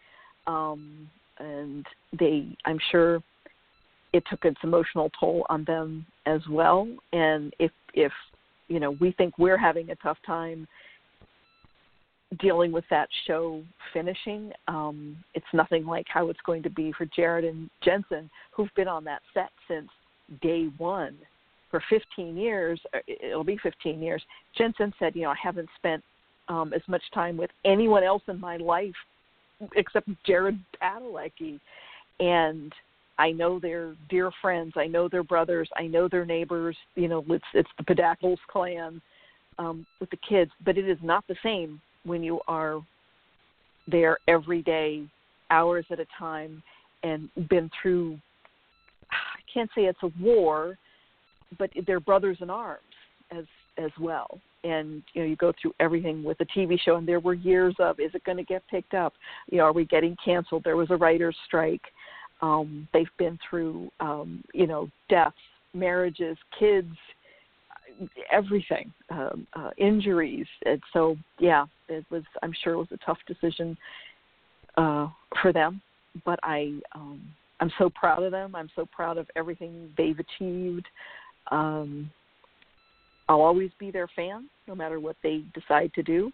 [0.47, 1.87] um, and
[2.19, 3.23] they I'm sure
[4.13, 6.89] it took its emotional toll on them as well.
[7.13, 8.13] And if if
[8.69, 10.67] you know we think we're having a tough time
[12.41, 17.07] dealing with that show finishing, um, it's nothing like how it's going to be for
[17.07, 19.89] Jared and Jensen, who've been on that set since
[20.41, 21.17] day one
[21.71, 22.81] for 15 years.
[22.95, 24.23] uh, It'll be 15 years.
[24.57, 26.03] Jensen said, you know, I haven't spent
[26.49, 28.95] um, as much time with anyone else in my life
[29.77, 31.61] except Jared Padalecki,
[32.21, 32.73] and
[33.19, 34.73] I know they're dear friends.
[34.77, 35.69] I know their brothers.
[35.77, 36.77] I know their neighbors.
[36.95, 39.01] You know, it's it's the Pedacles clan
[39.59, 42.81] um, with the kids, but it is not the same when you are
[43.89, 45.05] there every day,
[45.51, 46.62] hours at a time,
[47.03, 48.19] and been through.
[49.11, 50.79] I can't say it's a war,
[51.59, 52.81] but they're brothers in arms
[53.31, 53.45] as
[53.79, 54.39] as well.
[54.65, 57.74] And you know, you go through everything with the TV show, and there were years
[57.81, 59.12] of, is it going to get picked up?
[59.51, 60.62] You know, are we getting canceled?
[60.65, 61.83] There was a writers' strike.
[62.43, 65.37] Um, they've been through, um, you know, deaths,
[65.74, 66.95] marriages, kids,
[68.31, 70.47] everything, um, uh, injuries.
[70.65, 72.23] And so, yeah, it was.
[72.43, 73.77] I'm sure it was a tough decision
[74.77, 75.09] uh,
[75.41, 75.81] for them,
[76.24, 77.23] but I, um,
[77.61, 78.55] I'm so proud of them.
[78.55, 80.87] I'm so proud of everything they've achieved.
[81.51, 82.11] Um,
[83.29, 86.33] I'll always be their fan, no matter what they decide to do.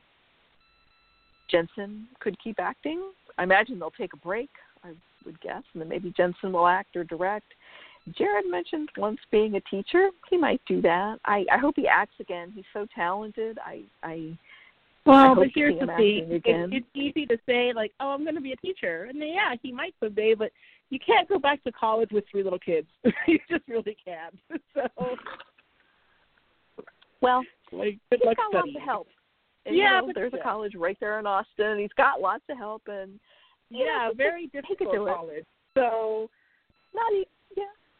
[1.50, 3.10] Jensen could keep acting.
[3.38, 4.50] I imagine they'll take a break.
[4.84, 4.92] I
[5.24, 7.46] would guess, and then maybe Jensen will act or direct.
[8.16, 10.10] Jared mentioned once being a teacher.
[10.30, 11.18] He might do that.
[11.24, 12.52] I, I hope he acts again.
[12.54, 13.58] He's so talented.
[13.64, 14.36] I, I
[15.06, 16.70] I Well, hope but to here's the thing: again.
[16.72, 19.54] it's, easy to say like, "Oh, I'm going to be a teacher," and then, yeah,
[19.62, 20.52] he might someday, but
[20.90, 22.88] you can't go back to college with three little kids.
[23.26, 24.38] you just really can't.
[24.74, 25.16] So,
[27.20, 29.08] well, like, good he's luck got lots of help.
[29.66, 32.44] And, you Yeah, know, but there's a college right there in Austin, he's got lots
[32.48, 32.82] of help.
[32.86, 33.18] And
[33.70, 35.44] you know, Yeah, very difficult college.
[35.74, 36.28] So,
[36.94, 37.24] Not yeah,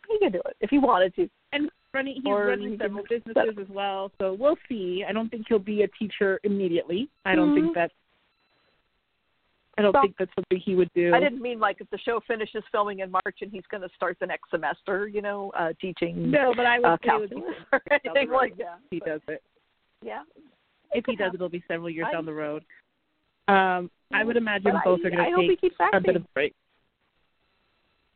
[0.08, 1.28] he could do it if he wanted to.
[1.52, 4.10] and running, he's Or running he several businesses as well.
[4.18, 5.04] So we'll see.
[5.08, 7.08] I don't think he'll be a teacher immediately.
[7.24, 7.74] I don't think Mhm.
[7.74, 7.94] that's.
[9.78, 11.14] I don't Well, think that's something he would do.
[11.14, 13.88] I didn't mean like if the show finishes filming in March and he's going to
[13.94, 17.20] start the next semester, you know, uh, teaching No, but I would uh, say it
[17.20, 18.80] would be calculus or anything like that.
[18.90, 19.40] he does it.
[20.02, 20.24] yeah,
[20.92, 21.36] If he could does, happen.
[21.36, 22.64] it'll be several years I- down the road.
[23.46, 26.54] Um, I would imagine both I, are going to take a bit of a break.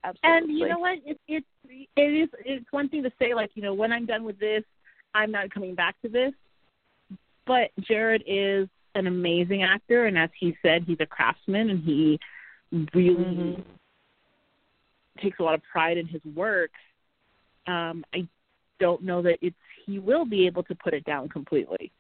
[0.05, 0.51] Absolutely.
[0.51, 0.99] And you know what?
[1.05, 1.45] It, it
[1.97, 4.65] it is it's one thing to say like you know when I'm done with this,
[5.15, 6.33] I'm not coming back to this.
[7.47, 12.19] But Jared is an amazing actor, and as he said, he's a craftsman, and he
[12.95, 13.65] really Mhm.
[15.19, 16.70] takes a lot of pride in his work.
[17.66, 18.27] Um, I
[18.79, 19.57] don't know that it's
[19.87, 21.93] he will be able to put it down completely.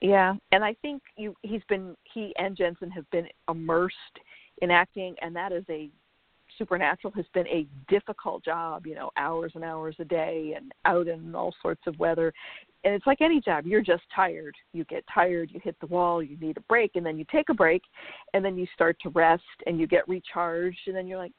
[0.00, 4.18] Yeah, and I think you he's been he and Jensen have been immersed
[4.60, 5.90] in acting, and that is a
[6.58, 11.08] Supernatural has been a difficult job, you know, hours and hours a day and out
[11.08, 12.32] in all sorts of weather.
[12.84, 14.54] And it's like any job, you're just tired.
[14.72, 17.48] You get tired, you hit the wall, you need a break, and then you take
[17.50, 17.82] a break,
[18.34, 21.32] and then you start to rest and you get recharged, and then you're like,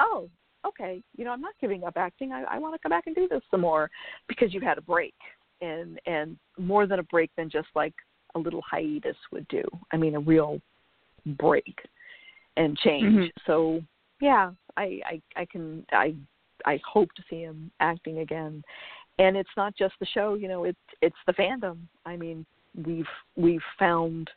[0.00, 0.28] oh,
[0.66, 2.32] okay, you know, I'm not giving up acting.
[2.32, 3.90] I, I want to come back and do this some more
[4.28, 5.14] because you had a break
[5.60, 7.94] and and more than a break than just like
[8.34, 9.62] a little hiatus would do.
[9.92, 10.60] I mean, a real
[11.38, 11.76] break
[12.56, 13.04] and change.
[13.04, 13.30] Mhm.
[13.46, 13.82] So
[14.20, 16.14] yeah, I, I I can I
[16.64, 18.62] I hope to see him acting again.
[19.18, 21.78] And it's not just the show, you know, it's it's the fandom.
[22.04, 22.44] I mean,
[22.84, 23.06] we've
[23.36, 24.30] we've found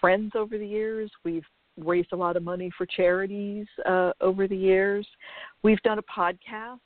[0.00, 1.10] friends over the years.
[1.24, 1.46] We've
[1.76, 5.06] raised a lot of money for charities uh, over the years.
[5.62, 6.80] We've done a podcast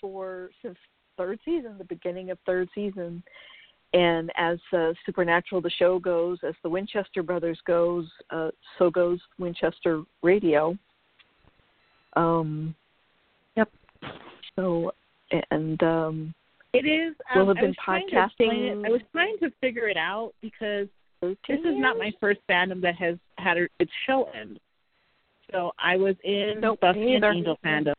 [0.00, 0.76] for since
[1.16, 3.22] third season, the beginning of third season.
[3.94, 9.18] And as uh, Supernatural, the show goes, as the Winchester Brothers goes, uh, so goes
[9.38, 10.76] Winchester Radio.
[12.16, 12.74] Um,
[13.56, 13.70] Yep.
[14.56, 14.92] So,
[15.50, 16.34] and um,
[16.72, 17.14] It is.
[17.34, 18.86] We'll Um, have I been was trying to podcasting-.
[18.86, 20.86] I was trying to figure it out because
[21.22, 24.60] this is not my first fandom that has had a, its show end.
[25.50, 27.24] So I was in Nope, Buffy and.
[27.24, 27.94] Angel fandom,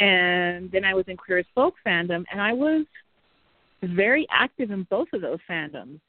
[0.00, 2.86] and then I was in Queer as Folk fandom, and I was
[3.82, 6.00] very active in both of those fandoms.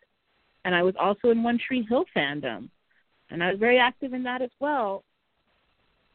[0.66, 2.70] And I was also in One Tree Hill fandom,
[3.30, 5.04] and I was very active in that as well,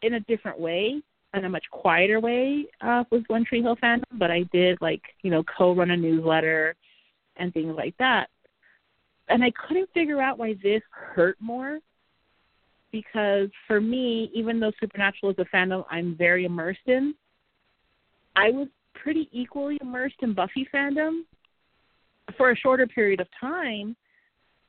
[0.02, 1.00] in a different way,
[1.34, 4.04] in a much quieter way uh, with One Tree Hill fandom.
[4.12, 6.76] But I did like you know co-run a newsletter
[7.36, 8.28] and things like that.
[9.28, 11.80] And I couldn't figure out why this hurt more
[12.92, 17.14] because for me, even though Supernatural is a fandom I'm very immersed in,
[18.36, 21.22] I was pretty equally immersed in Buffy fandom
[22.36, 23.96] for a shorter period of time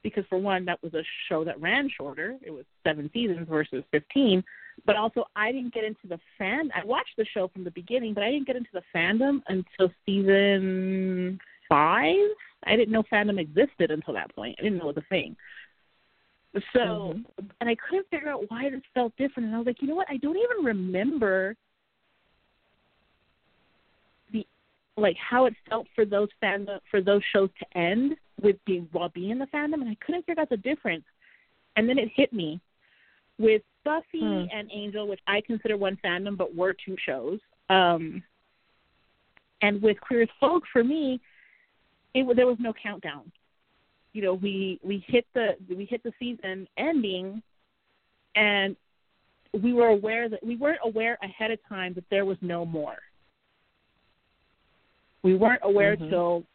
[0.03, 2.37] because for one that was a show that ran shorter.
[2.41, 4.43] It was seven seasons versus 15
[4.85, 8.13] but also i didn't get into the fan i watched the show from the beginning
[8.13, 12.15] but i didn't get into the fandom until season five.
[12.65, 14.55] I didn't know fandom existed until that point.
[14.59, 15.35] I didn't know it was a thing.
[16.73, 17.51] So Mhm.
[17.59, 19.47] and i couldn't figure out why this felt different.
[19.47, 20.09] And i was like you know what?
[20.09, 21.55] I don't even remember
[24.31, 24.45] the
[24.97, 29.09] like how it felt for those fandom for those shows to end with being while
[29.09, 31.05] being in the fandom and I couldn't figure out the difference.
[31.75, 32.59] And then it hit me
[33.37, 34.45] with Buffy Hmm.
[34.51, 37.39] and Angel, which I consider one fandom but were two shows.
[37.69, 38.23] Um
[39.61, 41.19] and with Queer as Folk for me,
[42.13, 43.31] it there was no countdown.
[44.13, 47.41] You know, we we hit the we hit the season ending
[48.35, 48.75] and
[49.61, 52.97] we were aware that we weren't aware ahead of time that there was no more.
[55.27, 56.09] We weren't aware Mhm.
[56.09, 56.45] till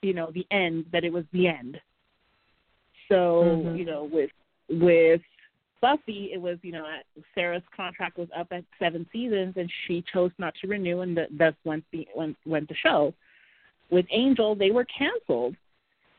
[0.00, 1.80] you know the end that it was the end.
[3.08, 3.76] So Mhm.
[3.78, 4.30] you know with
[4.68, 5.22] with
[5.80, 6.86] Buffy, it was you know
[7.34, 11.36] Sarah's contract was up at seven seasons and she chose not to renew and that
[11.36, 13.12] thus went the went went the show.
[13.90, 15.56] With Angel, they were canceled,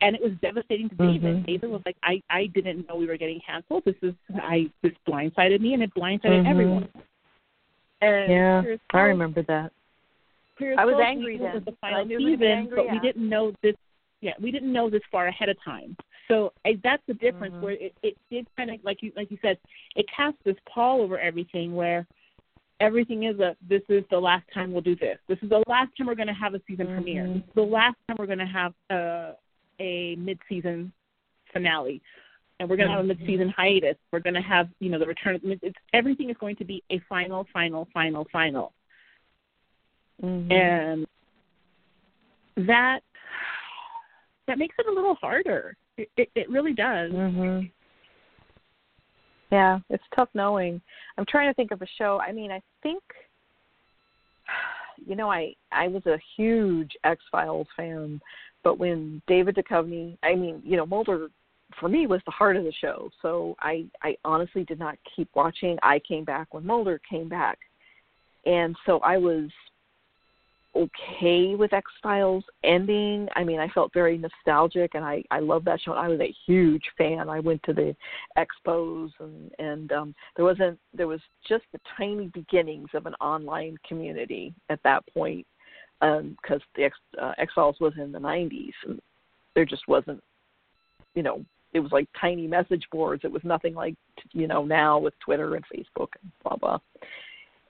[0.02, 1.36] and it was devastating to David.
[1.38, 1.46] Mhm.
[1.46, 3.84] David was like, I I didn't know we were getting canceled.
[3.86, 6.50] This is I this blindsided me and it blindsided Mhm.
[6.50, 6.88] everyone.
[8.02, 9.72] And yeah, I remember that.
[10.60, 11.64] I was angry it was then.
[11.64, 13.74] the I final knew we would be season, angry, but we didn't know this.
[14.20, 15.96] Yeah, we didn't know this far ahead of time.
[16.28, 17.60] So I, that's the difference Mhm.
[17.60, 19.58] where it, it did kind of like you like you said,
[19.96, 22.06] it cast this pall over everything where
[22.80, 25.18] everything is a this is the last time we'll do this.
[25.28, 27.24] This is the last time we're going to have a season premiere.
[27.24, 27.34] Mhm.
[27.34, 29.36] This is the last time we're going to have a
[29.80, 30.92] a mid-season
[31.52, 32.00] finale.
[32.60, 33.18] And we're going to have a Mhm.
[33.18, 33.96] mid-season hiatus.
[34.12, 35.34] We're going to have, you know, the return.
[35.34, 38.72] Of, it's everything is going to be a final, final, final, final
[40.22, 40.50] Mhm.
[40.52, 41.06] and
[42.66, 43.00] that
[44.46, 45.76] that makes it a little harder.
[45.96, 47.12] It it, it really does.
[47.12, 47.70] Mhm.
[49.50, 50.80] Yeah, it's tough knowing.
[51.16, 52.20] I'm trying to think of a show.
[52.20, 53.02] I mean, I think
[55.06, 58.20] you know, I I was a huge X Files fan,
[58.62, 61.28] but when David Duchovny, I mean, you know, Mulder
[61.80, 63.10] for me was the heart of the show.
[63.22, 65.78] So I I honestly did not keep watching.
[65.82, 67.58] I came back when Mulder came back.
[68.46, 69.50] And so I was
[70.76, 73.28] okay with X Files ending.
[73.36, 75.92] I mean, I felt very nostalgic, and I I love that show.
[75.92, 77.28] I was a huge fan.
[77.28, 77.94] I went to the
[78.36, 83.76] expos, and and um, there wasn't there was just the tiny beginnings of an online
[83.86, 85.46] community at that point,
[86.00, 89.00] because the X uh, X Files was in the '90s, and
[89.54, 90.22] there just wasn't,
[91.14, 91.44] you know.
[91.72, 93.24] It was like tiny message boards.
[93.24, 93.96] It was nothing like,
[94.30, 96.78] you know, now with Twitter and Facebook and blah blah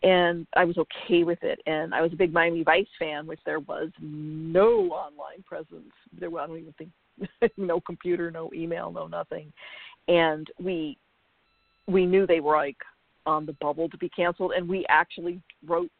[0.05, 1.60] and I was okay with it.
[1.66, 5.93] And I was a big Miami Vice fan, which there was no online presence.
[6.18, 9.52] There, was, I don't even think, no computer, no email, no nothing.
[10.06, 10.98] And we
[11.86, 12.76] we knew they were like
[13.26, 15.90] on the bubble to be canceled, and we actually wrote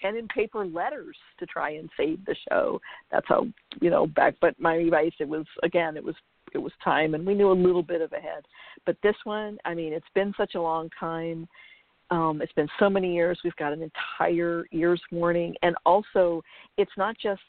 [0.00, 2.80] pen and paper letters to try and save the show.
[3.12, 3.46] That's how
[3.80, 4.36] you know back.
[4.40, 6.14] But Miami Vice, it was again, it was
[6.54, 8.44] it was time, and we knew a little bit of ahead.
[8.86, 11.46] But this one, I mean, it's been such a long time.
[12.10, 13.38] Um, it's been so many years.
[13.44, 16.42] We've got an entire year's warning, and also
[16.76, 17.40] it's not just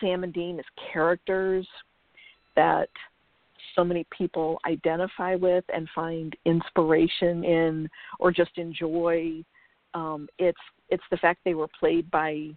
[0.00, 1.66] Sam and Dean as characters
[2.56, 2.88] that
[3.74, 7.88] so many people identify with and find inspiration in
[8.18, 9.42] or just enjoy.
[9.94, 10.58] Um, it's
[10.90, 12.50] it's the fact they were played by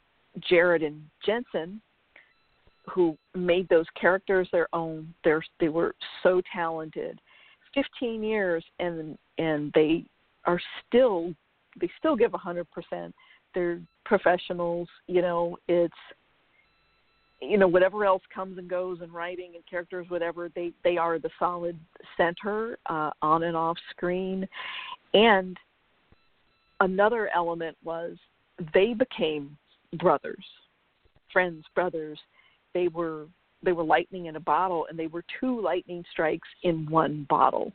[0.50, 1.82] Jared and Jensen,
[2.90, 5.14] who made those characters their own.
[5.24, 7.20] They're, they were so talented.
[7.74, 10.04] Fifteen years, and and they
[10.48, 11.34] are still
[11.80, 13.14] they still give a hundred percent.
[13.54, 14.88] They're professionals.
[15.06, 15.94] You know, it's
[17.42, 21.20] you know whatever else comes and goes in writing and characters whatever they they are
[21.20, 21.78] the solid
[22.16, 24.48] center uh, on and off screen
[25.14, 25.58] and
[26.80, 28.18] another element was
[28.74, 29.56] they became
[30.00, 30.44] brothers
[31.32, 32.18] friends brothers
[32.74, 33.26] they were
[33.62, 37.72] they were lightning in a bottle and they were two lightning strikes in one bottle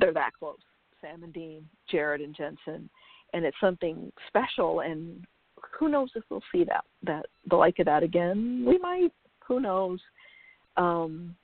[0.00, 0.58] they're that close
[1.00, 2.88] sam and dean jared and jensen
[3.32, 5.26] and it's something special and
[5.78, 8.64] who knows if we'll see that that the like of that again?
[8.66, 9.12] We might.
[9.46, 10.00] Who knows?
[10.76, 11.34] Um,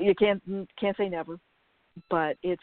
[0.00, 0.42] you can't
[0.78, 1.38] can't say never,
[2.10, 2.62] but it's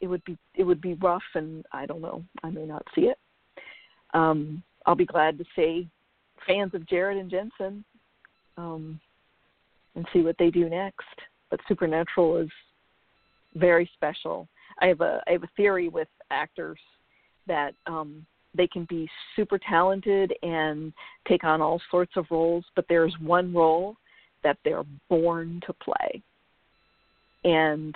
[0.00, 2.24] it would be it would be rough, and I don't know.
[2.42, 3.18] I may not see it.
[4.14, 5.88] Um, I'll be glad to see
[6.46, 7.84] fans of Jared and Jensen
[8.56, 9.00] um,
[9.94, 11.06] and see what they do next.
[11.50, 12.50] But Supernatural is
[13.54, 14.48] very special.
[14.82, 16.78] I have a I have a theory with actors
[17.46, 20.92] that um, they can be super talented and
[21.26, 23.96] take on all sorts of roles, but there's one role
[24.42, 26.22] that they're born to play.
[27.44, 27.94] And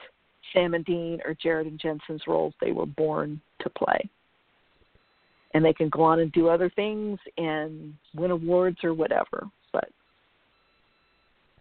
[0.52, 4.08] Sam and Dean or Jared and Jensen's roles they were born to play.
[5.54, 9.88] And they can go on and do other things and win awards or whatever, but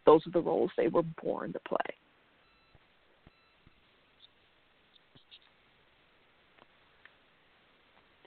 [0.06, 1.96] those are the roles they were born to play.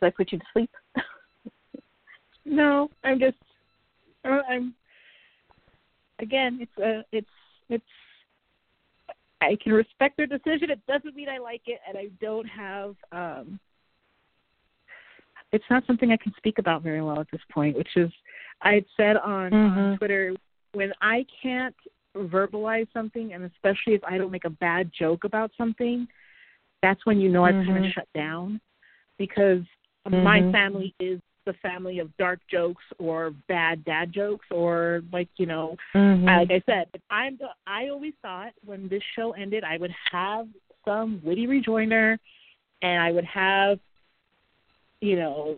[0.01, 0.71] Did I put you to sleep?
[2.45, 3.37] no, I'm just
[4.25, 4.75] I'm
[6.19, 7.27] again, it's a uh, it's
[7.69, 7.85] it's
[9.41, 10.71] I can respect their decision.
[10.71, 13.61] It doesn't mean I like it and I don't have um
[15.53, 18.11] it's not something I can speak about very well at this point, which is
[18.61, 19.79] I had said on, mm-hmm.
[19.79, 20.35] on Twitter
[20.73, 21.75] when I can't
[22.17, 26.07] verbalize something and especially if I don't make a bad joke about something,
[26.83, 27.73] that's when you know I've mm-hmm.
[27.73, 28.61] kind of shut down
[29.17, 29.63] because
[30.09, 30.25] Mm-hmm.
[30.25, 35.47] My family is the family of dark jokes or bad dad jokes or like you
[35.47, 36.27] know mm-hmm.
[36.27, 40.47] like i said i'm the, i always thought when this show ended i would have
[40.85, 42.19] some witty rejoinder
[42.83, 43.79] and i would have
[45.01, 45.57] you know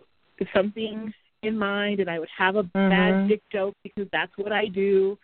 [0.55, 1.13] something
[1.43, 2.89] in mind and i would have a mm-hmm.
[2.89, 5.17] bad dick joke because that's what i do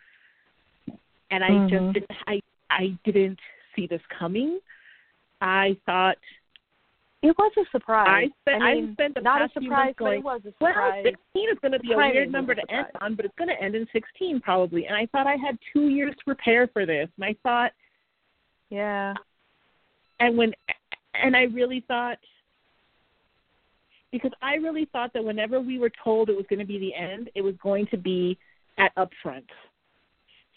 [1.30, 1.92] and i mm-hmm.
[1.94, 2.38] just i
[2.68, 3.38] i didn't
[3.74, 4.58] see this coming
[5.40, 6.18] i thought
[7.22, 8.06] it was a surprise.
[8.08, 10.30] I spent, I, mean, I spent the not past a surprise, few months going, but
[10.30, 11.02] it was a surprise.
[11.04, 13.48] Well, 16 is going to be a weird number to end on, but it's going
[13.48, 14.86] to end in 16 probably.
[14.86, 17.72] And I thought I had two years to prepare for this, and I thought,
[18.70, 19.14] yeah.
[20.20, 20.52] And when,
[21.14, 22.18] and I really thought,
[24.12, 26.94] because I really thought that whenever we were told it was going to be the
[26.94, 28.38] end, it was going to be
[28.78, 29.44] at upfront.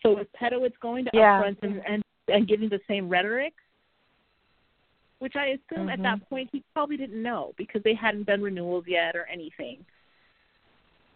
[0.04, 1.42] So with Pedowitz going to yeah.
[1.42, 3.54] upfront and, and and giving the same rhetoric
[5.22, 5.90] which I assume mm-hmm.
[5.90, 9.86] at that point he probably didn't know because they hadn't done renewals yet or anything.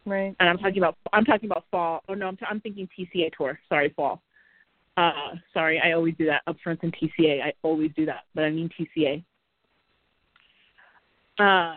[0.05, 0.35] Right.
[0.39, 2.03] And I'm talking about I'm talking about fall.
[2.07, 3.59] Oh no, I'm t- I'm thinking TCA tour.
[3.67, 4.21] Sorry, fall.
[4.95, 7.41] Uh, sorry, I always do that upfront in TCA.
[7.41, 9.23] I always do that, but I mean TCA.
[11.39, 11.75] Uh,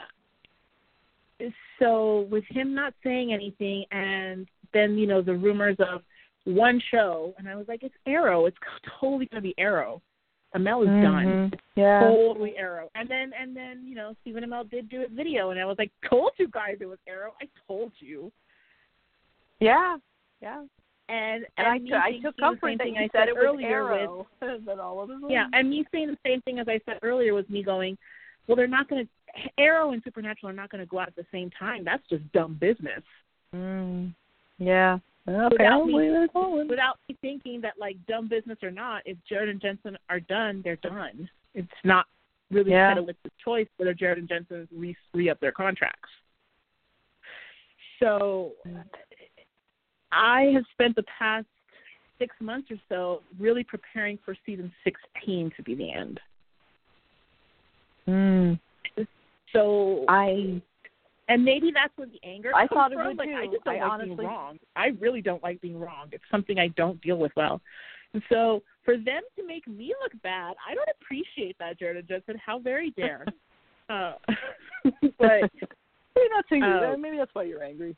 [1.79, 6.03] so with him not saying anything, and then you know the rumors of
[6.45, 8.45] one show, and I was like, it's Arrow.
[8.45, 8.59] It's
[9.01, 10.03] totally gonna be Arrow.
[10.55, 11.03] Amell is mm-hmm.
[11.03, 11.53] done.
[11.77, 12.01] Yeah.
[12.01, 12.91] Totally Arrow.
[12.95, 15.77] And then and then, you know, Stephen Amell did do a video and I was
[15.79, 17.35] like, Told you guys it was Arrow.
[17.41, 18.33] I told you.
[19.61, 19.99] Yeah.
[20.41, 20.65] Yeah.
[21.11, 23.45] And and, and I, t- I took comfort that you I said, said it was
[23.45, 24.27] earlier Arrow.
[24.43, 25.25] With, that all of them.
[25.29, 27.97] Yeah, and me saying the same thing as I said earlier was me going,
[28.47, 29.05] Well they're not gonna
[29.59, 31.85] Arrow and Supernatural are not gonna go out at the same time.
[31.85, 33.03] That's just dumb business.
[33.55, 34.15] Mm.
[34.59, 34.99] Yeah.
[35.29, 39.61] Okay, without, me, without me thinking that like dumb business or not, if Jared and
[39.61, 41.29] Jensen are done, they're done.
[41.55, 42.07] It's not
[42.51, 42.89] really yeah.
[42.89, 46.09] kind of with the choice whether Jared and Jensen re re up their contracts.
[48.01, 48.53] So
[50.13, 51.47] I have spent the past
[52.19, 56.21] six months or so really preparing for season sixteen to be the end.
[58.09, 58.59] Mm.
[59.53, 60.63] So So I
[61.29, 63.07] and maybe that's where the anger I thought it from.
[63.09, 63.35] would like too.
[63.35, 64.59] I just don't I like honestly- being wrong.
[64.77, 66.09] I really don't like being wrong.
[66.13, 67.61] It's something I don't deal with well.
[68.15, 72.09] And so for them to make me look bad, I don't appreciate that, Jared and
[72.09, 72.41] Jensen.
[72.45, 73.27] How very dare.
[73.91, 74.15] uh,
[75.19, 75.51] but
[76.17, 76.63] maybe that's who.
[76.65, 76.97] Oh.
[76.99, 77.97] maybe that's why you're angry.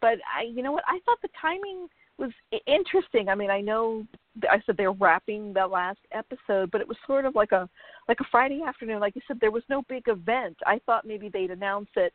[0.00, 0.84] But I, you know what?
[0.88, 1.86] I thought the timing
[2.18, 3.28] was i- interesting.
[3.28, 4.06] I mean, I know
[4.50, 7.68] I said they're wrapping the last episode, but it was sort of like a
[8.08, 9.00] like a Friday afternoon.
[9.00, 10.56] Like you said, there was no big event.
[10.66, 12.12] I thought maybe they'd announce it.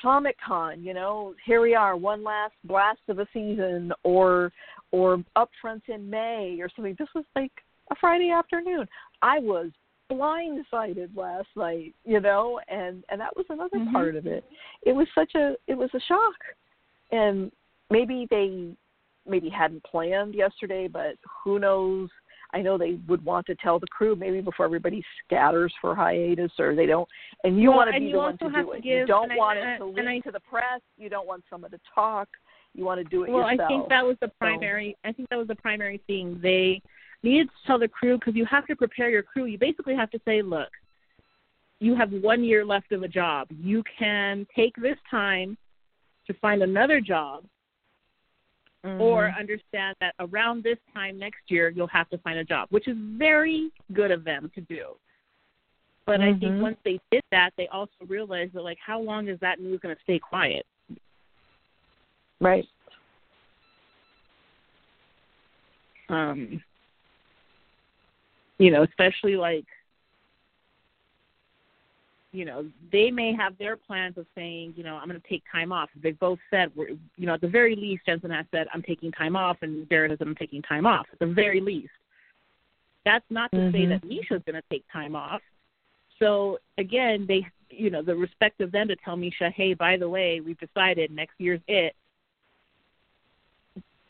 [0.00, 4.52] Comic Con, you know, here we are, one last blast of a season, or
[4.90, 6.94] or upfronts in May or something.
[6.98, 7.52] This was like
[7.90, 8.86] a Friday afternoon.
[9.22, 9.70] I was
[10.10, 13.92] blindsided last night, you know, and and that was another Mhm.
[13.92, 14.44] part of it.
[14.82, 16.36] It was such a it was a shock,
[17.10, 17.50] and
[17.90, 18.76] maybe they
[19.26, 22.10] maybe hadn't planned yesterday, but who knows?
[22.54, 26.52] I know they would want to tell the crew maybe before everybody scatters for hiatus,
[26.58, 27.08] or they don't.
[27.42, 28.84] And you Well, want to be the one to do to it.
[28.84, 30.80] you don't want I- it to leak I- to the press.
[30.96, 32.28] You don't want someone to talk.
[32.74, 33.70] You want to do it well, yourself.
[33.70, 34.96] I think that was the primary.
[35.04, 36.38] I think that was the primary thing.
[36.40, 36.80] They
[37.24, 39.46] needed to tell the crew because you have to prepare your crew.
[39.46, 40.70] You basically have to say, look,
[41.80, 43.48] you have one year left of a job.
[43.50, 45.56] You can take this time
[46.26, 47.44] to find another job,
[48.98, 49.38] or Mhm.
[49.38, 52.96] understand that around this time next year you'll have to find a job, which is
[52.98, 54.96] very good of them to do.
[56.06, 56.60] But I think Mhm.
[56.60, 59.96] once they did that, they also realized that like, how long is that news going
[59.96, 60.66] to stay quiet?
[62.40, 62.68] right.
[66.10, 66.62] um
[68.58, 69.66] you know especially like
[72.34, 75.42] you know they may have their plans of saying you know i'm going to take
[75.50, 78.66] time off they both said we're you know at the very least jensen has said
[78.74, 81.60] i'm taking time off and jared has said i'm taking time off at the very
[81.60, 81.92] least
[83.04, 83.88] that's not to say Mhm.
[83.90, 85.40] that misha's going to take time off
[86.18, 90.08] so again they you know the respect of them to tell misha hey by the
[90.08, 91.94] way we've decided next year's it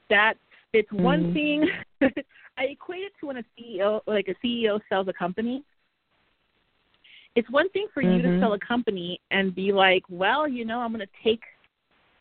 [0.08, 0.34] that
[0.72, 1.34] it's one Mhm.
[1.34, 1.70] thing
[2.56, 5.64] I equate it to when a CEO like a CEO sells a company.
[7.34, 8.40] It's one thing for you to Mhm.
[8.40, 11.42] sell a company and be like, well, you know, I'm going to take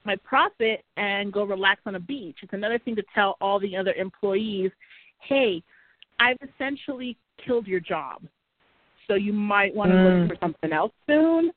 [0.06, 2.40] my profit and go relax on a beach.
[2.42, 4.72] It's another thing to tell all the other employees,
[5.20, 5.64] hey,
[6.20, 8.22] I've essentially killed your job.
[9.08, 10.04] So you might want to Mm.
[10.04, 11.52] look for something else soon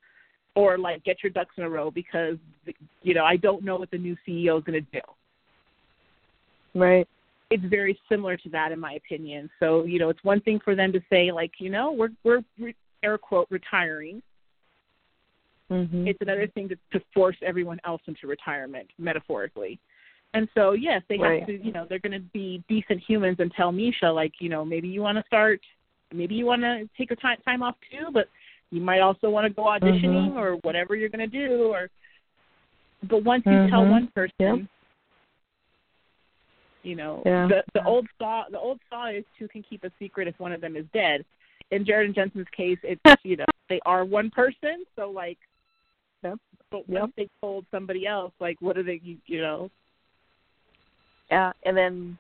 [0.55, 2.39] or like get your ducks in a row because
[3.03, 5.01] you know, I don't know what the new CEO is going to do
[6.75, 7.07] Right.
[7.51, 9.49] it's very similar to that in my opinion.
[9.61, 12.43] So you know, it's one thing for them to say like, you know, we're we're
[12.59, 14.23] re- air quote retiring.
[15.71, 16.07] Mhm.
[16.07, 19.79] It's another thing to, to force everyone else into retirement, metaphorically.
[20.35, 21.47] And so yes, they have Right.
[21.47, 24.65] to, you know, they're going to be decent humans and tell Misha like, you know,
[24.65, 25.61] maybe you want to start,
[26.13, 28.29] maybe you want to take a time time off too, but
[28.71, 30.37] you might also want to go auditioning Mhm.
[30.37, 31.73] or whatever you're going to do.
[31.73, 31.89] Or,
[33.05, 33.91] but once you tell Mhm.
[33.91, 34.59] one person, Yep.
[36.83, 37.47] you know, Yeah.
[37.49, 40.53] the the old saw the old saw is two can keep a secret if one
[40.53, 41.25] of them is dead.
[41.71, 45.39] In Jared and Jensen's case, it's you know they are one person, so like,
[46.23, 46.39] Yep.
[46.71, 47.01] but Yep.
[47.01, 49.01] once they told somebody else, like, what are they?
[49.03, 49.71] You, you know,
[51.31, 52.19] Yeah, and then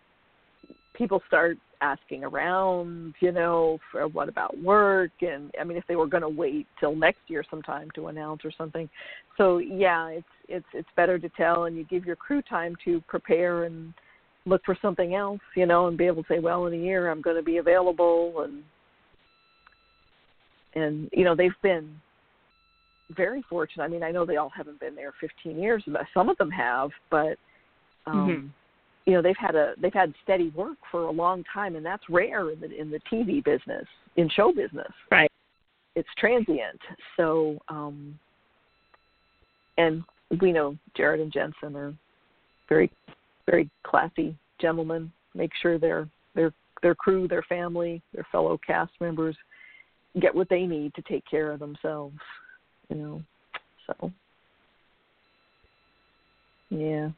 [0.94, 5.96] people start asking around, you know, for what about work and I mean if they
[5.96, 8.88] were going to wait till next year sometime to announce or something.
[9.36, 13.00] So, yeah, it's it's it's better to tell and you give your crew time to
[13.02, 13.92] prepare and
[14.46, 17.10] look for something else, you know, and be able to say, well, in a year
[17.10, 18.62] I'm going to be available and
[20.76, 22.00] and you know, they've been
[23.16, 23.82] very fortunate.
[23.84, 26.50] I mean, I know they all haven't been there 15 years, but some of them
[26.50, 27.36] have, but
[28.06, 28.50] um Mhm.
[29.06, 32.08] you know they've had a they've had steady work for a long time and that's
[32.08, 33.86] rare in the in the TV business
[34.16, 35.30] in show business right?
[35.94, 36.80] it's transient
[37.16, 38.18] so um
[39.78, 40.02] and
[40.40, 41.94] we know Jared and Jensen are
[42.68, 42.90] very
[43.46, 49.36] very classy gentlemen make sure their their their crew their family their fellow cast members
[50.20, 52.16] get what they need to take care of themselves
[52.88, 53.22] you know
[53.86, 54.12] so.
[56.70, 57.10] Yeah.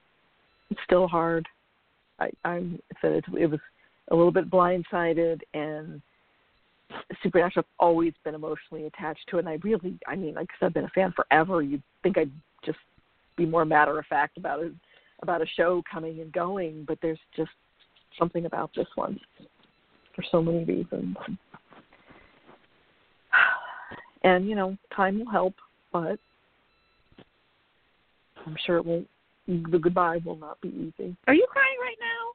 [0.70, 1.46] It's still hard.
[2.20, 3.60] I, I'm said it, it was
[4.10, 6.02] a little bit blindsided and
[7.22, 10.58] Supernatural I've always been emotionally attached to it and I really I mean like 'cause
[10.66, 11.62] I've been a fan forever.
[11.62, 12.32] You'd think I'd
[12.64, 12.78] just
[13.36, 14.72] be more matter of fact about it
[15.22, 17.50] about a show coming and going but there's just
[18.18, 19.20] something about this one
[20.14, 21.16] for so many reasons
[24.22, 25.54] and you know time will help
[25.92, 26.18] but
[28.46, 29.08] I'm sure it won't
[29.46, 32.34] the goodbye will not be easy Are you crying right now?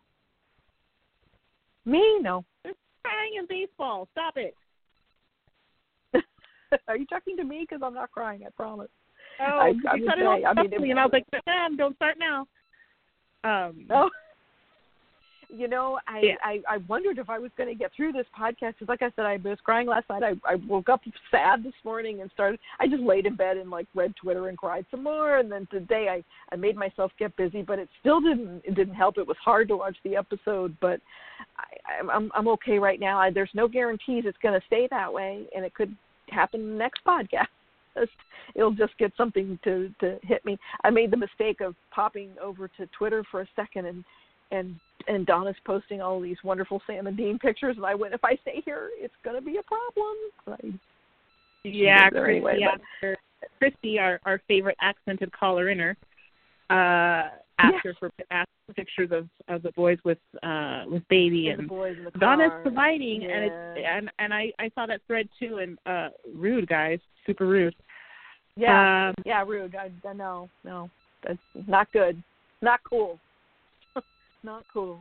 [1.92, 2.74] me no They're
[3.04, 4.08] crying in baseball.
[4.14, 4.56] Stop it.
[6.88, 7.66] Are you talking to me?
[7.68, 8.44] Because I'm not crying.
[8.48, 8.90] I promise.
[9.42, 11.76] Oh, I- you I said it all I mean, it- and I was like, "Damn,
[11.76, 12.48] don't start now."
[13.44, 14.10] Um, Oh.
[15.56, 16.36] You know, I, Yeah.
[16.44, 19.12] I I wondered if I was going to get through this podcast because, like I
[19.16, 20.24] said, I was crying last night.
[20.24, 22.60] I I woke up sad this morning and started.
[22.80, 25.38] I just laid in bed and like read Twitter and cried some more.
[25.38, 28.96] And then today I I made myself get busy, but it still didn't it didn't
[28.96, 29.20] help.
[29.20, 31.00] It was hard to watch the episode, but
[31.58, 33.20] I, I'm I'm I'm okay right now.
[33.20, 35.96] I, there's no guarantees it's going to stay that way, and it could
[36.30, 37.48] happen in the next podcast.
[38.56, 40.58] It'll just get something to to hit me.
[40.84, 44.04] I made the mistake of popping over to Twitter for a second and
[44.52, 44.76] and
[45.08, 48.36] and Donna's posting all these wonderful Sam and Dean pictures, and I went, if I
[48.42, 50.16] stay here, it's going to be a problem.
[50.48, 50.80] I,
[51.64, 52.60] yeah, Christy, anyway,
[53.02, 53.18] her-
[53.60, 55.96] Christy, our our favorite accented caller inner,
[56.70, 61.50] uh, asked her for asked for pictures of of the boys with uh with baby
[61.50, 62.20] and the boys in the car.
[62.38, 63.74] Donna's providing, and Yeah.
[63.76, 67.76] it's and and I I saw that thread too, and uh, rude guys, super rude.
[68.56, 69.76] yeah, Um, yeah, rude.
[69.76, 70.90] I, I no, no,
[71.26, 72.22] that's not good,
[72.62, 73.20] not cool,
[74.44, 75.00] not cool.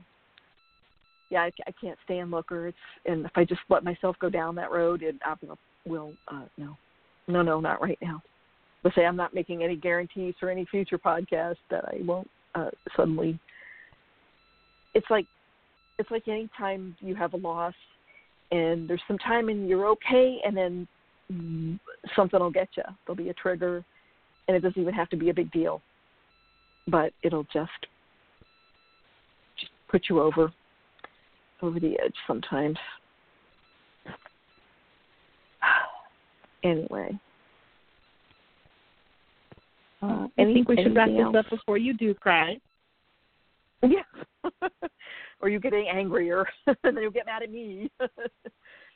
[1.31, 2.69] Yeah, I, I can't stand Looker.
[2.69, 6.13] It's and if I just let myself go down that road, it I will- will
[6.29, 6.77] uh, no,
[7.29, 8.23] no, no, not right now.
[8.83, 12.71] But say I'm not making any guarantees for any future podcast that I won't uh,
[12.97, 13.39] suddenly.
[14.95, 15.27] It's like,
[15.99, 17.75] it's like any time you have a loss,
[18.51, 20.87] and there's some time and you're okay, and then
[22.15, 22.83] something will get you.
[23.07, 23.85] There'll be a trigger,
[24.49, 25.81] and it doesn't even have to be a big deal,
[26.89, 27.71] but it'll just
[29.93, 30.53] put you over
[31.63, 32.77] over the edge sometimes.
[36.65, 37.17] anyway.
[40.03, 41.37] Uh, I think we should wrap this else?
[41.37, 42.57] up before you do cry.
[43.83, 44.03] Yeah.
[45.41, 47.89] or you getting angrier, and then you'll get mad at me.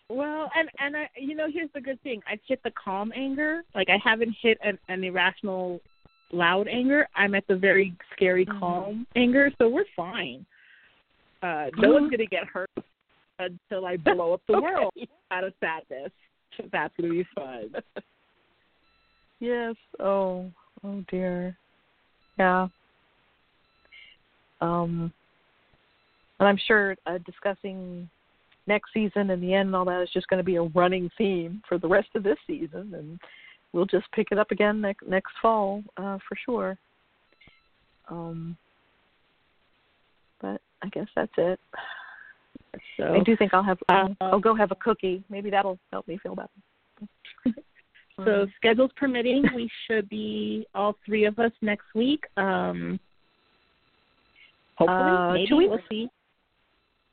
[0.08, 2.22] Well, and and I, you know, here's the good thing.
[2.30, 3.62] I've hit the calm anger.
[3.74, 5.80] Like I haven't hit an, an irrational,
[6.32, 7.08] loud anger.
[7.16, 8.60] I'm at the very scary, Mhm.
[8.60, 9.50] calm anger.
[9.58, 10.46] So we're fine.
[11.42, 12.10] Uh, no one's Mhm.
[12.12, 12.70] gonna get hurt
[13.38, 14.62] until I blow up the Okay.
[14.64, 14.94] world
[15.30, 16.12] out of sadness.
[16.72, 17.74] That's gonna be fun.
[19.40, 19.76] yes.
[20.00, 20.50] Oh.
[20.84, 21.56] Oh dear.
[22.38, 22.68] Yeah.
[24.60, 25.12] Um.
[26.38, 28.08] And I'm sure uh, discussing
[28.66, 31.08] next season and the end and all that is just going to be a running
[31.16, 33.18] theme for the rest of this season, and
[33.72, 36.78] we'll just pick it up again next next fall uh, for sure.
[38.08, 38.56] Um.
[40.40, 41.58] But I guess that's it.
[42.98, 43.78] So I do think I'll have.
[43.88, 45.24] Uh, I'll go have a cookie.
[45.30, 47.54] Maybe that'll help me feel better.
[48.24, 52.24] So schedules permitting, we should be all three of us next week.
[52.38, 52.98] Um,
[54.76, 55.70] hopefully, Uh, maybe two weeks.
[55.70, 56.08] we'll see.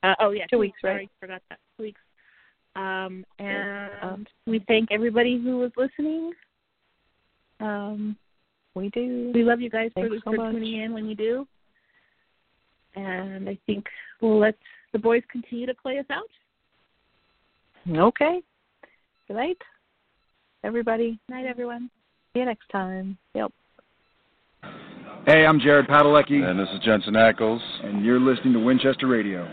[0.02, 0.92] Uh, oh yeah, Two weeks, right?
[0.92, 1.58] Sorry, forgot that.
[1.76, 2.00] Two weeks.
[2.74, 6.32] Um, and Um, we thank everybody who was listening.
[7.60, 8.16] Um,
[8.74, 9.30] we do.
[9.34, 11.46] we love you guys for, Thanks so for tuning in when you do.
[12.96, 13.86] And I think
[14.20, 14.56] we'll let
[14.92, 16.28] the boys continue to play us out.
[17.90, 18.40] Okay.
[19.28, 19.58] Good night,
[20.62, 21.18] everybody.
[21.28, 21.90] Night, everyone.
[22.32, 23.16] See you next time.
[23.34, 23.52] Yep.
[25.26, 27.60] Hey, I'm Jared Padalecki, And this is Jensen Ackles.
[27.82, 29.48] and you're listening to Winchester Radio.